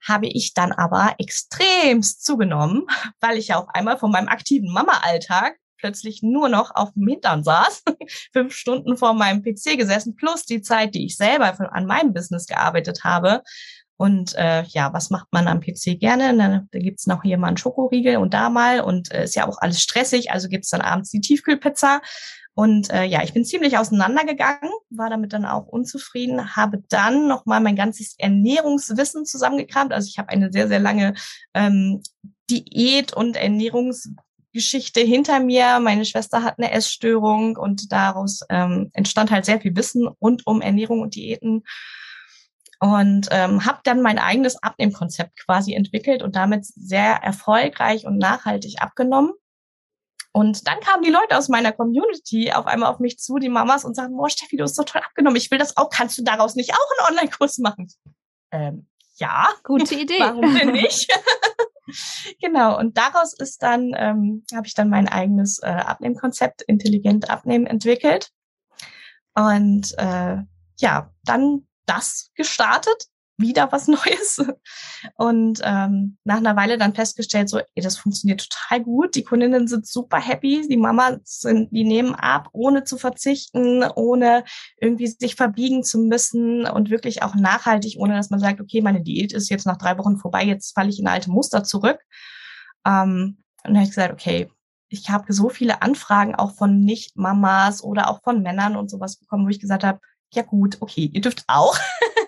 habe 0.03 0.27
ich 0.27 0.55
dann 0.55 0.73
aber 0.73 1.15
extremst 1.19 2.25
zugenommen, 2.25 2.87
weil 3.21 3.39
ich 3.39 3.49
ja 3.49 3.59
auf 3.59 3.69
einmal 3.69 3.99
von 3.99 4.11
meinem 4.11 4.29
aktiven 4.29 4.73
Mama-Alltag 4.73 5.57
plötzlich 5.85 6.23
nur 6.23 6.49
noch 6.49 6.75
auf 6.75 6.95
dem 6.95 7.07
Hintern 7.07 7.45
saß, 7.45 7.83
fünf 8.33 8.55
Stunden 8.55 8.97
vor 8.97 9.13
meinem 9.13 9.43
PC 9.43 9.77
gesessen, 9.77 10.17
plus 10.17 10.47
die 10.47 10.63
Zeit, 10.63 10.95
die 10.95 11.05
ich 11.05 11.19
selber 11.19 11.53
von, 11.53 11.67
an 11.67 11.85
meinem 11.85 12.15
Business 12.15 12.47
gearbeitet 12.47 13.05
habe. 13.05 13.43
Und 13.99 14.35
äh, 14.37 14.63
ja, 14.63 14.95
was 14.95 15.11
macht 15.11 15.27
man 15.31 15.47
am 15.47 15.61
PC 15.61 16.01
gerne? 16.01 16.35
Da, 16.39 16.63
da 16.73 16.79
gibt's 16.79 17.07
noch 17.07 17.23
hier 17.23 17.37
mal 17.37 17.49
einen 17.49 17.59
Schokoriegel 17.59 18.17
und 18.17 18.33
da 18.33 18.49
mal 18.49 18.81
und 18.81 19.13
äh, 19.13 19.25
ist 19.25 19.37
ja 19.37 19.47
auch 19.47 19.59
alles 19.59 19.83
stressig, 19.83 20.31
also 20.31 20.49
gibt's 20.49 20.71
dann 20.71 20.81
abends 20.81 21.11
die 21.11 21.21
Tiefkühlpizza. 21.21 22.01
Und 22.55 22.91
äh, 22.91 23.05
ja, 23.05 23.23
ich 23.23 23.35
bin 23.35 23.45
ziemlich 23.45 23.77
auseinandergegangen, 23.77 24.71
war 24.89 25.11
damit 25.11 25.35
dann 25.35 25.45
auch 25.45 25.67
unzufrieden, 25.67 26.57
habe 26.57 26.83
dann 26.89 27.29
nochmal 27.29 27.61
mein 27.61 27.77
ganzes 27.77 28.15
Ernährungswissen 28.17 29.27
zusammengekramt. 29.27 29.93
Also 29.93 30.09
ich 30.09 30.19
habe 30.19 30.31
eine 30.31 30.51
sehr, 30.51 30.67
sehr 30.67 30.81
lange 30.81 31.13
ähm, 31.53 32.01
Diät- 32.49 33.13
und 33.13 33.37
Ernährungs 33.37 34.15
Geschichte 34.55 35.01
hinter 35.01 35.41
mir. 35.41 35.81
Meine 35.81 36.07
Schwester 36.07 36.43
hat 36.43 36.59
eine 36.59 36.71
Essstörung 36.71 37.59
und 37.59 37.93
daraus 37.93 38.41
ähm, 38.49 38.91
entstand 38.95 39.31
halt 39.31 39.45
sehr 39.45 39.61
viel 39.61 39.77
Wissen 39.77 40.07
rund 40.07 40.47
um 40.47 40.63
Ernährung 40.63 41.03
und 41.03 41.15
Diäten. 41.15 41.65
Und 42.81 43.29
ähm, 43.31 43.67
habe 43.67 43.81
dann 43.85 44.01
mein 44.03 44.19
eigenes 44.19 44.63
Abnehmkonzept 44.63 45.39
quasi 45.45 45.75
entwickelt 45.75 46.23
und 46.23 46.37
damit 46.37 46.65
sehr 46.67 47.17
erfolgreich 47.23 48.07
und 48.07 48.19
nachhaltig 48.19 48.81
abgenommen. 48.81 49.33
Und 50.33 50.67
dann 50.67 50.81
kamen 50.81 51.03
die 51.03 51.11
Leute 51.11 51.39
aus 51.39 51.49
meiner 51.49 51.73
Community 51.73 52.53
auf 52.53 52.67
einmal 52.67 52.91
auf 52.91 52.99
mich 52.99 53.19
zu, 53.19 53.39
die 53.39 53.49
Mamas, 53.49 53.85
und 53.85 53.95
sagten, 53.95 54.17
boah, 54.17 54.29
Steffi, 54.29 54.57
du 54.57 54.65
hast 54.65 54.75
so 54.75 54.83
toll 54.83 55.01
abgenommen. 55.05 55.37
Ich 55.37 55.51
will 55.51 55.59
das 55.59 55.77
auch. 55.77 55.91
Kannst 55.91 56.19
du 56.19 56.23
daraus 56.23 56.57
nicht 56.57 56.73
auch 56.73 57.07
einen 57.07 57.17
Online-Kurs 57.17 57.59
machen? 57.59 57.89
Ähm, 58.51 58.87
ja. 59.17 59.49
Gute 59.63 59.95
Idee. 60.01 60.19
Warum 60.19 60.55
denn 60.55 60.73
nicht? 60.73 61.09
genau, 62.41 62.79
und 62.79 62.97
daraus 62.97 63.35
ist 63.35 63.63
dann, 63.63 63.93
ähm, 63.97 64.45
habe 64.55 64.67
ich 64.67 64.75
dann 64.75 64.89
mein 64.89 65.09
eigenes 65.09 65.59
äh, 65.61 65.67
Abnehmkonzept, 65.67 66.63
intelligent 66.63 67.31
abnehmen, 67.31 67.67
entwickelt. 67.67 68.31
Und 69.35 69.93
äh, 69.99 70.39
ja, 70.79 71.11
dann 71.25 71.67
das 71.87 72.31
gestartet 72.35 73.09
wieder 73.37 73.71
was 73.73 73.89
Neues. 73.89 74.45
Und 75.17 75.61
ähm, 75.63 76.19
nach 76.25 76.39
einer 76.39 76.57
Weile 76.57 76.79
dann 76.79 76.95
festgestellt, 76.95 77.49
so, 77.49 77.59
ey, 77.59 77.83
das 77.83 77.97
funktioniert 77.97 78.49
total 78.49 78.83
gut. 78.83 79.15
Die 79.15 79.25
Kundinnen 79.25 79.69
sind 79.69 79.87
super 79.87 80.19
happy. 80.19 80.67
Die 80.69 80.77
Mama 80.77 81.19
sind, 81.25 81.71
die 81.73 81.85
nehmen 81.85 82.15
ab, 82.15 82.49
ohne 82.53 82.85
zu 82.85 82.97
verzichten, 82.97 83.85
ohne 83.95 84.45
irgendwie 84.81 85.07
sich 85.07 85.35
verbiegen 85.35 85.83
zu 85.83 85.99
müssen 85.99 86.67
und 86.67 86.91
wirklich 86.91 87.23
auch 87.23 87.35
nachhaltig, 87.35 87.97
ohne 87.99 88.15
dass 88.17 88.31
man 88.31 88.41
sagt, 88.41 88.61
okay, 88.61 88.81
meine 88.81 89.03
Diät 89.03 89.33
ist 89.33 89.51
jetzt 89.51 89.67
nach 89.67 89.79
drei 89.79 89.99
Wochen 89.99 90.17
vorbei, 90.17 90.45
jetzt 90.45 90.75
falle 90.75 90.91
ich 90.91 91.01
in 91.01 91.09
alte 91.09 91.31
Muster 91.31 91.65
zurück. 91.65 91.99
Ähm, 92.87 93.39
und 93.65 93.71
dann 93.71 93.77
habe 93.77 93.85
ich 93.85 93.91
gesagt, 93.91 94.13
okay, 94.13 94.51
ich 94.89 95.11
habe 95.11 95.33
so 95.33 95.49
viele 95.49 95.83
Anfragen 95.83 96.35
auch 96.35 96.55
von 96.55 96.81
Nicht-Mamas 96.81 97.83
oder 97.83 98.09
auch 98.11 98.23
von 98.23 98.43
Männern 98.43 98.77
und 98.77 98.91
sowas 98.91 99.17
bekommen, 99.17 99.45
wo 99.45 99.49
ich 99.49 99.61
gesagt 99.61 99.83
habe, 99.83 100.01
ja 100.33 100.43
gut, 100.43 100.79
okay, 100.81 101.11
ihr 101.13 101.21
dürft 101.21 101.45
auch. 101.47 101.77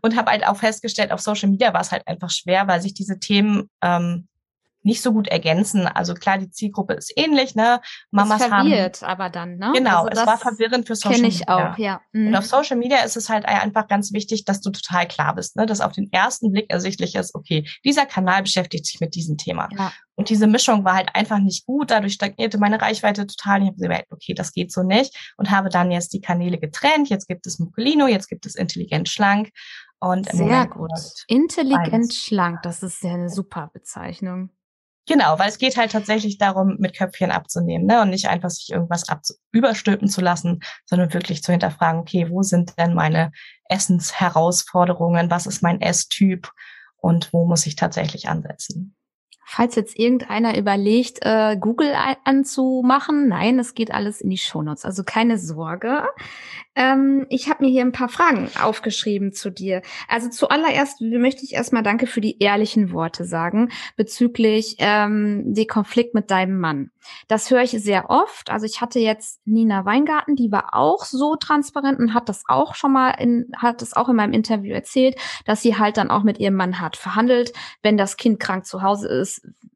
und 0.00 0.16
habe 0.16 0.30
halt 0.30 0.46
auch 0.46 0.56
festgestellt, 0.56 1.12
auf 1.12 1.20
Social 1.20 1.50
Media 1.50 1.72
war 1.72 1.80
es 1.80 1.92
halt 1.92 2.06
einfach 2.06 2.30
schwer, 2.30 2.68
weil 2.68 2.80
sich 2.80 2.94
diese 2.94 3.18
Themen 3.18 3.70
ähm, 3.82 4.28
nicht 4.82 5.02
so 5.02 5.12
gut 5.12 5.28
ergänzen. 5.28 5.86
Also 5.86 6.14
klar, 6.14 6.38
die 6.38 6.50
Zielgruppe 6.50 6.94
ist 6.94 7.12
ähnlich, 7.16 7.54
ne? 7.54 7.80
Mamas 8.10 8.44
verwirrt 8.44 9.02
haben, 9.02 9.10
aber 9.10 9.30
dann, 9.30 9.56
ne? 9.56 9.72
Genau, 9.74 10.04
also 10.04 10.20
es 10.20 10.26
war 10.26 10.38
verwirrend 10.38 10.86
für 10.86 10.96
Social 10.96 11.20
Media. 11.20 11.28
Kenne 11.28 11.34
ich 11.34 11.48
auch, 11.48 11.78
ja. 11.78 12.00
Mhm. 12.12 12.28
Und 12.28 12.36
auf 12.36 12.46
Social 12.46 12.76
Media 12.76 12.98
ist 12.98 13.16
es 13.16 13.28
halt 13.28 13.44
einfach 13.44 13.88
ganz 13.88 14.12
wichtig, 14.12 14.44
dass 14.44 14.60
du 14.60 14.70
total 14.70 15.06
klar 15.06 15.34
bist, 15.34 15.56
ne? 15.56 15.66
Dass 15.66 15.80
auf 15.80 15.92
den 15.92 16.12
ersten 16.12 16.52
Blick 16.52 16.70
ersichtlich 16.70 17.14
ist, 17.14 17.34
okay, 17.34 17.68
dieser 17.84 18.06
Kanal 18.06 18.42
beschäftigt 18.42 18.86
sich 18.86 19.00
mit 19.00 19.14
diesem 19.14 19.36
Thema. 19.36 19.68
Ja. 19.76 19.92
Und 20.14 20.28
diese 20.28 20.46
Mischung 20.46 20.84
war 20.84 20.94
halt 20.94 21.14
einfach 21.14 21.38
nicht 21.38 21.64
gut. 21.64 21.90
Dadurch 21.90 22.12
stagnierte 22.12 22.58
meine 22.58 22.80
Reichweite 22.80 23.26
total. 23.26 23.62
Ich 23.62 23.68
habe 23.68 23.76
gesagt, 23.76 24.06
okay, 24.10 24.34
das 24.34 24.52
geht 24.52 24.70
so 24.70 24.82
nicht. 24.82 25.34
Und 25.36 25.50
habe 25.50 25.68
dann 25.70 25.90
jetzt 25.90 26.12
die 26.12 26.20
Kanäle 26.20 26.58
getrennt. 26.58 27.08
Jetzt 27.08 27.28
gibt 27.28 27.46
es 27.46 27.58
Mucolino, 27.58 28.06
jetzt 28.06 28.28
gibt 28.28 28.44
es 28.44 28.54
Intelligent 28.54 29.08
Schlank. 29.08 29.50
Und 30.00 30.30
Sehr 30.30 30.44
Moment 30.44 30.70
gut. 30.72 30.90
Intelligent 31.28 31.94
eins. 31.94 32.16
schlank, 32.16 32.60
das 32.62 32.82
ist 32.82 33.04
ja 33.04 33.14
eine 33.14 33.30
super 33.30 33.70
Bezeichnung. 33.72 34.50
Genau, 35.08 35.36
weil 35.38 35.48
es 35.48 35.58
geht 35.58 35.76
halt 35.76 35.90
tatsächlich 35.90 36.38
darum, 36.38 36.76
mit 36.78 36.96
Köpfchen 36.96 37.32
abzunehmen 37.32 37.86
ne? 37.86 38.02
und 38.02 38.10
nicht 38.10 38.28
einfach 38.28 38.50
sich 38.50 38.70
irgendwas 38.70 39.04
überstülpen 39.50 40.08
zu 40.08 40.20
lassen, 40.20 40.60
sondern 40.86 41.12
wirklich 41.12 41.42
zu 41.42 41.50
hinterfragen, 41.50 42.00
okay, 42.00 42.30
wo 42.30 42.42
sind 42.42 42.78
denn 42.78 42.94
meine 42.94 43.32
Essensherausforderungen, 43.68 45.28
was 45.28 45.46
ist 45.46 45.62
mein 45.62 45.80
Esstyp 45.80 46.52
und 46.96 47.32
wo 47.32 47.44
muss 47.46 47.66
ich 47.66 47.74
tatsächlich 47.74 48.28
ansetzen. 48.28 48.94
Falls 49.44 49.74
jetzt 49.74 49.98
irgendeiner 49.98 50.56
überlegt, 50.56 51.18
äh, 51.22 51.56
Google 51.58 51.94
anzumachen, 52.24 53.28
nein, 53.28 53.58
es 53.58 53.74
geht 53.74 53.92
alles 53.92 54.20
in 54.20 54.30
die 54.30 54.38
Shownotes, 54.38 54.84
also 54.84 55.02
keine 55.04 55.38
Sorge. 55.38 56.04
Ähm, 56.74 57.26
ich 57.28 57.50
habe 57.50 57.64
mir 57.64 57.70
hier 57.70 57.82
ein 57.82 57.92
paar 57.92 58.08
Fragen 58.08 58.48
aufgeschrieben 58.62 59.32
zu 59.32 59.50
dir. 59.50 59.82
Also 60.08 60.30
zuallererst 60.30 61.02
möchte 61.02 61.44
ich 61.44 61.52
erstmal 61.52 61.82
Danke 61.82 62.06
für 62.06 62.22
die 62.22 62.38
ehrlichen 62.38 62.92
Worte 62.92 63.24
sagen 63.24 63.70
bezüglich 63.96 64.76
ähm, 64.78 65.52
die 65.52 65.66
Konflikt 65.66 66.14
mit 66.14 66.30
deinem 66.30 66.58
Mann. 66.58 66.90
Das 67.28 67.50
höre 67.50 67.62
ich 67.62 67.72
sehr 67.72 68.08
oft. 68.08 68.50
Also 68.50 68.64
ich 68.64 68.80
hatte 68.80 69.00
jetzt 69.00 69.40
Nina 69.44 69.84
Weingarten, 69.84 70.36
die 70.36 70.50
war 70.50 70.70
auch 70.72 71.04
so 71.04 71.36
transparent 71.36 71.98
und 71.98 72.14
hat 72.14 72.28
das 72.28 72.44
auch 72.48 72.74
schon 72.74 72.92
mal 72.92 73.10
in, 73.10 73.50
hat 73.56 73.82
es 73.82 73.94
auch 73.94 74.08
in 74.08 74.16
meinem 74.16 74.32
Interview 74.32 74.72
erzählt, 74.72 75.16
dass 75.44 75.60
sie 75.60 75.76
halt 75.76 75.96
dann 75.96 76.10
auch 76.10 76.22
mit 76.22 76.38
ihrem 76.38 76.54
Mann 76.54 76.80
hat 76.80 76.96
verhandelt, 76.96 77.52
wenn 77.82 77.98
das 77.98 78.16
Kind 78.16 78.40
krank 78.40 78.64
zu 78.64 78.82
Hause 78.82 79.08
ist, 79.08 79.31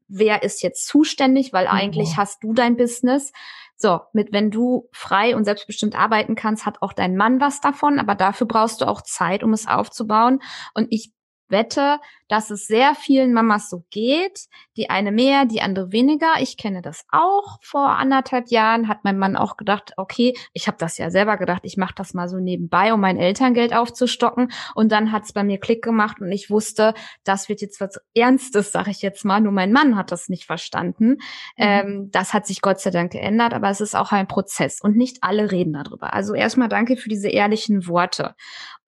wer 0.07 0.43
ist 0.43 0.61
jetzt 0.63 0.87
zuständig, 0.87 1.53
weil 1.53 1.67
eigentlich 1.67 2.11
mhm. 2.11 2.17
hast 2.17 2.43
du 2.43 2.53
dein 2.53 2.77
Business. 2.77 3.31
So, 3.75 3.99
mit 4.11 4.33
wenn 4.33 4.49
du 4.49 4.89
frei 4.91 5.35
und 5.35 5.43
selbstbestimmt 5.43 5.95
arbeiten 5.95 6.35
kannst, 6.35 6.65
hat 6.65 6.81
auch 6.81 6.93
dein 6.93 7.15
Mann 7.15 7.39
was 7.39 7.61
davon, 7.61 7.99
aber 7.99 8.15
dafür 8.15 8.47
brauchst 8.47 8.81
du 8.81 8.85
auch 8.85 9.01
Zeit, 9.01 9.43
um 9.43 9.53
es 9.53 9.67
aufzubauen. 9.67 10.39
Und 10.73 10.87
ich 10.89 11.13
wette, 11.49 11.99
dass 12.27 12.49
es 12.49 12.67
sehr 12.67 12.95
vielen 12.95 13.33
Mamas 13.33 13.69
so 13.69 13.85
geht. 13.89 14.47
Die 14.75 14.89
eine 14.89 15.11
mehr, 15.11 15.45
die 15.45 15.61
andere 15.61 15.91
weniger. 15.91 16.33
Ich 16.39 16.57
kenne 16.57 16.81
das 16.81 17.05
auch. 17.11 17.59
Vor 17.61 17.87
anderthalb 17.89 18.49
Jahren 18.49 18.87
hat 18.87 19.03
mein 19.03 19.17
Mann 19.17 19.35
auch 19.35 19.57
gedacht, 19.57 19.93
okay, 19.97 20.33
ich 20.53 20.67
habe 20.67 20.77
das 20.77 20.97
ja 20.97 21.09
selber 21.09 21.37
gedacht, 21.37 21.61
ich 21.63 21.77
mache 21.77 21.95
das 21.95 22.13
mal 22.13 22.27
so 22.27 22.37
nebenbei, 22.37 22.93
um 22.93 22.99
mein 22.99 23.17
Elterngeld 23.17 23.73
aufzustocken. 23.73 24.51
Und 24.75 24.91
dann 24.91 25.11
hat 25.11 25.23
es 25.23 25.33
bei 25.33 25.43
mir 25.43 25.59
Klick 25.59 25.83
gemacht 25.83 26.19
und 26.19 26.31
ich 26.31 26.49
wusste, 26.49 26.93
das 27.23 27.49
wird 27.49 27.61
jetzt 27.61 27.79
was 27.79 27.99
Ernstes, 28.13 28.71
sage 28.71 28.91
ich 28.91 29.01
jetzt 29.01 29.23
mal. 29.23 29.39
Nur 29.39 29.53
mein 29.53 29.71
Mann 29.71 29.95
hat 29.95 30.11
das 30.11 30.29
nicht 30.29 30.45
verstanden. 30.45 31.09
Mhm. 31.09 31.17
Ähm, 31.57 32.09
das 32.11 32.33
hat 32.33 32.45
sich 32.45 32.61
Gott 32.61 32.79
sei 32.79 32.91
Dank 32.91 33.11
geändert, 33.11 33.53
aber 33.53 33.69
es 33.69 33.81
ist 33.81 33.95
auch 33.95 34.11
ein 34.11 34.27
Prozess 34.27 34.81
und 34.81 34.97
nicht 34.97 35.19
alle 35.21 35.51
reden 35.51 35.73
darüber. 35.73 36.13
Also 36.13 36.33
erstmal 36.33 36.69
danke 36.69 36.97
für 36.97 37.09
diese 37.09 37.29
ehrlichen 37.29 37.87
Worte. 37.87 38.35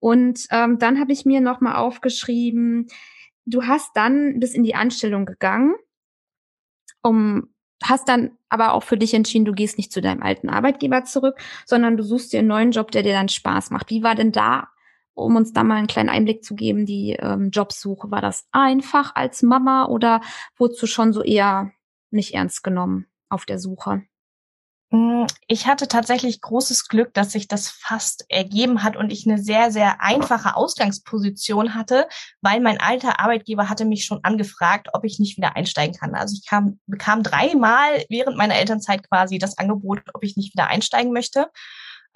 Und 0.00 0.46
ähm, 0.50 0.78
dann 0.78 0.98
habe 0.98 1.12
ich 1.12 1.26
mir 1.26 1.42
noch 1.42 1.60
mal 1.60 1.76
aufgeschrieben, 2.50 2.86
du 3.46 3.62
hast 3.66 3.96
dann 3.96 4.40
bis 4.40 4.54
in 4.54 4.62
die 4.62 4.74
Anstellung 4.74 5.26
gegangen, 5.26 5.74
um 7.02 7.48
hast 7.82 8.08
dann 8.08 8.32
aber 8.50 8.74
auch 8.74 8.82
für 8.82 8.98
dich 8.98 9.14
entschieden, 9.14 9.46
du 9.46 9.52
gehst 9.52 9.78
nicht 9.78 9.90
zu 9.90 10.02
deinem 10.02 10.22
alten 10.22 10.50
Arbeitgeber 10.50 11.04
zurück, 11.04 11.38
sondern 11.64 11.96
du 11.96 12.02
suchst 12.02 12.32
dir 12.32 12.40
einen 12.40 12.48
neuen 12.48 12.72
Job, 12.72 12.90
der 12.90 13.02
dir 13.02 13.14
dann 13.14 13.30
Spaß 13.30 13.70
macht. 13.70 13.88
Wie 13.88 14.02
war 14.02 14.14
denn 14.14 14.32
da, 14.32 14.68
um 15.14 15.34
uns 15.36 15.54
da 15.54 15.64
mal 15.64 15.76
einen 15.76 15.86
kleinen 15.86 16.10
Einblick 16.10 16.44
zu 16.44 16.54
geben, 16.54 16.84
die 16.84 17.12
ähm, 17.18 17.50
Jobsuche? 17.50 18.10
War 18.10 18.20
das 18.20 18.46
einfach 18.52 19.14
als 19.14 19.42
Mama 19.42 19.86
oder 19.86 20.20
wurdest 20.58 20.82
du 20.82 20.86
schon 20.86 21.14
so 21.14 21.22
eher 21.22 21.72
nicht 22.10 22.34
ernst 22.34 22.62
genommen 22.62 23.06
auf 23.30 23.46
der 23.46 23.58
Suche? 23.58 24.02
Hm, 24.92 25.28
ich 25.46 25.68
hatte 25.68 25.86
tatsächlich 25.86 26.40
großes 26.40 26.88
Glück, 26.88 27.14
dass 27.14 27.30
sich 27.30 27.46
das 27.46 27.68
fast 27.68 28.24
ergeben 28.28 28.82
hat 28.82 28.96
und 28.96 29.12
ich 29.12 29.24
eine 29.24 29.38
sehr, 29.38 29.70
sehr 29.70 30.02
einfache 30.02 30.56
Ausgangsposition 30.56 31.74
hatte, 31.76 32.08
weil 32.40 32.60
mein 32.60 32.80
alter 32.80 33.20
Arbeitgeber 33.20 33.68
hatte 33.68 33.84
mich 33.84 34.04
schon 34.04 34.18
angefragt, 34.24 34.88
ob 34.92 35.04
ich 35.04 35.20
nicht 35.20 35.36
wieder 35.36 35.54
einsteigen 35.54 35.94
kann. 35.96 36.16
Also 36.16 36.34
ich 36.36 36.44
kam, 36.44 36.80
bekam 36.86 37.22
dreimal 37.22 38.04
während 38.08 38.36
meiner 38.36 38.56
Elternzeit 38.56 39.08
quasi 39.08 39.38
das 39.38 39.58
Angebot, 39.58 40.00
ob 40.12 40.24
ich 40.24 40.36
nicht 40.36 40.54
wieder 40.54 40.66
einsteigen 40.66 41.12
möchte. 41.12 41.50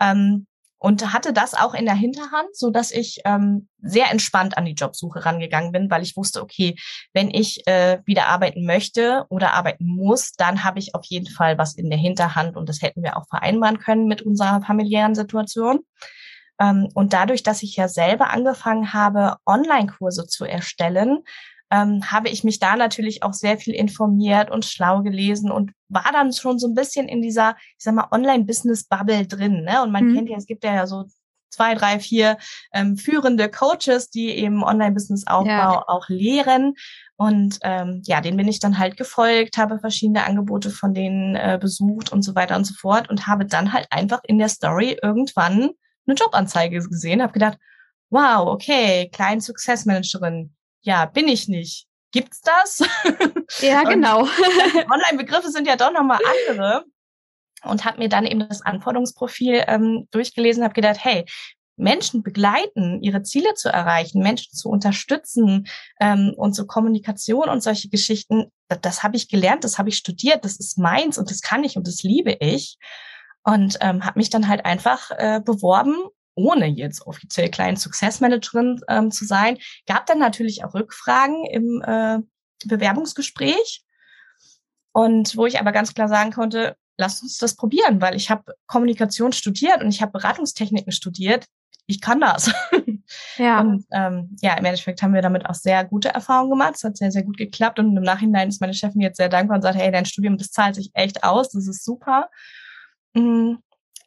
Ähm, 0.00 0.48
und 0.84 1.14
hatte 1.14 1.32
das 1.32 1.54
auch 1.54 1.72
in 1.72 1.86
der 1.86 1.94
Hinterhand, 1.94 2.54
so 2.54 2.68
dass 2.68 2.90
ich 2.90 3.22
ähm, 3.24 3.68
sehr 3.80 4.10
entspannt 4.10 4.58
an 4.58 4.66
die 4.66 4.74
Jobsuche 4.74 5.24
rangegangen 5.24 5.72
bin, 5.72 5.90
weil 5.90 6.02
ich 6.02 6.14
wusste, 6.14 6.42
okay, 6.42 6.76
wenn 7.14 7.30
ich 7.30 7.66
äh, 7.66 8.00
wieder 8.04 8.26
arbeiten 8.26 8.66
möchte 8.66 9.24
oder 9.30 9.54
arbeiten 9.54 9.86
muss, 9.86 10.32
dann 10.32 10.62
habe 10.62 10.78
ich 10.80 10.94
auf 10.94 11.06
jeden 11.06 11.30
Fall 11.30 11.56
was 11.56 11.74
in 11.74 11.88
der 11.88 11.98
Hinterhand 11.98 12.58
und 12.58 12.68
das 12.68 12.82
hätten 12.82 13.02
wir 13.02 13.16
auch 13.16 13.26
vereinbaren 13.30 13.78
können 13.78 14.08
mit 14.08 14.20
unserer 14.20 14.60
familiären 14.60 15.14
Situation. 15.14 15.80
Ähm, 16.60 16.90
und 16.92 17.14
dadurch, 17.14 17.42
dass 17.42 17.62
ich 17.62 17.76
ja 17.76 17.88
selber 17.88 18.28
angefangen 18.28 18.92
habe, 18.92 19.36
Online-Kurse 19.46 20.26
zu 20.26 20.44
erstellen, 20.44 21.20
ähm, 21.74 22.10
habe 22.10 22.28
ich 22.28 22.44
mich 22.44 22.60
da 22.60 22.76
natürlich 22.76 23.22
auch 23.22 23.32
sehr 23.32 23.58
viel 23.58 23.74
informiert 23.74 24.50
und 24.50 24.64
schlau 24.64 25.02
gelesen 25.02 25.50
und 25.50 25.72
war 25.88 26.10
dann 26.12 26.32
schon 26.32 26.58
so 26.58 26.68
ein 26.68 26.74
bisschen 26.74 27.08
in 27.08 27.20
dieser, 27.20 27.56
ich 27.76 27.84
sag 27.84 27.94
mal, 27.94 28.08
Online-Business-Bubble 28.12 29.26
drin. 29.26 29.64
Ne? 29.64 29.82
Und 29.82 29.90
man 29.90 30.06
mhm. 30.06 30.14
kennt 30.14 30.30
ja, 30.30 30.36
es 30.36 30.46
gibt 30.46 30.62
ja 30.62 30.86
so 30.86 31.04
zwei, 31.50 31.74
drei, 31.74 31.98
vier 31.98 32.36
ähm, 32.72 32.96
führende 32.96 33.48
Coaches, 33.48 34.10
die 34.10 34.30
eben 34.30 34.62
Online-Business-Aufbau 34.62 35.48
ja. 35.48 35.84
auch 35.88 36.08
lehren. 36.08 36.74
Und 37.16 37.58
ähm, 37.62 38.02
ja, 38.04 38.20
denen 38.20 38.36
bin 38.36 38.48
ich 38.48 38.60
dann 38.60 38.78
halt 38.78 38.96
gefolgt, 38.96 39.56
habe 39.56 39.78
verschiedene 39.80 40.24
Angebote 40.24 40.70
von 40.70 40.94
denen 40.94 41.34
äh, 41.34 41.58
besucht 41.60 42.12
und 42.12 42.22
so 42.22 42.34
weiter 42.34 42.56
und 42.56 42.64
so 42.66 42.74
fort 42.74 43.08
und 43.10 43.26
habe 43.26 43.46
dann 43.46 43.72
halt 43.72 43.86
einfach 43.90 44.20
in 44.24 44.38
der 44.38 44.48
Story 44.48 44.96
irgendwann 45.02 45.70
eine 46.06 46.16
Jobanzeige 46.16 46.78
gesehen, 46.80 47.22
habe 47.22 47.32
gedacht, 47.32 47.58
wow, 48.10 48.46
okay, 48.48 49.08
Client 49.12 49.42
Success 49.42 49.86
Managerin, 49.86 50.54
ja, 50.84 51.06
bin 51.06 51.28
ich 51.28 51.48
nicht. 51.48 51.86
Gibt's 52.12 52.40
das? 52.42 52.80
Ja, 53.60 53.82
genau. 53.88 54.22
Online-Begriffe 54.92 55.50
sind 55.50 55.66
ja 55.66 55.76
doch 55.76 55.92
nochmal 55.92 56.20
andere. 56.46 56.84
Und 57.64 57.84
habe 57.84 57.98
mir 57.98 58.10
dann 58.10 58.26
eben 58.26 58.46
das 58.46 58.60
Anforderungsprofil 58.60 59.64
ähm, 59.66 60.06
durchgelesen, 60.10 60.62
habe 60.62 60.74
gedacht, 60.74 60.98
hey, 61.02 61.24
Menschen 61.76 62.22
begleiten, 62.22 63.02
ihre 63.02 63.22
Ziele 63.22 63.54
zu 63.54 63.68
erreichen, 63.68 64.22
Menschen 64.22 64.52
zu 64.52 64.68
unterstützen 64.68 65.66
ähm, 65.98 66.34
und 66.36 66.54
so 66.54 66.66
Kommunikation 66.66 67.48
und 67.48 67.62
solche 67.62 67.88
Geschichten, 67.88 68.52
das, 68.68 68.80
das 68.82 69.02
habe 69.02 69.16
ich 69.16 69.28
gelernt, 69.28 69.64
das 69.64 69.78
habe 69.78 69.88
ich 69.88 69.96
studiert, 69.96 70.44
das 70.44 70.60
ist 70.60 70.78
meins 70.78 71.18
und 71.18 71.30
das 71.30 71.40
kann 71.40 71.64
ich 71.64 71.76
und 71.76 71.88
das 71.88 72.02
liebe 72.02 72.36
ich. 72.38 72.76
Und 73.42 73.78
ähm, 73.80 74.04
habe 74.04 74.18
mich 74.18 74.30
dann 74.30 74.46
halt 74.46 74.64
einfach 74.64 75.10
äh, 75.10 75.40
beworben 75.44 75.96
ohne 76.34 76.66
jetzt 76.66 77.06
offiziell 77.06 77.50
Client 77.50 77.78
Success 77.78 78.20
Managerin 78.20 78.80
ähm, 78.88 79.10
zu 79.10 79.24
sein, 79.24 79.58
gab 79.86 80.06
dann 80.06 80.18
natürlich 80.18 80.64
auch 80.64 80.74
Rückfragen 80.74 81.44
im 81.46 81.82
äh, 81.86 82.18
Bewerbungsgespräch. 82.66 83.84
Und 84.92 85.36
wo 85.36 85.46
ich 85.46 85.58
aber 85.58 85.72
ganz 85.72 85.94
klar 85.94 86.08
sagen 86.08 86.32
konnte, 86.32 86.76
lasst 86.96 87.22
uns 87.22 87.38
das 87.38 87.56
probieren, 87.56 88.00
weil 88.00 88.14
ich 88.14 88.30
habe 88.30 88.54
Kommunikation 88.66 89.32
studiert 89.32 89.82
und 89.82 89.88
ich 89.88 90.00
habe 90.00 90.12
Beratungstechniken 90.12 90.92
studiert. 90.92 91.46
Ich 91.86 92.00
kann 92.00 92.20
das. 92.20 92.50
Ja. 93.36 93.60
Und 93.60 93.84
ähm, 93.92 94.34
ja, 94.40 94.54
im 94.56 94.64
Endeffekt 94.64 95.02
haben 95.02 95.12
wir 95.12 95.20
damit 95.20 95.44
auch 95.44 95.54
sehr 95.54 95.84
gute 95.84 96.08
Erfahrungen 96.08 96.50
gemacht. 96.50 96.76
Es 96.76 96.84
hat 96.84 96.96
sehr, 96.96 97.10
sehr 97.10 97.22
gut 97.22 97.36
geklappt. 97.36 97.78
Und 97.78 97.94
im 97.94 98.02
Nachhinein 98.02 98.48
ist 98.48 98.62
meine 98.62 98.72
Chefin 98.72 99.02
jetzt 99.02 99.18
sehr 99.18 99.28
dankbar 99.28 99.56
und 99.56 99.62
sagt, 99.62 99.76
hey, 99.76 99.92
dein 99.92 100.06
Studium, 100.06 100.38
das 100.38 100.50
zahlt 100.50 100.74
sich 100.74 100.90
echt 100.94 101.22
aus, 101.22 101.50
das 101.50 101.68
ist 101.68 101.84
super. 101.84 102.30
Mhm 103.12 103.58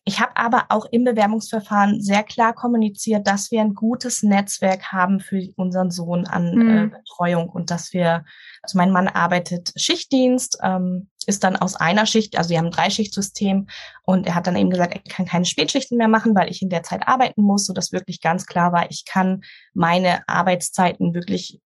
ich 0.08 0.22
habe 0.22 0.38
aber 0.38 0.68
auch 0.70 0.86
im 0.90 1.04
Bewerbungsverfahren 1.04 2.02
sehr 2.02 2.24
klar 2.24 2.54
kommuniziert, 2.54 3.28
dass 3.28 3.52
wir 3.52 3.60
ein 3.60 3.74
gutes 3.74 4.24
Netzwerk 4.24 4.94
haben 4.94 5.20
für 5.20 5.50
unseren 5.58 5.92
Sohn 5.92 6.26
an 6.26 6.56
mhm. 6.56 6.70
äh, 6.70 6.88
Betreuung 6.88 7.50
und 7.50 7.72
dass 7.72 7.92
wir, 7.92 8.24
also 8.62 8.78
mein 8.78 8.92
Mann 8.92 9.10
arbeitet 9.10 9.74
Schichtdienst, 9.76 10.60
ähm, 10.64 11.10
ist 11.26 11.44
dann 11.44 11.58
aus 11.58 11.76
einer 11.76 12.06
Schicht, 12.06 12.38
also 12.38 12.52
wir 12.52 12.58
haben 12.58 12.68
ein 12.68 12.72
Dreischichtsystem 12.72 13.68
und 14.04 14.26
er 14.28 14.36
hat 14.36 14.48
dann 14.48 14.56
eben 14.56 14.70
gesagt, 14.70 14.94
er 14.96 15.02
kann 15.02 15.26
keine 15.26 15.44
Spätschichten 15.44 15.98
mehr 15.98 16.08
machen, 16.08 16.34
weil 16.36 16.50
ich 16.50 16.62
in 16.62 16.70
der 16.70 16.84
Zeit 16.84 17.06
arbeiten 17.06 17.42
muss, 17.42 17.66
so 17.66 17.74
dass 17.74 17.92
wirklich 17.92 18.22
ganz 18.22 18.46
klar 18.46 18.72
war, 18.72 18.90
ich 18.90 19.04
kann 19.04 19.44
meine 19.74 20.26
Arbeitszeiten 20.30 21.14
wirklich 21.14 21.60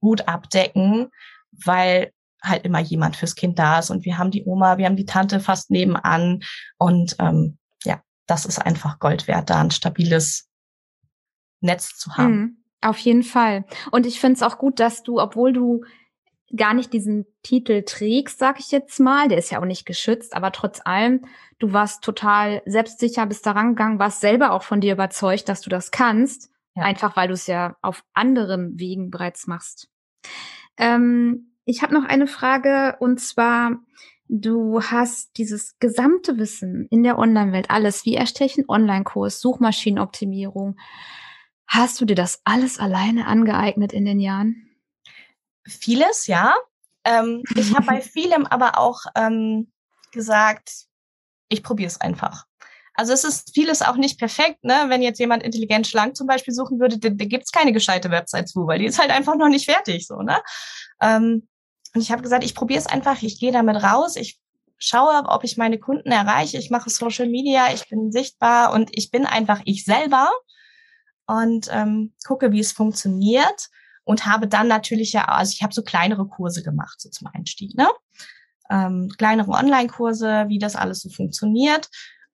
gut 0.00 0.28
abdecken, 0.28 1.08
weil 1.64 2.12
halt 2.40 2.64
immer 2.64 2.78
jemand 2.78 3.16
fürs 3.16 3.34
Kind 3.34 3.58
da 3.58 3.80
ist 3.80 3.90
und 3.90 4.04
wir 4.04 4.16
haben 4.16 4.30
die 4.30 4.44
Oma, 4.44 4.78
wir 4.78 4.86
haben 4.86 4.96
die 4.96 5.06
Tante 5.06 5.40
fast 5.40 5.72
nebenan 5.72 6.44
und 6.78 7.16
ähm, 7.18 7.58
das 8.30 8.46
ist 8.46 8.58
einfach 8.58 8.98
Gold 8.98 9.26
wert, 9.26 9.50
da 9.50 9.60
ein 9.60 9.70
stabiles 9.70 10.48
Netz 11.60 11.96
zu 11.96 12.16
haben. 12.16 12.36
Mhm, 12.36 12.56
auf 12.80 12.98
jeden 12.98 13.22
Fall. 13.22 13.64
Und 13.90 14.06
ich 14.06 14.20
finde 14.20 14.36
es 14.36 14.42
auch 14.42 14.58
gut, 14.58 14.80
dass 14.80 15.02
du, 15.02 15.20
obwohl 15.20 15.52
du 15.52 15.82
gar 16.56 16.74
nicht 16.74 16.92
diesen 16.92 17.26
Titel 17.42 17.82
trägst, 17.82 18.38
sag 18.38 18.58
ich 18.58 18.70
jetzt 18.70 18.98
mal, 18.98 19.28
der 19.28 19.38
ist 19.38 19.50
ja 19.50 19.60
auch 19.60 19.66
nicht 19.66 19.86
geschützt, 19.86 20.34
aber 20.34 20.52
trotz 20.52 20.80
allem, 20.84 21.24
du 21.58 21.72
warst 21.72 22.02
total 22.02 22.62
selbstsicher, 22.66 23.26
bist 23.26 23.46
da 23.46 23.52
rangegangen, 23.52 23.98
warst 23.98 24.20
selber 24.20 24.52
auch 24.52 24.62
von 24.62 24.80
dir 24.80 24.94
überzeugt, 24.94 25.48
dass 25.48 25.60
du 25.60 25.70
das 25.70 25.90
kannst, 25.90 26.50
ja. 26.74 26.82
einfach 26.82 27.16
weil 27.16 27.28
du 27.28 27.34
es 27.34 27.46
ja 27.46 27.76
auf 27.82 28.02
anderen 28.14 28.78
Wegen 28.80 29.10
bereits 29.10 29.46
machst. 29.46 29.88
Ähm, 30.76 31.52
ich 31.64 31.82
habe 31.82 31.94
noch 31.94 32.04
eine 32.04 32.26
Frage 32.26 32.96
und 32.98 33.20
zwar, 33.20 33.76
Du 34.32 34.80
hast 34.80 35.36
dieses 35.38 35.76
gesamte 35.80 36.38
Wissen 36.38 36.86
in 36.88 37.02
der 37.02 37.18
Online-Welt, 37.18 37.68
alles, 37.68 38.04
wie 38.04 38.14
erstelle 38.14 38.48
ich 38.48 38.56
einen 38.58 38.68
Online-Kurs, 38.68 39.40
Suchmaschinenoptimierung. 39.40 40.78
Hast 41.66 42.00
du 42.00 42.04
dir 42.04 42.14
das 42.14 42.40
alles 42.44 42.78
alleine 42.78 43.26
angeeignet 43.26 43.92
in 43.92 44.04
den 44.04 44.20
Jahren? 44.20 44.70
Vieles, 45.66 46.28
ja. 46.28 46.54
Ähm, 47.02 47.42
ich 47.56 47.74
habe 47.74 47.86
bei 47.86 48.00
vielem 48.00 48.46
aber 48.46 48.78
auch 48.78 49.00
ähm, 49.16 49.72
gesagt, 50.12 50.84
ich 51.48 51.64
probiere 51.64 51.88
es 51.88 52.00
einfach. 52.00 52.44
Also 52.94 53.12
es 53.12 53.24
ist 53.24 53.52
vieles 53.52 53.82
auch 53.82 53.96
nicht 53.96 54.16
perfekt, 54.16 54.62
ne? 54.62 54.84
Wenn 54.86 55.02
jetzt 55.02 55.18
jemand 55.18 55.42
intelligent 55.42 55.88
schlank 55.88 56.16
zum 56.16 56.28
Beispiel 56.28 56.54
suchen 56.54 56.78
würde, 56.78 57.00
da, 57.00 57.08
da 57.08 57.24
gibt 57.24 57.46
es 57.46 57.50
keine 57.50 57.72
gescheite 57.72 58.12
Website 58.12 58.48
zu, 58.48 58.68
weil 58.68 58.78
die 58.78 58.86
ist 58.86 59.00
halt 59.00 59.10
einfach 59.10 59.34
noch 59.34 59.48
nicht 59.48 59.68
fertig, 59.68 60.06
so, 60.06 60.22
ne? 60.22 60.40
Ähm, 61.02 61.48
und 61.94 62.00
ich 62.00 62.12
habe 62.12 62.22
gesagt, 62.22 62.44
ich 62.44 62.54
probiere 62.54 62.80
es 62.80 62.86
einfach, 62.86 63.22
ich 63.22 63.40
gehe 63.40 63.52
damit 63.52 63.82
raus, 63.82 64.16
ich 64.16 64.40
schaue, 64.78 65.24
ob 65.26 65.44
ich 65.44 65.56
meine 65.56 65.78
Kunden 65.78 66.10
erreiche, 66.10 66.58
ich 66.58 66.70
mache 66.70 66.90
Social 66.90 67.28
Media, 67.28 67.72
ich 67.72 67.88
bin 67.88 68.12
sichtbar 68.12 68.72
und 68.72 68.90
ich 68.92 69.10
bin 69.10 69.26
einfach 69.26 69.60
ich 69.64 69.84
selber 69.84 70.30
und 71.26 71.68
ähm, 71.70 72.14
gucke, 72.26 72.52
wie 72.52 72.60
es 72.60 72.72
funktioniert 72.72 73.68
und 74.04 74.26
habe 74.26 74.48
dann 74.48 74.68
natürlich 74.68 75.12
ja, 75.12 75.26
also 75.26 75.52
ich 75.52 75.62
habe 75.62 75.74
so 75.74 75.82
kleinere 75.82 76.26
Kurse 76.26 76.62
gemacht, 76.62 77.00
so 77.00 77.10
zum 77.10 77.28
Einstieg, 77.32 77.76
ne? 77.76 77.88
Ähm, 78.70 79.12
kleinere 79.18 79.50
Online-Kurse, 79.50 80.44
wie 80.48 80.58
das 80.58 80.76
alles 80.76 81.00
so 81.00 81.10
funktioniert 81.10 81.88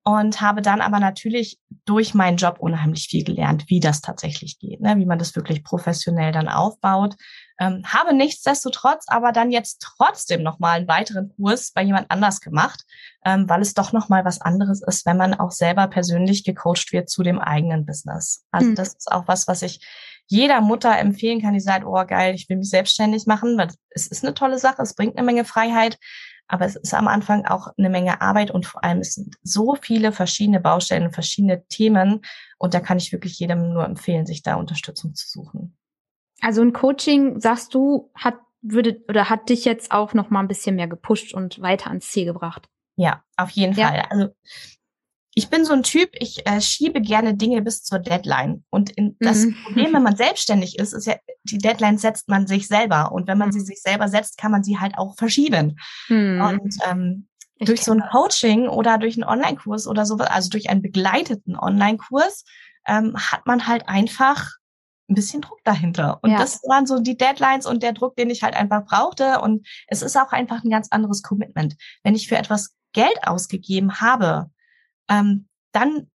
und 0.07 0.41
habe 0.41 0.63
dann 0.63 0.81
aber 0.81 1.01
natürlich 1.01 1.59
durch 1.85 2.15
meinen 2.15 2.37
Job 2.37 2.59
unheimlich 2.61 3.09
viel 3.09 3.25
gelernt, 3.25 3.65
wie 3.67 3.81
das 3.81 4.01
tatsächlich 4.01 4.59
geht, 4.59 4.81
ne? 4.81 4.97
wie 4.97 5.05
man 5.05 5.19
das 5.19 5.35
wirklich 5.37 5.65
professionell 5.65 6.33
dann 6.33 6.49
aufbaut 6.49 7.17
ähm, 7.59 7.83
habe 7.87 8.15
nichtsdestotrotz 8.15 9.07
aber 9.09 9.33
dann 9.33 9.51
jetzt 9.51 9.81
trotzdem 9.81 10.43
nochmal 10.43 10.79
einen 10.79 10.89
weiteren 10.89 11.33
Kurs 11.37 11.73
bei 11.73 11.83
jemand 11.83 12.11
anders 12.11 12.41
gemacht, 12.41 12.85
ähm, 13.25 13.49
weil 13.49 13.63
es 13.63 13.75
doch 13.75 13.93
nochmal 13.93 14.25
was 14.25 14.41
anderes 14.41 14.83
ist, 14.87 15.07
wenn 15.07 15.17
man 15.17 15.35
auch 15.35 15.51
selber 15.51 15.87
persönlich 15.89 16.45
gecoacht 16.45 16.93
wird 16.93 17.09
zu 17.09 17.23
dem 17.23 17.39
eigenen 17.39 17.87
Business. 17.87 18.45
Also 18.51 18.71
mhm. 18.71 18.75
das 18.75 18.89
ist 18.89 19.11
auch 19.11 19.27
was, 19.27 19.49
was 19.49 19.63
ich 19.63 19.81
jeder 20.29 20.61
Mutter 20.61 20.99
empfehlen 20.99 21.41
kann, 21.41 21.55
die 21.55 21.61
sagt, 21.61 21.87
oh 21.87 22.05
geil, 22.05 22.35
ich 22.35 22.49
will 22.49 22.57
mich 22.57 22.69
selbstständig 22.69 23.27
machen, 23.27 23.57
weil 23.57 23.69
es 23.91 24.07
ist 24.07 24.25
eine 24.25 24.35
tolle 24.35 24.59
Sache, 24.59 24.83
es 24.83 24.95
bringt 24.95 25.17
eine 25.17 25.25
Menge 25.25 25.45
Freiheit, 25.45 25.99
aber 26.49 26.65
es 26.65 26.77
ist 26.77 26.95
am 26.95 27.09
Anfang 27.09 27.45
auch 27.45 27.69
eine 27.77 27.91
Menge 27.91 28.21
Arbeit 28.21 28.51
und 28.51 28.67
vor 28.67 28.85
allem 28.85 29.01
es 29.01 29.15
sind 29.15 29.37
so 29.43 29.77
viele 29.81 30.13
verschiedene 30.13 30.61
Baustellen, 30.61 31.13
verschiedene 31.13 31.67
Themen 31.69 32.23
und 32.59 32.75
da 32.75 32.81
kann 32.81 32.99
ich 32.99 33.13
wirklich 33.13 33.39
jedem 33.39 33.73
nur 33.73 33.85
empfehlen, 33.85 34.27
sich 34.27 34.43
da 34.43 34.57
Unterstützung 34.57 35.15
zu 35.15 35.29
suchen. 35.29 35.77
Also 36.41 36.63
ein 36.63 36.73
Coaching, 36.73 37.41
sagst 37.41 37.75
du, 37.75 38.11
hat 38.15 38.37
würde 38.63 39.03
oder 39.09 39.31
hat 39.31 39.49
dich 39.49 39.65
jetzt 39.65 39.93
auch 39.93 40.13
noch 40.15 40.31
mal 40.31 40.41
ein 40.41 40.49
bisschen 40.49 40.77
mehr 40.77 40.89
gepusht 40.89 41.35
und 41.35 41.61
weiter 41.61 41.89
ans 41.89 42.11
Ziel 42.11 42.27
gebracht? 42.27 42.69
Ja, 42.97 43.23
auf 43.37 43.51
jeden 43.51 43.75
ja. 43.75 43.89
Fall. 43.89 44.05
Also 44.11 44.29
ich 45.39 45.51
bin 45.51 45.67
so 45.67 45.75
ein 45.75 45.83
Typ, 45.83 46.09
ich 46.15 46.47
äh, 46.47 46.63
schiebe 46.63 47.03
gerne 47.03 47.35
Dinge 47.35 47.61
bis 47.61 47.83
zur 47.83 47.99
Deadline. 47.99 48.65
Und 48.71 48.89
in, 48.91 49.17
das 49.21 49.45
mhm. 49.45 49.55
Problem, 49.65 49.93
wenn 49.93 50.03
man 50.03 50.17
selbstständig 50.17 50.79
ist, 50.79 50.95
ist 50.95 51.07
ja, 51.07 51.17
die 51.45 51.59
Deadline 51.59 51.99
setzt 51.99 52.31
man 52.31 52.47
sich 52.47 52.67
selber. 52.67 53.13
Und 53.13 53.29
wenn 53.29 53.37
man 53.37 53.49
mhm. 53.49 53.53
sie 53.53 53.61
sich 53.61 53.83
selber 53.83 54.09
setzt, 54.09 54.39
kann 54.39 54.51
man 54.51 54.65
sie 54.65 54.79
halt 54.79 54.97
auch 54.97 55.15
verschieben. 55.19 55.79
Mhm. 56.09 56.41
Und 56.41 56.77
ähm, 56.89 57.29
durch 57.59 57.85
so 57.85 57.93
ein 57.93 58.03
Coaching 58.11 58.67
oder 58.67 58.97
durch 58.97 59.17
einen 59.17 59.29
Online-Kurs 59.29 59.87
oder 59.87 60.07
sowas, 60.07 60.29
also 60.31 60.49
durch 60.49 60.71
einen 60.71 60.81
begleiteten 60.81 61.55
Online-Kurs, 61.55 62.45
ähm, 62.87 63.15
hat 63.19 63.45
man 63.45 63.67
halt 63.67 63.91
einfach 63.91 64.53
ein 65.11 65.17
bisschen 65.17 65.43
Druck 65.43 65.63
dahinter. 65.65 66.19
Und 66.23 66.31
ja. 66.31 66.39
das 66.39 66.63
waren 66.67 66.87
so 66.87 66.99
die 66.99 67.19
Deadlines 67.19 67.67
und 67.67 67.83
der 67.83 67.93
Druck, 67.93 68.17
den 68.17 68.31
ich 68.31 68.43
halt 68.43 68.57
einfach 68.57 68.87
brauchte. 68.87 69.43
Und 69.43 69.69
es 69.87 70.01
ist 70.01 70.17
auch 70.17 70.33
einfach 70.33 70.65
ein 70.65 70.71
ganz 70.71 70.89
anderes 70.91 71.21
Commitment. 71.23 71.77
Wenn 72.05 72.15
ich 72.15 72.27
für 72.27 72.39
etwas 72.39 72.75
Geld 72.95 73.19
ausgegeben 73.27 74.01
habe, 74.01 74.51
ähm, 75.09 75.49
dann 75.73 76.11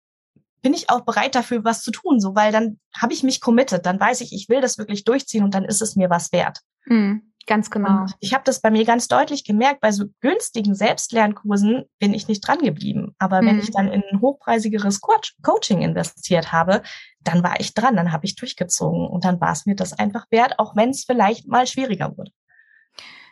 bin 0.61 0.73
ich 0.73 0.89
auch 0.89 1.01
bereit 1.01 1.35
dafür, 1.35 1.63
was 1.63 1.81
zu 1.81 1.91
tun, 1.91 2.19
so 2.19 2.35
weil 2.35 2.51
dann 2.51 2.79
habe 2.95 3.13
ich 3.13 3.23
mich 3.23 3.41
committed, 3.41 3.85
dann 3.85 3.99
weiß 3.99 4.21
ich, 4.21 4.33
ich 4.33 4.47
will 4.47 4.61
das 4.61 4.77
wirklich 4.77 5.03
durchziehen 5.03 5.43
und 5.43 5.55
dann 5.55 5.65
ist 5.65 5.81
es 5.81 5.95
mir 5.95 6.09
was 6.09 6.31
wert. 6.31 6.59
Mhm. 6.85 7.31
Ganz 7.47 7.71
genau. 7.71 8.01
Und 8.01 8.15
ich 8.19 8.35
habe 8.35 8.43
das 8.43 8.61
bei 8.61 8.69
mir 8.69 8.85
ganz 8.85 9.07
deutlich 9.07 9.43
gemerkt, 9.43 9.81
bei 9.81 9.91
so 9.91 10.05
günstigen 10.19 10.75
Selbstlernkursen 10.75 11.85
bin 11.97 12.13
ich 12.13 12.27
nicht 12.27 12.47
dran 12.47 12.59
geblieben. 12.59 13.15
Aber 13.17 13.41
mhm. 13.41 13.47
wenn 13.47 13.59
ich 13.59 13.71
dann 13.71 13.87
in 13.87 14.03
ein 14.11 14.21
hochpreisigeres 14.21 15.01
Co 15.01 15.13
Coaching 15.41 15.81
investiert 15.81 16.51
habe, 16.51 16.83
dann 17.19 17.43
war 17.43 17.59
ich 17.59 17.73
dran, 17.73 17.95
dann 17.95 18.11
habe 18.11 18.25
ich 18.25 18.35
durchgezogen 18.35 19.07
und 19.07 19.25
dann 19.25 19.41
war 19.41 19.51
es 19.51 19.65
mir 19.65 19.75
das 19.75 19.93
einfach 19.93 20.25
wert, 20.29 20.59
auch 20.59 20.75
wenn 20.75 20.91
es 20.91 21.03
vielleicht 21.03 21.47
mal 21.47 21.65
schwieriger 21.65 22.15
wurde. 22.15 22.31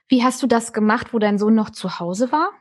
Wie 0.07 0.23
hast 0.23 0.41
du 0.41 0.47
das 0.47 0.73
gemacht, 0.73 1.13
wo 1.13 1.19
dein 1.19 1.37
Sohn 1.37 1.53
noch 1.53 1.69
zu 1.69 1.99
Hause 1.99 2.31
war? 2.31 2.51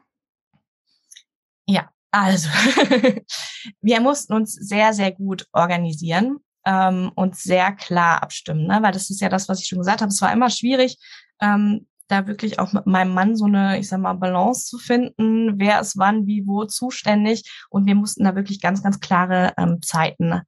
Ja, 1.66 1.90
also 2.10 2.48
wir 3.80 4.00
mussten 4.00 4.32
uns 4.32 4.54
sehr, 4.54 4.92
sehr 4.92 5.12
gut 5.12 5.46
organisieren 5.52 6.38
ähm, 6.64 7.12
und 7.14 7.36
sehr 7.36 7.72
klar 7.72 8.22
abstimmen, 8.22 8.66
ne? 8.66 8.78
weil 8.82 8.92
das 8.92 9.10
ist 9.10 9.20
ja 9.20 9.28
das, 9.28 9.48
was 9.48 9.60
ich 9.60 9.68
schon 9.68 9.78
gesagt 9.78 10.00
habe. 10.00 10.10
Es 10.10 10.22
war 10.22 10.32
immer 10.32 10.50
schwierig, 10.50 10.98
ähm, 11.40 11.86
da 12.08 12.26
wirklich 12.26 12.58
auch 12.58 12.72
mit 12.72 12.86
meinem 12.86 13.12
Mann 13.12 13.36
so 13.36 13.44
eine, 13.44 13.78
ich 13.78 13.88
sag 13.88 14.00
mal, 14.00 14.14
Balance 14.14 14.66
zu 14.66 14.78
finden, 14.78 15.58
wer 15.58 15.80
ist 15.80 15.98
wann, 15.98 16.26
wie, 16.26 16.46
wo 16.46 16.64
zuständig. 16.64 17.44
Und 17.68 17.86
wir 17.86 17.94
mussten 17.94 18.24
da 18.24 18.34
wirklich 18.34 18.60
ganz, 18.60 18.82
ganz 18.82 19.00
klare 19.00 19.52
ähm, 19.58 19.80
Zeiten 19.82 20.40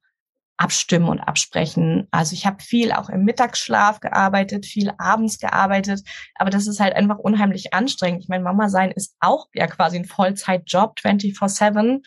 abstimmen 0.61 1.09
und 1.09 1.19
absprechen. 1.19 2.07
Also 2.11 2.33
ich 2.33 2.45
habe 2.45 2.61
viel 2.61 2.91
auch 2.91 3.09
im 3.09 3.23
Mittagsschlaf 3.23 3.99
gearbeitet, 3.99 4.67
viel 4.67 4.91
abends 4.99 5.39
gearbeitet, 5.39 6.01
aber 6.35 6.51
das 6.51 6.67
ist 6.67 6.79
halt 6.79 6.95
einfach 6.95 7.17
unheimlich 7.17 7.73
anstrengend. 7.73 8.21
Ich 8.21 8.29
meine, 8.29 8.43
Mama 8.43 8.69
sein 8.69 8.91
ist 8.91 9.15
auch 9.19 9.47
ja 9.55 9.65
quasi 9.65 9.97
ein 9.97 10.05
Vollzeitjob, 10.05 10.99
24/7 10.99 12.03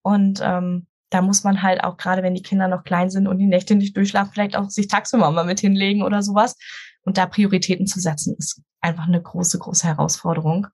und 0.00 0.40
ähm, 0.42 0.86
da 1.10 1.20
muss 1.20 1.44
man 1.44 1.62
halt 1.62 1.84
auch 1.84 1.98
gerade, 1.98 2.22
wenn 2.22 2.34
die 2.34 2.42
Kinder 2.42 2.66
noch 2.66 2.84
klein 2.84 3.10
sind 3.10 3.26
und 3.26 3.38
die 3.38 3.46
Nächte 3.46 3.74
nicht 3.74 3.94
durchschlafen, 3.94 4.32
vielleicht 4.32 4.56
auch 4.56 4.70
sich 4.70 4.88
tagsüber 4.88 5.30
mal 5.30 5.44
mit 5.44 5.60
hinlegen 5.60 6.02
oder 6.02 6.22
sowas. 6.22 6.56
Und 7.02 7.18
da 7.18 7.26
Prioritäten 7.26 7.86
zu 7.86 8.00
setzen, 8.00 8.36
ist 8.38 8.62
einfach 8.80 9.06
eine 9.06 9.20
große, 9.20 9.58
große 9.58 9.86
Herausforderung. 9.86 10.66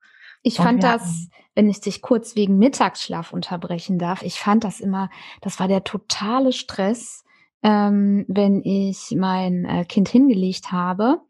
Ich 0.47 0.57
fand 0.59 0.83
das, 0.83 1.29
wenn 1.55 1.71
ich 1.71 1.81
dich 1.81 2.03
kurz 2.03 2.37
wegen 2.37 2.59
Mittagsschlaf 2.59 3.33
unterbrechen 3.33 3.99
darf, 3.99 4.23
ich 4.23 4.39
fand 4.39 4.63
das 4.63 4.79
immer, 4.79 5.09
das 5.41 5.59
war 5.59 5.69
der 5.69 5.85
totale 5.85 6.53
Stress, 6.53 7.25
ähm, 7.63 8.27
wenn 8.29 8.63
ich 8.63 9.15
mein 9.17 9.65
äh, 9.65 9.87
Kind 9.87 10.09
hingelegt 10.09 10.71
habe 10.71 11.23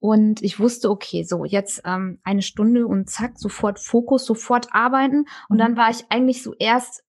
und 0.00 0.42
ich 0.42 0.58
wusste, 0.58 0.90
okay, 0.90 1.22
so 1.22 1.44
jetzt 1.44 1.82
ähm, 1.84 2.18
eine 2.24 2.42
Stunde 2.42 2.88
und 2.88 3.08
zack, 3.08 3.38
sofort 3.38 3.78
Fokus, 3.78 4.24
sofort 4.24 4.68
arbeiten. 4.72 5.26
Und 5.48 5.58
dann 5.58 5.72
mhm. 5.72 5.76
war 5.76 5.90
ich 5.90 6.04
eigentlich 6.10 6.42
so 6.42 6.52
erst 6.58 7.04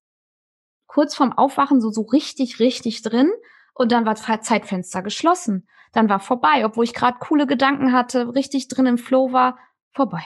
kurz 0.86 1.15
vorm 1.15 1.34
Aufwachen 1.34 1.82
so, 1.82 1.89
so 1.89 2.02
richtig, 2.02 2.60
richtig 2.60 3.02
drin. 3.02 3.32
Und 3.74 3.91
dann 3.91 4.06
war 4.06 4.13
das 4.13 4.43
Zeitfenster 4.43 5.02
geschlossen. 5.02 5.67
Dann 5.91 6.08
war 6.08 6.20
vorbei, 6.20 6.65
obwohl 6.65 6.86
ich 6.86 6.93
gerade 6.93 7.17
coole 7.20 7.48
Gedanken 7.48 7.93
hatte, 7.93 8.34
richtig 8.36 8.67
drin 8.67 8.86
im 8.86 8.98
Flow 8.98 9.32
war, 9.32 9.58
vorbei. 9.91 10.24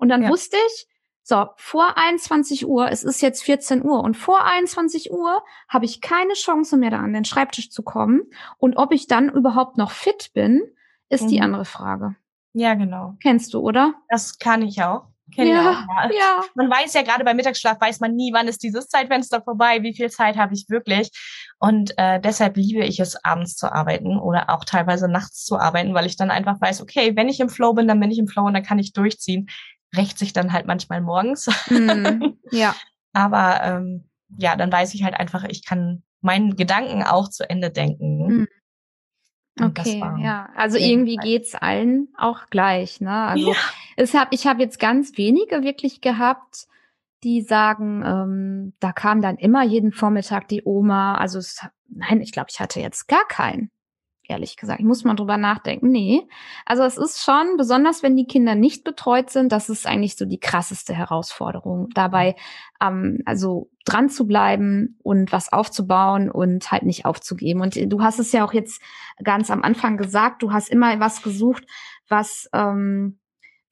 Und 0.00 0.08
dann 0.08 0.22
ja. 0.22 0.28
wusste 0.28 0.56
ich, 0.66 0.86
so, 1.22 1.46
vor 1.56 1.96
21 1.96 2.66
Uhr, 2.66 2.90
es 2.90 3.04
ist 3.04 3.20
jetzt 3.20 3.42
14 3.44 3.84
Uhr 3.84 4.02
und 4.02 4.16
vor 4.16 4.44
21 4.44 5.12
Uhr 5.12 5.42
habe 5.68 5.84
ich 5.84 6.00
keine 6.00 6.32
Chance 6.32 6.76
mehr 6.76 6.90
da 6.90 6.98
an 6.98 7.12
den 7.12 7.24
Schreibtisch 7.24 7.70
zu 7.70 7.82
kommen. 7.82 8.22
Und 8.58 8.76
ob 8.76 8.92
ich 8.92 9.06
dann 9.06 9.28
überhaupt 9.28 9.76
noch 9.76 9.92
fit 9.92 10.30
bin, 10.34 10.62
ist 11.08 11.24
mhm. 11.24 11.28
die 11.28 11.40
andere 11.40 11.64
Frage. 11.64 12.16
Ja, 12.52 12.74
genau. 12.74 13.14
Kennst 13.22 13.54
du, 13.54 13.60
oder? 13.60 13.94
Das 14.08 14.38
kann 14.38 14.62
ich 14.62 14.82
auch. 14.82 15.04
Genau. 15.36 15.52
Ja, 15.52 15.84
Ja. 15.86 16.10
ja. 16.10 16.42
Man 16.54 16.68
weiß 16.68 16.94
ja 16.94 17.02
gerade 17.02 17.22
beim 17.22 17.36
Mittagsschlaf 17.36 17.80
weiß 17.80 18.00
man 18.00 18.14
nie, 18.14 18.32
wann 18.32 18.48
ist 18.48 18.62
dieses 18.62 18.88
Zeitfenster 18.88 19.40
vorbei, 19.42 19.82
wie 19.82 19.94
viel 19.94 20.10
Zeit 20.10 20.36
habe 20.36 20.54
ich 20.54 20.66
wirklich. 20.68 21.10
Und 21.58 21.92
äh, 21.96 22.20
deshalb 22.20 22.56
liebe 22.56 22.84
ich 22.84 22.98
es, 22.98 23.22
abends 23.24 23.54
zu 23.54 23.72
arbeiten 23.72 24.18
oder 24.18 24.50
auch 24.50 24.64
teilweise 24.64 25.08
nachts 25.08 25.44
zu 25.44 25.58
arbeiten, 25.58 25.94
weil 25.94 26.06
ich 26.06 26.16
dann 26.16 26.30
einfach 26.30 26.60
weiß, 26.60 26.82
okay, 26.82 27.14
wenn 27.14 27.28
ich 27.28 27.38
im 27.38 27.48
Flow 27.48 27.74
bin, 27.74 27.86
dann 27.86 28.00
bin 28.00 28.10
ich 28.10 28.18
im 28.18 28.26
Flow 28.26 28.44
und 28.44 28.54
dann 28.54 28.64
kann 28.64 28.78
ich 28.78 28.92
durchziehen. 28.92 29.48
Rächt 29.96 30.18
sich 30.18 30.32
dann 30.32 30.52
halt 30.52 30.66
manchmal 30.66 31.00
morgens. 31.00 31.46
Hm, 31.66 32.38
ja. 32.50 32.74
Aber 33.12 33.60
ähm, 33.62 34.04
ja, 34.38 34.56
dann 34.56 34.70
weiß 34.70 34.94
ich 34.94 35.02
halt 35.02 35.14
einfach, 35.14 35.44
ich 35.44 35.64
kann 35.64 36.02
meinen 36.20 36.54
Gedanken 36.56 37.02
auch 37.02 37.28
zu 37.28 37.48
Ende 37.48 37.70
denken. 37.70 38.46
Und 39.58 39.78
das 39.78 39.88
Okay, 39.88 40.00
war 40.00 40.18
ja. 40.18 40.48
Also 40.56 40.78
irgendwie 40.78 41.16
geht's 41.16 41.54
allen 41.54 42.08
auch 42.16 42.48
gleich, 42.50 43.00
ne? 43.00 43.10
Also 43.10 43.52
Ja. 43.52 43.58
es 43.96 44.14
hab, 44.14 44.32
ich 44.32 44.46
habe 44.46 44.62
jetzt 44.62 44.78
ganz 44.78 45.16
wenige 45.18 45.62
wirklich 45.62 46.00
gehabt, 46.00 46.66
die 47.22 47.42
sagen, 47.42 48.02
ähm, 48.04 48.72
da 48.80 48.92
kam 48.92 49.20
dann 49.20 49.36
immer 49.36 49.62
jeden 49.62 49.92
Vormittag 49.92 50.48
die 50.48 50.62
Oma. 50.64 51.16
Also 51.16 51.38
es, 51.38 51.60
nein, 51.88 52.20
ich 52.22 52.32
glaube, 52.32 52.48
ich 52.50 52.60
hatte 52.60 52.80
jetzt 52.80 53.08
gar 53.08 53.26
keinen. 53.28 53.70
Ehrlich 54.30 54.56
gesagt, 54.56 54.78
ich 54.78 54.86
muss 54.86 55.02
mal 55.02 55.16
drüber 55.16 55.36
nachdenken. 55.36 55.90
Nee. 55.90 56.28
Also 56.64 56.84
es 56.84 56.96
ist 56.96 57.20
schon, 57.20 57.56
besonders 57.56 58.04
wenn 58.04 58.14
die 58.14 58.28
Kinder 58.28 58.54
nicht 58.54 58.84
betreut 58.84 59.28
sind, 59.28 59.50
das 59.50 59.68
ist 59.68 59.88
eigentlich 59.88 60.16
so 60.16 60.24
die 60.24 60.38
krasseste 60.38 60.94
Herausforderung, 60.94 61.88
dabei 61.94 62.36
ähm, 62.80 63.22
also 63.26 63.70
dran 63.84 64.08
zu 64.08 64.28
bleiben 64.28 64.96
und 65.02 65.32
was 65.32 65.52
aufzubauen 65.52 66.30
und 66.30 66.70
halt 66.70 66.84
nicht 66.84 67.06
aufzugeben. 67.06 67.60
Und 67.60 67.74
du 67.74 68.02
hast 68.02 68.20
es 68.20 68.30
ja 68.30 68.44
auch 68.44 68.52
jetzt 68.52 68.80
ganz 69.24 69.50
am 69.50 69.62
Anfang 69.64 69.96
gesagt, 69.96 70.44
du 70.44 70.52
hast 70.52 70.68
immer 70.68 71.00
was 71.00 71.22
gesucht, 71.22 71.66
was, 72.08 72.48
ähm, 72.52 73.18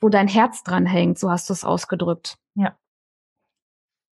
wo 0.01 0.09
dein 0.09 0.27
Herz 0.27 0.65
dran 0.65 0.87
hängt, 0.87 1.21
so 1.21 1.31
hast 1.31 1.49
du 1.49 1.53
es 1.53 1.65
ausgedrückt. 1.65 2.37
Ja. 2.57 2.77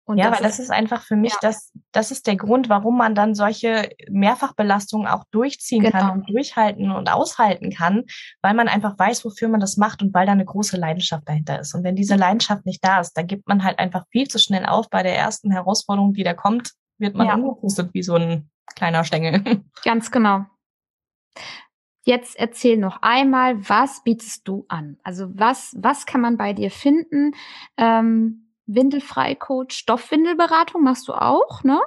Und 0.09 0.19
ja, 0.19 0.31
weil 0.31 0.41
das 0.41 0.61
ist 0.61 0.71
einfach 0.71 1.03
für 1.03 1.17
mich, 1.17 1.33
ja. 1.33 1.39
das, 1.43 1.73
das 1.91 2.13
ist 2.13 2.29
der 2.29 2.37
Grund, 2.37 2.69
warum 2.69 2.97
man 2.97 3.17
dann 3.17 3.35
solche 3.35 3.91
Mehrfachbelastungen 4.09 5.09
auch 5.09 5.25
durchziehen 5.33 5.83
Genau. 5.83 5.99
kann 5.99 6.11
und 6.11 6.31
durchhalten 6.31 6.93
und 6.93 7.11
aushalten 7.13 7.71
kann, 7.71 8.05
weil 8.41 8.55
man 8.55 8.69
einfach 8.69 8.97
weiß, 8.97 9.25
wofür 9.25 9.49
man 9.49 9.59
das 9.59 9.77
macht 9.77 10.03
und 10.03 10.15
weil 10.15 10.25
da 10.25 10.33
eine 10.33 10.45
große 10.45 10.77
Leidenschaft 10.77 11.29
dahinter 11.29 11.59
ist. 11.59 11.75
Und 11.75 11.83
wenn 11.83 11.97
diese 11.97 12.15
Leidenschaft 12.15 12.65
nicht 12.67 12.85
da 12.85 13.01
ist, 13.01 13.15
dann 13.15 13.27
gibt 13.27 13.49
man 13.49 13.65
halt 13.65 13.81
einfach 13.81 14.05
viel 14.11 14.29
zu 14.29 14.39
schnell 14.39 14.65
auf. 14.65 14.89
Bei 14.91 15.03
der 15.03 15.17
ersten 15.17 15.51
Herausforderung, 15.51 16.15
die 16.15 16.23
da 16.23 16.35
kommt, 16.35 16.71
wird 16.99 17.17
man 17.17 17.27
Ja. 17.27 17.35
umgepustet 17.35 17.91
wie 17.93 18.03
so 18.05 18.15
ein 18.15 18.49
kleiner 18.77 19.03
Stängel. 19.03 19.43
Ganz 19.85 20.13
genau. 20.13 20.47
Jetzt 22.05 22.39
erzähl 22.39 22.77
noch 22.77 23.03
einmal, 23.03 23.69
was 23.69 24.05
bietest 24.05 24.47
du 24.47 24.65
an? 24.69 24.99
Also 25.03 25.27
was, 25.35 25.75
was 25.77 26.07
kann 26.07 26.21
man 26.21 26.37
bei 26.37 26.53
dir 26.53 26.71
finden? 26.71 27.33
Ähm, 27.77 28.46
Windelfrei-Coach, 28.67 29.77
Stoffwindelberatung 29.77 30.83
machst 30.83 31.09
du 31.09 31.15
auch, 31.15 31.63
ne? 31.63 31.81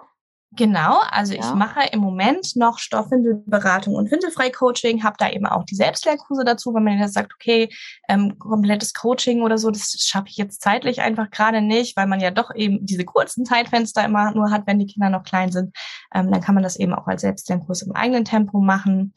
Genau, 0.51 0.99
also 1.11 1.33
ich 1.33 1.41
Ja. 1.41 1.53
mache 1.53 1.81
im 1.91 1.99
Moment 1.99 2.55
noch 2.55 2.79
Stoffwindelberatung 2.79 3.93
und 3.93 4.09
Windelfrei-Coaching, 4.09 5.03
habe 5.03 5.15
da 5.19 5.29
eben 5.29 5.45
auch 5.45 5.63
die 5.63 5.75
Selbstlehrkurse 5.75 6.43
dazu, 6.43 6.73
wenn 6.73 6.83
man 6.83 6.97
jetzt 6.97 7.13
sagt, 7.13 7.33
okay, 7.35 7.69
ähm, 8.07 8.39
komplettes 8.39 8.95
Coaching 8.95 9.43
oder 9.43 9.59
so, 9.59 9.69
das 9.69 9.91
schaffe 9.99 10.29
ich 10.29 10.37
jetzt 10.37 10.61
zeitlich 10.61 11.01
einfach 11.01 11.29
gerade 11.29 11.61
nicht, 11.61 11.95
weil 11.95 12.07
man 12.07 12.19
ja 12.19 12.31
doch 12.31 12.53
eben 12.55 12.83
diese 12.83 13.05
kurzen 13.05 13.45
Zeitfenster 13.45 14.03
immer 14.03 14.31
nur 14.31 14.49
hat, 14.49 14.65
wenn 14.65 14.79
die 14.79 14.87
Kinder 14.87 15.11
noch 15.11 15.23
klein 15.23 15.51
sind. 15.51 15.75
Ähm, 16.15 16.31
dann 16.31 16.41
kann 16.41 16.55
man 16.55 16.63
das 16.63 16.77
eben 16.77 16.95
auch 16.95 17.05
als 17.05 17.21
Selbstlernkurs 17.21 17.83
im 17.83 17.91
eigenen 17.91 18.25
Tempo 18.25 18.59
machen. 18.59 19.13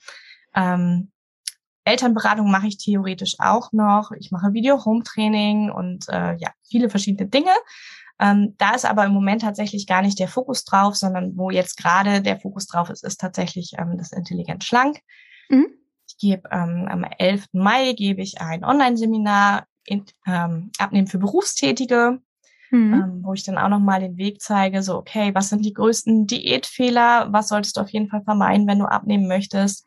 Ähm, 0.55 1.12
Elternberatung 1.85 2.51
mache 2.51 2.69
ich 2.69 2.79
theoretisch 2.79 3.37
auch 3.39 3.73
noch. 3.73 4.13
Ich 4.19 4.31
mache 4.31 4.53
Video-Home-Training 4.53 5.71
und 5.71 6.09
äh, 6.09 6.37
ja, 6.37 6.51
viele 6.69 6.91
verschiedene 6.91 7.29
Dinge. 7.29 7.51
Ähm, 8.21 8.55
da 8.59 8.75
ist 8.75 8.85
aber 8.85 9.05
im 9.05 9.13
Moment 9.13 9.43
tatsächlich 9.43 9.87
gar 9.87 10.03
nicht 10.03 10.19
der 10.19 10.29
Fokus 10.29 10.65
drauf, 10.65 10.95
sondern 10.97 11.37
wo 11.37 11.51
jetzt 11.51 11.77
gerade 11.77 12.23
der 12.23 12.39
Fokus 12.39 12.67
drauf 12.67 12.89
ist, 12.91 13.03
ist 13.05 13.21
tatsächlich 13.21 13.73
ähm, 13.79 13.99
das 13.99 14.13
Intelligent 14.13 14.63
Schlank. 14.65 15.01
Mhm. 15.49 15.67
Ich 16.07 16.19
gebe 16.19 16.49
ähm, 16.53 16.87
am 16.89 17.05
11. 17.19 17.47
Mai 17.53 17.95
gebe 17.95 18.23
ich 18.23 18.41
ein 18.41 18.65
Online-Seminar 18.65 19.67
in, 19.85 20.05
ähm, 20.27 20.71
Abnehmen 20.79 21.09
für 21.09 21.19
Berufstätige, 21.19 22.21
Mhm. 22.73 22.95
ähm, 22.95 23.21
wo 23.23 23.35
ich 23.35 23.45
dann 23.45 23.59
auch 23.59 23.69
nochmal 23.69 24.01
den 24.01 24.17
Weg 24.17 24.41
zeige, 24.41 24.83
so, 24.83 24.97
okay, 24.97 25.35
was 25.35 25.51
sind 25.51 25.63
die 25.63 25.75
größten 25.75 26.27
Diätfehler? 26.27 27.31
Was 27.31 27.49
solltest 27.49 27.77
du 27.77 27.83
auf 27.83 27.91
jeden 27.91 28.09
Fall 28.09 28.23
vermeiden, 28.23 28.67
wenn 28.67 28.79
du 28.79 28.87
abnehmen 28.87 29.29
möchtest? 29.29 29.87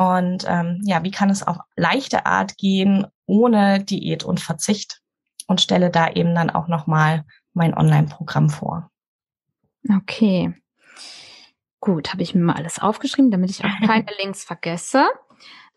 Und 0.00 0.46
ähm, 0.48 0.80
ja, 0.82 1.04
wie 1.04 1.10
kann 1.10 1.28
es 1.28 1.46
auf 1.46 1.58
leichte 1.76 2.24
Art 2.24 2.56
gehen, 2.56 3.06
ohne 3.26 3.84
Diät 3.84 4.24
und 4.24 4.40
Verzicht? 4.40 5.02
Und 5.46 5.60
stelle 5.60 5.90
da 5.90 6.08
eben 6.12 6.34
dann 6.34 6.48
auch 6.48 6.68
nochmal 6.68 7.26
mein 7.52 7.74
Online-Programm 7.74 8.48
vor. 8.48 8.90
Okay. 9.94 10.54
Gut, 11.80 12.14
habe 12.14 12.22
ich 12.22 12.34
mir 12.34 12.40
mal 12.40 12.54
alles 12.54 12.78
aufgeschrieben, 12.78 13.30
damit 13.30 13.50
ich 13.50 13.62
auch 13.62 13.86
keine 13.86 14.06
Links 14.22 14.42
vergesse. 14.42 15.06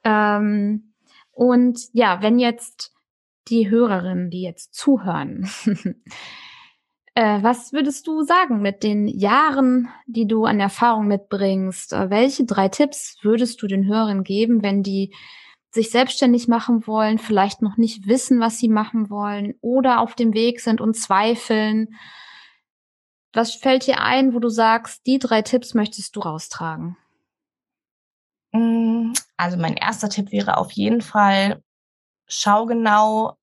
Ähm, 0.05 0.93
und 1.31 1.81
ja, 1.91 2.21
wenn 2.21 2.39
jetzt 2.39 2.93
die 3.49 3.69
Hörerinnen, 3.69 4.29
die 4.29 4.41
jetzt 4.41 4.73
zuhören, 4.73 5.49
äh, 7.15 7.43
was 7.43 7.73
würdest 7.73 8.08
du 8.08 8.23
sagen 8.23 8.62
mit 8.62 8.84
den 8.84 9.08
Jahren, 9.08 9.89
die 10.08 10.28
du 10.28 10.45
an 10.45 10.60
Erfahrung 10.60 11.08
mitbringst? 11.08 11.93
Äh, 11.93 12.10
welche 12.10 12.45
drei 12.45 12.69
Tipps 12.69 13.17
würdest 13.21 13.62
du 13.62 13.67
den 13.67 13.86
Hörern 13.88 14.23
geben, 14.23 14.63
wenn 14.63 14.84
die 14.84 15.13
sich 15.71 15.89
selbstständig 15.91 16.47
machen 16.47 16.86
wollen, 16.86 17.17
vielleicht 17.17 17.62
noch 17.62 17.78
nicht 17.78 18.08
wissen, 18.08 18.39
was 18.39 18.60
sie 18.60 18.69
machen 18.69 19.10
wollen 19.10 19.56
oder 19.62 19.99
auf 20.02 20.15
dem 20.15 20.34
Weg 20.34 20.60
sind 20.60 20.82
und 20.82 20.95
zweifeln? 20.95 21.95
Was 23.34 23.56
fällt 23.56 23.88
dir 23.88 23.99
ein, 24.02 24.34
wo 24.34 24.39
du 24.39 24.49
sagst, 24.49 25.06
die 25.08 25.17
drei 25.17 25.41
Tipps 25.41 25.73
möchtest 25.73 26.15
du 26.15 26.19
raustragen? 26.19 26.95
Mm, 28.52 29.13
Also 29.38 29.58
mein 29.58 29.76
erster 29.76 30.10
Tipp 30.10 30.32
wäre 30.32 30.58
auf 30.58 30.71
jeden 30.71 31.02
Fall, 31.02 31.62
schau 32.28 32.65
genau, 32.65 33.38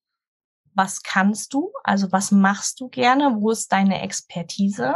was 0.74 1.02
kannst 1.02 1.52
du, 1.54 1.72
also 1.84 2.12
was 2.12 2.30
machst 2.30 2.80
du 2.80 2.88
gerne, 2.88 3.36
wo 3.36 3.50
ist 3.50 3.72
deine 3.72 4.02
Expertise, 4.02 4.94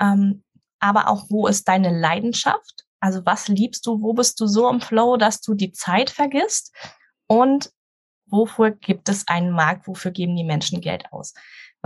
ähm, 0.00 0.44
aber 0.78 1.08
auch 1.08 1.26
wo 1.28 1.46
ist 1.46 1.68
deine 1.68 1.98
Leidenschaft, 1.98 2.84
also 3.00 3.24
was 3.24 3.48
liebst 3.48 3.86
du, 3.86 4.00
wo 4.02 4.12
bist 4.12 4.40
du 4.40 4.46
so 4.46 4.68
im 4.68 4.80
Flow, 4.80 5.16
dass 5.16 5.40
du 5.40 5.54
die 5.54 5.72
Zeit 5.72 6.10
vergisst 6.10 6.74
und 7.26 7.70
wofür 8.26 8.72
gibt 8.72 9.08
es 9.08 9.26
einen 9.28 9.50
Markt, 9.50 9.86
wofür 9.86 10.10
geben 10.10 10.36
die 10.36 10.44
Menschen 10.44 10.80
Geld 10.80 11.12
aus. 11.12 11.34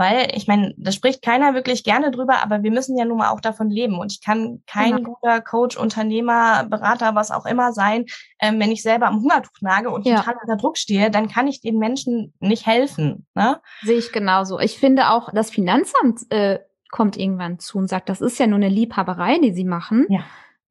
Weil, 0.01 0.31
ich 0.35 0.47
meine, 0.47 0.73
da 0.77 0.91
spricht 0.91 1.21
keiner 1.21 1.53
wirklich 1.53 1.83
gerne 1.83 2.09
drüber, 2.09 2.41
aber 2.43 2.63
wir 2.63 2.71
müssen 2.71 2.97
ja 2.97 3.05
nun 3.05 3.19
mal 3.19 3.29
auch 3.29 3.39
davon 3.39 3.69
leben. 3.69 3.99
Und 3.99 4.11
ich 4.11 4.19
kann 4.19 4.63
kein 4.65 4.95
Genau. 4.95 5.11
guter 5.11 5.41
Coach, 5.41 5.77
Unternehmer, 5.77 6.65
Berater, 6.65 7.13
was 7.13 7.29
auch 7.29 7.45
immer 7.45 7.71
sein, 7.71 8.05
ähm, 8.39 8.59
wenn 8.59 8.71
ich 8.71 8.81
selber 8.81 9.05
am 9.05 9.21
Hungertuch 9.21 9.61
nage 9.61 9.91
und 9.91 10.07
Ja. 10.07 10.17
total 10.17 10.37
unter 10.41 10.57
Druck 10.57 10.79
stehe, 10.79 11.11
dann 11.11 11.27
kann 11.27 11.47
ich 11.47 11.61
den 11.61 11.77
Menschen 11.77 12.33
nicht 12.39 12.65
helfen. 12.65 13.27
Ne? 13.35 13.61
Sehe 13.83 13.99
ich 13.99 14.11
genauso. 14.11 14.59
Ich 14.59 14.79
finde 14.79 15.11
auch, 15.11 15.29
das 15.31 15.51
Finanzamt 15.51 16.21
äh, 16.31 16.57
kommt 16.89 17.15
irgendwann 17.15 17.59
zu 17.59 17.77
und 17.77 17.87
sagt, 17.87 18.09
das 18.09 18.21
ist 18.21 18.39
ja 18.39 18.47
nur 18.47 18.57
eine 18.57 18.69
Liebhaberei, 18.69 19.37
die 19.37 19.53
sie 19.53 19.65
machen. 19.65 20.07
Ja. 20.09 20.21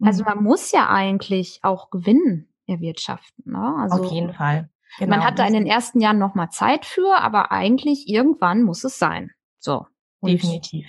Also 0.02 0.24
man 0.24 0.42
muss 0.42 0.72
ja 0.72 0.88
eigentlich 0.88 1.60
auch 1.62 1.90
Gewinn 1.90 2.48
erwirtschaften. 2.66 3.52
Ne? 3.52 3.76
Also 3.80 4.02
Auf 4.02 4.10
jeden 4.12 4.32
Fall. 4.32 4.68
Genau. 4.98 5.16
man 5.16 5.24
hat 5.24 5.38
da 5.38 5.46
in 5.46 5.52
den 5.52 5.66
ersten 5.66 6.00
Jahren 6.00 6.18
noch 6.18 6.34
mal 6.34 6.50
Zeit 6.50 6.84
für, 6.84 7.16
aber 7.16 7.52
eigentlich 7.52 8.08
irgendwann 8.08 8.62
muss 8.62 8.84
es 8.84 8.98
sein. 8.98 9.30
So. 9.58 9.86
Und 10.20 10.30
Definitiv. 10.30 10.86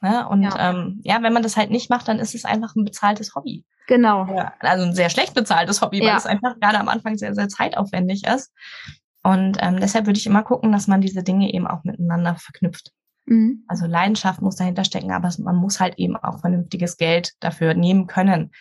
Ne? 0.00 0.28
Und 0.28 0.42
Ja. 0.42 0.70
Ähm, 0.70 1.00
ja, 1.04 1.22
wenn 1.22 1.32
man 1.32 1.42
das 1.42 1.56
halt 1.56 1.70
nicht 1.70 1.90
macht, 1.90 2.08
dann 2.08 2.18
ist 2.18 2.34
es 2.34 2.44
einfach 2.44 2.74
ein 2.74 2.84
bezahltes 2.84 3.34
Hobby. 3.34 3.64
Genau. 3.86 4.26
Ja, 4.34 4.54
also 4.60 4.84
ein 4.84 4.94
sehr 4.94 5.10
schlecht 5.10 5.34
bezahltes 5.34 5.82
Hobby, 5.82 6.00
weil 6.00 6.08
Ja. 6.08 6.16
es 6.16 6.26
einfach 6.26 6.58
gerade 6.58 6.78
am 6.78 6.88
Anfang 6.88 7.16
sehr, 7.16 7.34
sehr 7.34 7.48
zeitaufwendig 7.48 8.26
ist. 8.26 8.52
Und 9.22 9.58
ähm, 9.60 9.78
deshalb 9.80 10.06
würde 10.06 10.18
ich 10.18 10.26
immer 10.26 10.42
gucken, 10.42 10.72
dass 10.72 10.86
man 10.86 11.00
diese 11.00 11.22
Dinge 11.22 11.52
eben 11.52 11.66
auch 11.66 11.84
miteinander 11.84 12.36
verknüpft. 12.36 12.92
Mhm. 13.26 13.64
Also 13.68 13.86
Leidenschaft 13.86 14.42
muss 14.42 14.56
dahinter 14.56 14.84
stecken, 14.84 15.12
aber 15.12 15.30
man 15.38 15.56
muss 15.56 15.80
halt 15.80 15.98
eben 15.98 16.16
auch 16.16 16.40
vernünftiges 16.40 16.96
Geld 16.96 17.32
dafür 17.40 17.74
nehmen 17.74 18.06
können. 18.06 18.52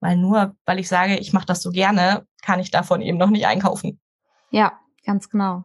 Weil 0.00 0.16
nur, 0.16 0.56
weil 0.64 0.78
ich 0.78 0.88
sage, 0.88 1.16
ich 1.18 1.32
mache 1.32 1.46
das 1.46 1.62
so 1.62 1.70
gerne, 1.70 2.24
kann 2.42 2.60
ich 2.60 2.70
davon 2.70 3.00
eben 3.00 3.18
noch 3.18 3.30
nicht 3.30 3.46
einkaufen. 3.46 4.00
Ja, 4.50 4.78
ganz 5.04 5.28
genau. 5.28 5.64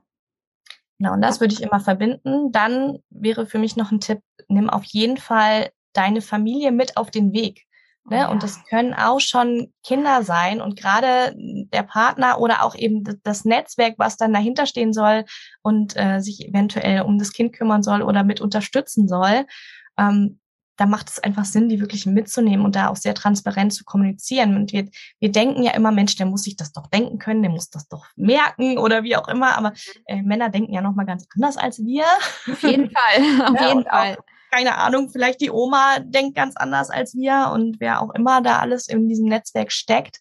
Genau, 1.00 1.14
und 1.14 1.22
das 1.22 1.42
würde 1.42 1.54
ich 1.54 1.62
immer 1.62 1.80
verbinden. 1.80 2.52
Dann 2.52 3.00
wäre 3.10 3.46
für 3.46 3.60
mich 3.60 3.76
noch 3.76 3.92
ein 3.92 4.00
Tipp, 4.00 4.20
nimm 4.48 4.70
auf 4.70 4.84
jeden 4.86 5.18
Fall 5.18 5.72
deine 5.94 6.22
Familie 6.22 6.72
mit 6.72 6.98
auf 6.98 7.12
den 7.12 7.34
Weg. 7.34 7.66
Ne? 8.10 8.18
Oh 8.18 8.20
ja. 8.20 8.32
Und 8.32 8.44
das 8.44 8.64
können 8.66 8.94
auch 8.94 9.20
schon 9.20 9.74
Kinder 9.86 10.24
sein 10.24 10.62
und 10.62 10.78
gerade 10.78 11.34
der 11.38 11.84
Partner 11.84 12.40
oder 12.40 12.64
auch 12.64 12.76
eben 12.76 13.04
das 13.24 13.46
Netzwerk, 13.46 13.96
was 13.98 14.18
dann 14.18 14.34
dahinter 14.34 14.66
stehen 14.66 14.94
soll 14.94 15.26
und 15.62 15.96
äh, 15.96 16.20
sich 16.20 16.48
eventuell 16.48 17.02
um 17.02 17.18
das 17.18 17.32
Kind 17.32 17.54
kümmern 17.54 17.84
soll 17.84 18.02
oder 18.02 18.24
mit 18.24 18.42
unterstützen 18.42 19.08
soll. 19.08 19.46
Ähm, 19.98 20.40
da 20.78 20.86
macht 20.86 21.10
es 21.10 21.20
einfach 21.20 21.46
Sinn, 21.46 21.70
die 21.70 21.80
wirklich 21.80 22.06
mitzunehmen 22.06 22.66
und 22.66 22.76
da 22.76 22.90
auch 22.90 22.96
sehr 22.96 23.14
transparent 23.14 23.74
zu 23.74 23.84
kommunizieren. 23.84 24.56
Und 24.56 24.74
wir, 24.74 24.88
wir 25.20 25.32
denken 25.32 25.64
ja 25.64 25.72
immer, 25.74 25.92
Mensch, 25.92 26.16
der 26.16 26.26
muss 26.26 26.44
sich 26.44 26.56
das 26.56 26.72
doch 26.72 26.88
denken 26.88 27.20
können, 27.20 27.44
der 27.44 27.52
muss 27.52 27.70
das 27.70 27.88
doch 27.88 28.06
merken 28.16 28.78
oder 28.78 29.04
wie 29.04 29.16
auch 29.16 29.28
immer. 29.28 29.58
Aber 29.58 29.74
äh, 30.06 30.22
Männer 30.22 30.50
denken 30.50 30.74
ja 30.74 30.82
nochmal 30.82 31.06
ganz 31.06 31.28
anders 31.36 31.58
als 31.58 31.80
wir. 31.80 32.06
Auf 32.52 32.64
jeden 32.64 32.90
Fall, 32.90 33.48
auf 33.50 33.60
ja, 33.60 33.68
jeden 33.68 33.84
Fall. 33.84 34.18
Auch, 34.18 34.24
keine 34.52 34.78
Ahnung, 34.78 35.10
vielleicht 35.10 35.42
die 35.42 35.50
Oma 35.50 36.00
denkt 36.00 36.36
ganz 36.36 36.56
anders 36.56 36.92
als 36.92 37.16
wir 37.16 37.52
und 37.54 37.80
wer 37.80 38.02
auch 38.02 38.14
immer 38.14 38.42
da 38.42 38.60
alles 38.60 38.88
in 38.88 39.10
diesem 39.10 39.26
Netzwerk 39.26 39.72
steckt. 39.72 40.20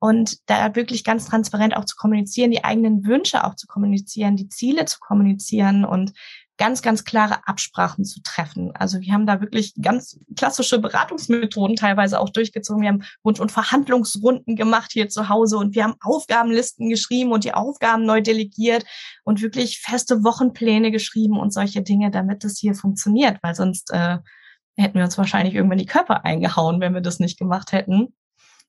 Und 0.00 0.50
da 0.50 0.74
wirklich 0.74 1.02
ganz 1.02 1.26
transparent 1.26 1.76
auch 1.76 1.86
zu 1.86 1.96
kommunizieren, 1.96 2.50
die 2.50 2.62
eigenen 2.62 3.06
Wünsche 3.06 3.44
auch 3.44 3.54
zu 3.54 3.66
kommunizieren, 3.66 4.36
die 4.36 4.48
Ziele 4.48 4.84
zu 4.84 4.98
kommunizieren 5.00 5.84
und 5.86 6.12
ganz, 6.56 6.82
ganz 6.82 7.04
klare 7.04 7.46
Absprachen 7.46 8.04
zu 8.04 8.22
treffen. 8.22 8.72
Also 8.76 9.00
wir 9.00 9.12
haben 9.12 9.26
da 9.26 9.40
wirklich 9.40 9.74
ganz 9.80 10.18
klassische 10.36 10.78
Beratungsmethoden 10.78 11.76
teilweise 11.76 12.20
auch 12.20 12.30
durchgezogen. 12.30 12.82
Wir 12.82 12.90
haben 12.90 13.02
Wunsch- 13.22 13.40
und 13.40 13.50
Verhandlungsrunden 13.50 14.54
gemacht 14.54 14.92
hier 14.92 15.08
zu 15.08 15.28
Hause 15.28 15.56
und 15.58 15.74
wir 15.74 15.84
haben 15.84 15.96
Aufgabenlisten 16.00 16.88
geschrieben 16.88 17.32
und 17.32 17.44
die 17.44 17.54
Aufgaben 17.54 18.06
neu 18.06 18.20
delegiert 18.20 18.84
und 19.24 19.42
wirklich 19.42 19.80
feste 19.80 20.22
Wochenpläne 20.22 20.92
geschrieben 20.92 21.38
und 21.38 21.52
solche 21.52 21.82
Dinge, 21.82 22.10
damit 22.10 22.44
das 22.44 22.58
hier 22.58 22.74
funktioniert, 22.74 23.38
weil 23.42 23.54
sonst 23.54 23.90
äh, 23.92 24.18
hätten 24.76 24.98
wir 24.98 25.04
uns 25.04 25.18
wahrscheinlich 25.18 25.54
irgendwann 25.54 25.78
die 25.78 25.86
Köpfe 25.86 26.24
eingehauen, 26.24 26.80
wenn 26.80 26.94
wir 26.94 27.00
das 27.00 27.18
nicht 27.18 27.38
gemacht 27.38 27.72
hätten. 27.72 28.14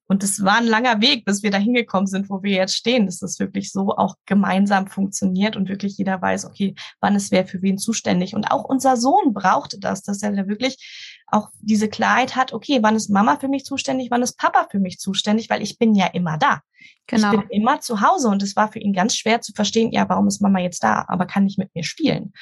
Und 0.08 0.24
es 0.24 0.44
war 0.44 0.58
ein 0.58 0.68
langer 0.68 1.02
Weg, 1.02 1.26
bis 1.26 1.44
wir 1.44 1.52
da 1.52 1.58
hingekommen 1.58 2.08
sind, 2.08 2.30
wo 2.30 2.44
wir 2.44 2.52
jetzt 2.52 2.76
stehen, 2.76 3.06
dass 3.06 3.20
das 3.20 3.40
wirklich 3.40 3.72
so 3.72 3.96
auch 3.96 4.16
gemeinsam 4.26 4.88
funktioniert 4.88 5.56
und 5.56 5.68
wirklich 5.68 5.98
jeder 5.98 6.22
weiß, 6.22 6.46
okay, 6.46 6.76
wann 7.00 7.16
ist 7.16 7.32
wer 7.32 7.46
für 7.46 7.62
wen 7.62 7.78
zuständig. 7.78 8.36
Und 8.36 8.52
auch 8.52 8.64
unser 8.64 8.98
Sohn 8.98 9.34
brauchte 9.34 9.80
das, 9.80 10.04
dass 10.04 10.22
er 10.22 10.32
da 10.32 10.48
wirklich 10.48 11.24
auch 11.28 11.50
diese 11.60 11.90
Klarheit 11.90 12.36
hat, 12.36 12.54
okay, 12.54 12.80
wann 12.82 12.96
ist 12.96 13.10
Mama 13.10 13.38
für 13.38 13.48
mich 13.48 13.66
zuständig, 13.66 14.12
wann 14.12 14.22
ist 14.22 14.38
Papa 14.38 14.68
für 14.70 14.80
mich 14.80 15.00
zuständig, 15.00 15.50
weil 15.50 15.62
ich 15.62 15.78
bin 15.80 15.96
ja 15.96 16.08
immer 16.08 16.38
da. 16.38 16.62
Genau. 17.08 17.34
Ich 17.34 17.40
bin 17.40 17.50
immer 17.50 17.80
zu 17.82 18.02
Hause 18.02 18.30
und 18.30 18.44
es 18.44 18.56
war 18.56 18.72
für 18.72 18.80
ihn 18.80 18.94
ganz 18.94 19.16
schwer 19.16 19.42
zu 19.42 19.54
verstehen, 19.54 19.92
ja, 19.92 20.08
warum 20.08 20.28
ist 20.28 20.42
Mama 20.42 20.60
jetzt 20.60 20.84
da, 20.84 21.06
aber 21.08 21.26
kann 21.26 21.46
nicht 21.46 21.58
mit 21.58 21.74
mir 21.74 21.84
spielen. 21.84 22.34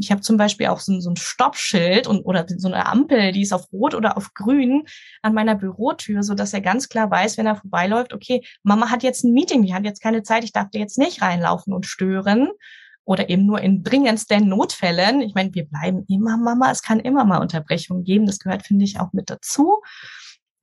Ich 0.00 0.12
habe 0.12 0.20
zum 0.20 0.36
Beispiel 0.36 0.68
auch 0.68 0.78
so, 0.78 1.00
so 1.00 1.10
ein 1.10 1.16
Stoppschild 1.16 2.06
und 2.06 2.22
oder 2.22 2.46
so 2.48 2.68
eine 2.68 2.86
Ampel, 2.86 3.32
die 3.32 3.42
ist 3.42 3.52
auf 3.52 3.72
Rot 3.72 3.94
oder 3.94 4.16
auf 4.16 4.32
Grün 4.32 4.84
an 5.22 5.34
meiner 5.34 5.56
Bürotür, 5.56 6.22
so 6.22 6.34
dass 6.34 6.54
er 6.54 6.60
ganz 6.60 6.88
klar 6.88 7.10
weiß, 7.10 7.36
wenn 7.36 7.46
er 7.46 7.56
vorbeiläuft, 7.56 8.12
okay, 8.12 8.44
Mama 8.62 8.90
hat 8.90 9.02
jetzt 9.02 9.24
ein 9.24 9.32
Meeting, 9.32 9.64
die 9.64 9.74
hat 9.74 9.84
jetzt 9.84 10.00
keine 10.00 10.22
Zeit, 10.22 10.44
ich 10.44 10.52
darf 10.52 10.70
dir 10.70 10.78
jetzt 10.78 10.98
nicht 10.98 11.20
reinlaufen 11.20 11.72
und 11.72 11.86
stören 11.86 12.50
oder 13.08 13.30
eben 13.30 13.46
nur 13.46 13.62
in 13.62 13.82
dringendsten 13.82 14.48
Notfällen. 14.48 15.22
Ich 15.22 15.34
meine, 15.34 15.54
wir 15.54 15.64
bleiben 15.64 16.04
immer 16.08 16.36
Mama, 16.36 16.70
es 16.70 16.82
kann 16.82 17.00
immer 17.00 17.24
mal 17.24 17.38
Unterbrechungen 17.38 18.04
geben, 18.04 18.26
das 18.26 18.38
gehört, 18.38 18.66
finde 18.66 18.84
ich, 18.84 19.00
auch 19.00 19.14
mit 19.14 19.30
dazu. 19.30 19.80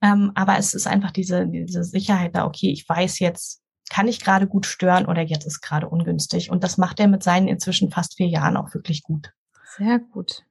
Ähm, 0.00 0.30
aber 0.36 0.56
es 0.56 0.72
ist 0.72 0.86
einfach 0.86 1.10
diese, 1.10 1.48
diese 1.48 1.82
Sicherheit 1.82 2.36
da, 2.36 2.46
okay, 2.46 2.70
ich 2.70 2.88
weiß 2.88 3.18
jetzt, 3.18 3.62
kann 3.90 4.06
ich 4.06 4.20
gerade 4.20 4.46
gut 4.46 4.64
stören 4.64 5.06
oder 5.06 5.22
jetzt 5.22 5.44
ist 5.44 5.60
gerade 5.60 5.88
ungünstig. 5.88 6.48
Und 6.50 6.62
das 6.62 6.78
macht 6.78 7.00
er 7.00 7.08
mit 7.08 7.24
seinen 7.24 7.48
inzwischen 7.48 7.90
fast 7.90 8.16
vier 8.16 8.28
Jahren 8.28 8.56
auch 8.56 8.72
wirklich 8.74 9.02
gut. 9.02 9.32
Sehr 9.76 9.98
gut. 9.98 10.44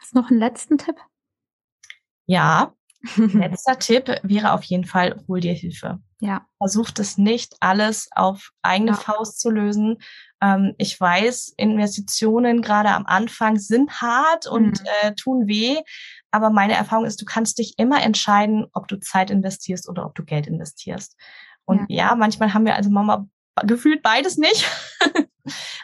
Hast 0.00 0.14
du 0.14 0.20
noch 0.20 0.30
einen 0.30 0.38
letzten 0.38 0.78
Tipp? 0.78 0.96
Ja, 2.26 2.74
letzter 3.16 3.78
Tipp 3.78 4.20
wäre 4.22 4.52
auf 4.52 4.62
jeden 4.62 4.84
Fall, 4.84 5.20
hol 5.26 5.40
dir 5.40 5.52
Hilfe. 5.52 5.98
Ja. 6.20 6.46
Versucht 6.58 6.98
es 7.00 7.18
nicht 7.18 7.56
alles 7.60 8.08
auf 8.12 8.50
eigene 8.62 8.92
ja. 8.92 8.96
Faust 8.96 9.40
zu 9.40 9.50
lösen. 9.50 9.98
Ähm, 10.44 10.74
ich 10.76 11.00
weiß, 11.00 11.54
Investitionen 11.56 12.60
gerade 12.60 12.90
am 12.90 13.06
Anfang 13.06 13.58
sind 13.58 14.02
hart 14.02 14.46
und 14.46 14.80
mhm. 14.80 14.86
äh, 15.02 15.14
tun 15.14 15.48
weh. 15.48 15.78
Aber 16.30 16.50
meine 16.50 16.74
Erfahrung 16.74 17.06
ist, 17.06 17.20
du 17.20 17.24
kannst 17.24 17.58
dich 17.58 17.78
immer 17.78 18.02
entscheiden, 18.02 18.66
ob 18.72 18.88
du 18.88 19.00
Zeit 19.00 19.30
investierst 19.30 19.88
oder 19.88 20.04
ob 20.04 20.14
du 20.14 20.24
Geld 20.24 20.46
investierst. 20.46 21.16
Und 21.64 21.86
ja, 21.88 22.08
ja 22.08 22.14
manchmal 22.14 22.52
haben 22.52 22.66
wir 22.66 22.74
also 22.74 22.90
Mama 22.90 23.26
gefühlt 23.62 24.02
beides 24.02 24.36
nicht. 24.36 24.68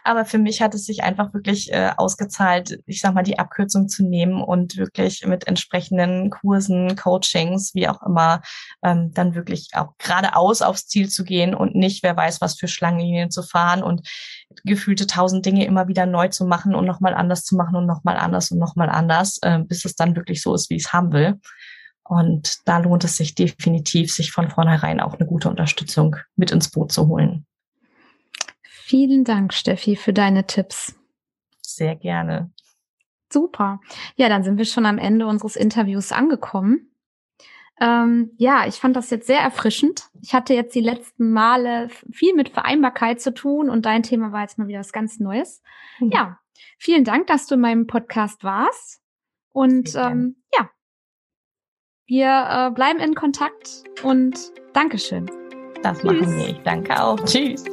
Aber 0.04 0.24
für 0.24 0.38
mich 0.38 0.62
hat 0.62 0.74
es 0.74 0.86
sich 0.86 1.02
einfach 1.02 1.34
wirklich 1.34 1.70
äh, 1.72 1.90
ausgezahlt, 1.96 2.80
ich 2.86 3.00
sag 3.00 3.14
mal, 3.14 3.22
die 3.22 3.38
Abkürzung 3.38 3.88
zu 3.88 4.02
nehmen 4.02 4.42
und 4.42 4.76
wirklich 4.76 5.26
mit 5.26 5.46
entsprechenden 5.46 6.30
Kursen, 6.30 6.96
Coachings, 6.96 7.74
wie 7.74 7.88
auch 7.88 8.02
immer, 8.02 8.40
ähm, 8.82 9.12
dann 9.12 9.34
wirklich 9.34 9.68
auch 9.74 9.92
geradeaus 9.98 10.62
aufs 10.62 10.86
Ziel 10.86 11.08
zu 11.08 11.24
gehen 11.24 11.54
und 11.54 11.74
nicht, 11.74 12.02
wer 12.02 12.16
weiß, 12.16 12.40
was 12.40 12.58
für 12.58 12.68
Schlangenlinien 12.68 13.30
zu 13.30 13.42
fahren 13.42 13.82
und 13.82 14.08
gefühlte 14.64 15.06
tausend 15.06 15.46
Dinge 15.46 15.64
immer 15.66 15.88
wieder 15.88 16.06
neu 16.06 16.28
zu 16.28 16.44
machen 16.44 16.74
und 16.74 16.86
nochmal 16.86 17.14
anders 17.14 17.44
zu 17.44 17.56
machen 17.56 17.76
und 17.76 17.86
nochmal 17.86 18.16
anders 18.16 18.50
und 18.50 18.58
nochmal 18.58 18.88
anders, 18.88 19.38
äh, 19.42 19.58
bis 19.60 19.84
es 19.84 19.94
dann 19.94 20.16
wirklich 20.16 20.42
so 20.42 20.54
ist, 20.54 20.70
wie 20.70 20.76
ich 20.76 20.84
es 20.84 20.92
haben 20.92 21.12
will. 21.12 21.40
Und 22.02 22.58
da 22.66 22.78
lohnt 22.78 23.04
es 23.04 23.16
sich 23.16 23.34
definitiv, 23.34 24.12
sich 24.12 24.32
von 24.32 24.50
vornherein 24.50 25.00
auch 25.00 25.14
eine 25.14 25.26
gute 25.26 25.48
Unterstützung 25.48 26.16
mit 26.34 26.50
ins 26.50 26.70
Boot 26.70 26.90
zu 26.90 27.06
holen. 27.06 27.46
Vielen 28.62 29.22
Dank, 29.22 29.54
Steffi, 29.54 29.94
für 29.94 30.12
deine 30.12 30.46
Tipps. 30.46 30.96
Sehr 31.62 31.94
gerne. 31.94 32.50
Super. 33.32 33.80
Ja, 34.16 34.28
dann 34.28 34.42
sind 34.42 34.58
wir 34.58 34.64
schon 34.64 34.86
am 34.86 34.98
Ende 34.98 35.28
unseres 35.28 35.54
Interviews 35.54 36.10
angekommen. 36.10 36.89
Ähm, 37.80 38.32
ja, 38.36 38.66
ich 38.66 38.76
fand 38.76 38.94
das 38.94 39.08
jetzt 39.10 39.26
sehr 39.26 39.40
erfrischend. 39.40 40.10
Ich 40.20 40.34
hatte 40.34 40.52
jetzt 40.52 40.74
die 40.74 40.82
letzten 40.82 41.32
Male 41.32 41.88
viel 42.10 42.34
mit 42.34 42.50
Vereinbarkeit 42.50 43.20
zu 43.20 43.32
tun 43.32 43.70
und 43.70 43.86
dein 43.86 44.02
Thema 44.02 44.32
war 44.32 44.42
jetzt 44.42 44.58
mal 44.58 44.68
wieder 44.68 44.80
was 44.80 44.92
ganz 44.92 45.18
Neues. 45.18 45.62
Mhm. 45.98 46.10
Ja, 46.10 46.38
vielen 46.78 47.04
Dank, 47.04 47.26
dass 47.26 47.46
du 47.46 47.54
in 47.54 47.62
meinem 47.62 47.86
Podcast 47.86 48.44
warst. 48.44 49.00
Und 49.52 49.94
ähm, 49.96 50.36
ja, 50.56 50.70
wir 52.06 52.68
äh, 52.68 52.70
bleiben 52.72 53.00
in 53.00 53.14
Kontakt 53.14 53.84
und 54.02 54.52
Dankeschön. 54.74 55.26
Das 55.82 55.98
Tschüss. 55.98 56.04
machen 56.04 56.36
wir. 56.36 56.48
Ich 56.48 56.60
danke 56.62 57.02
auch. 57.02 57.18
Tschüss. 57.24 57.64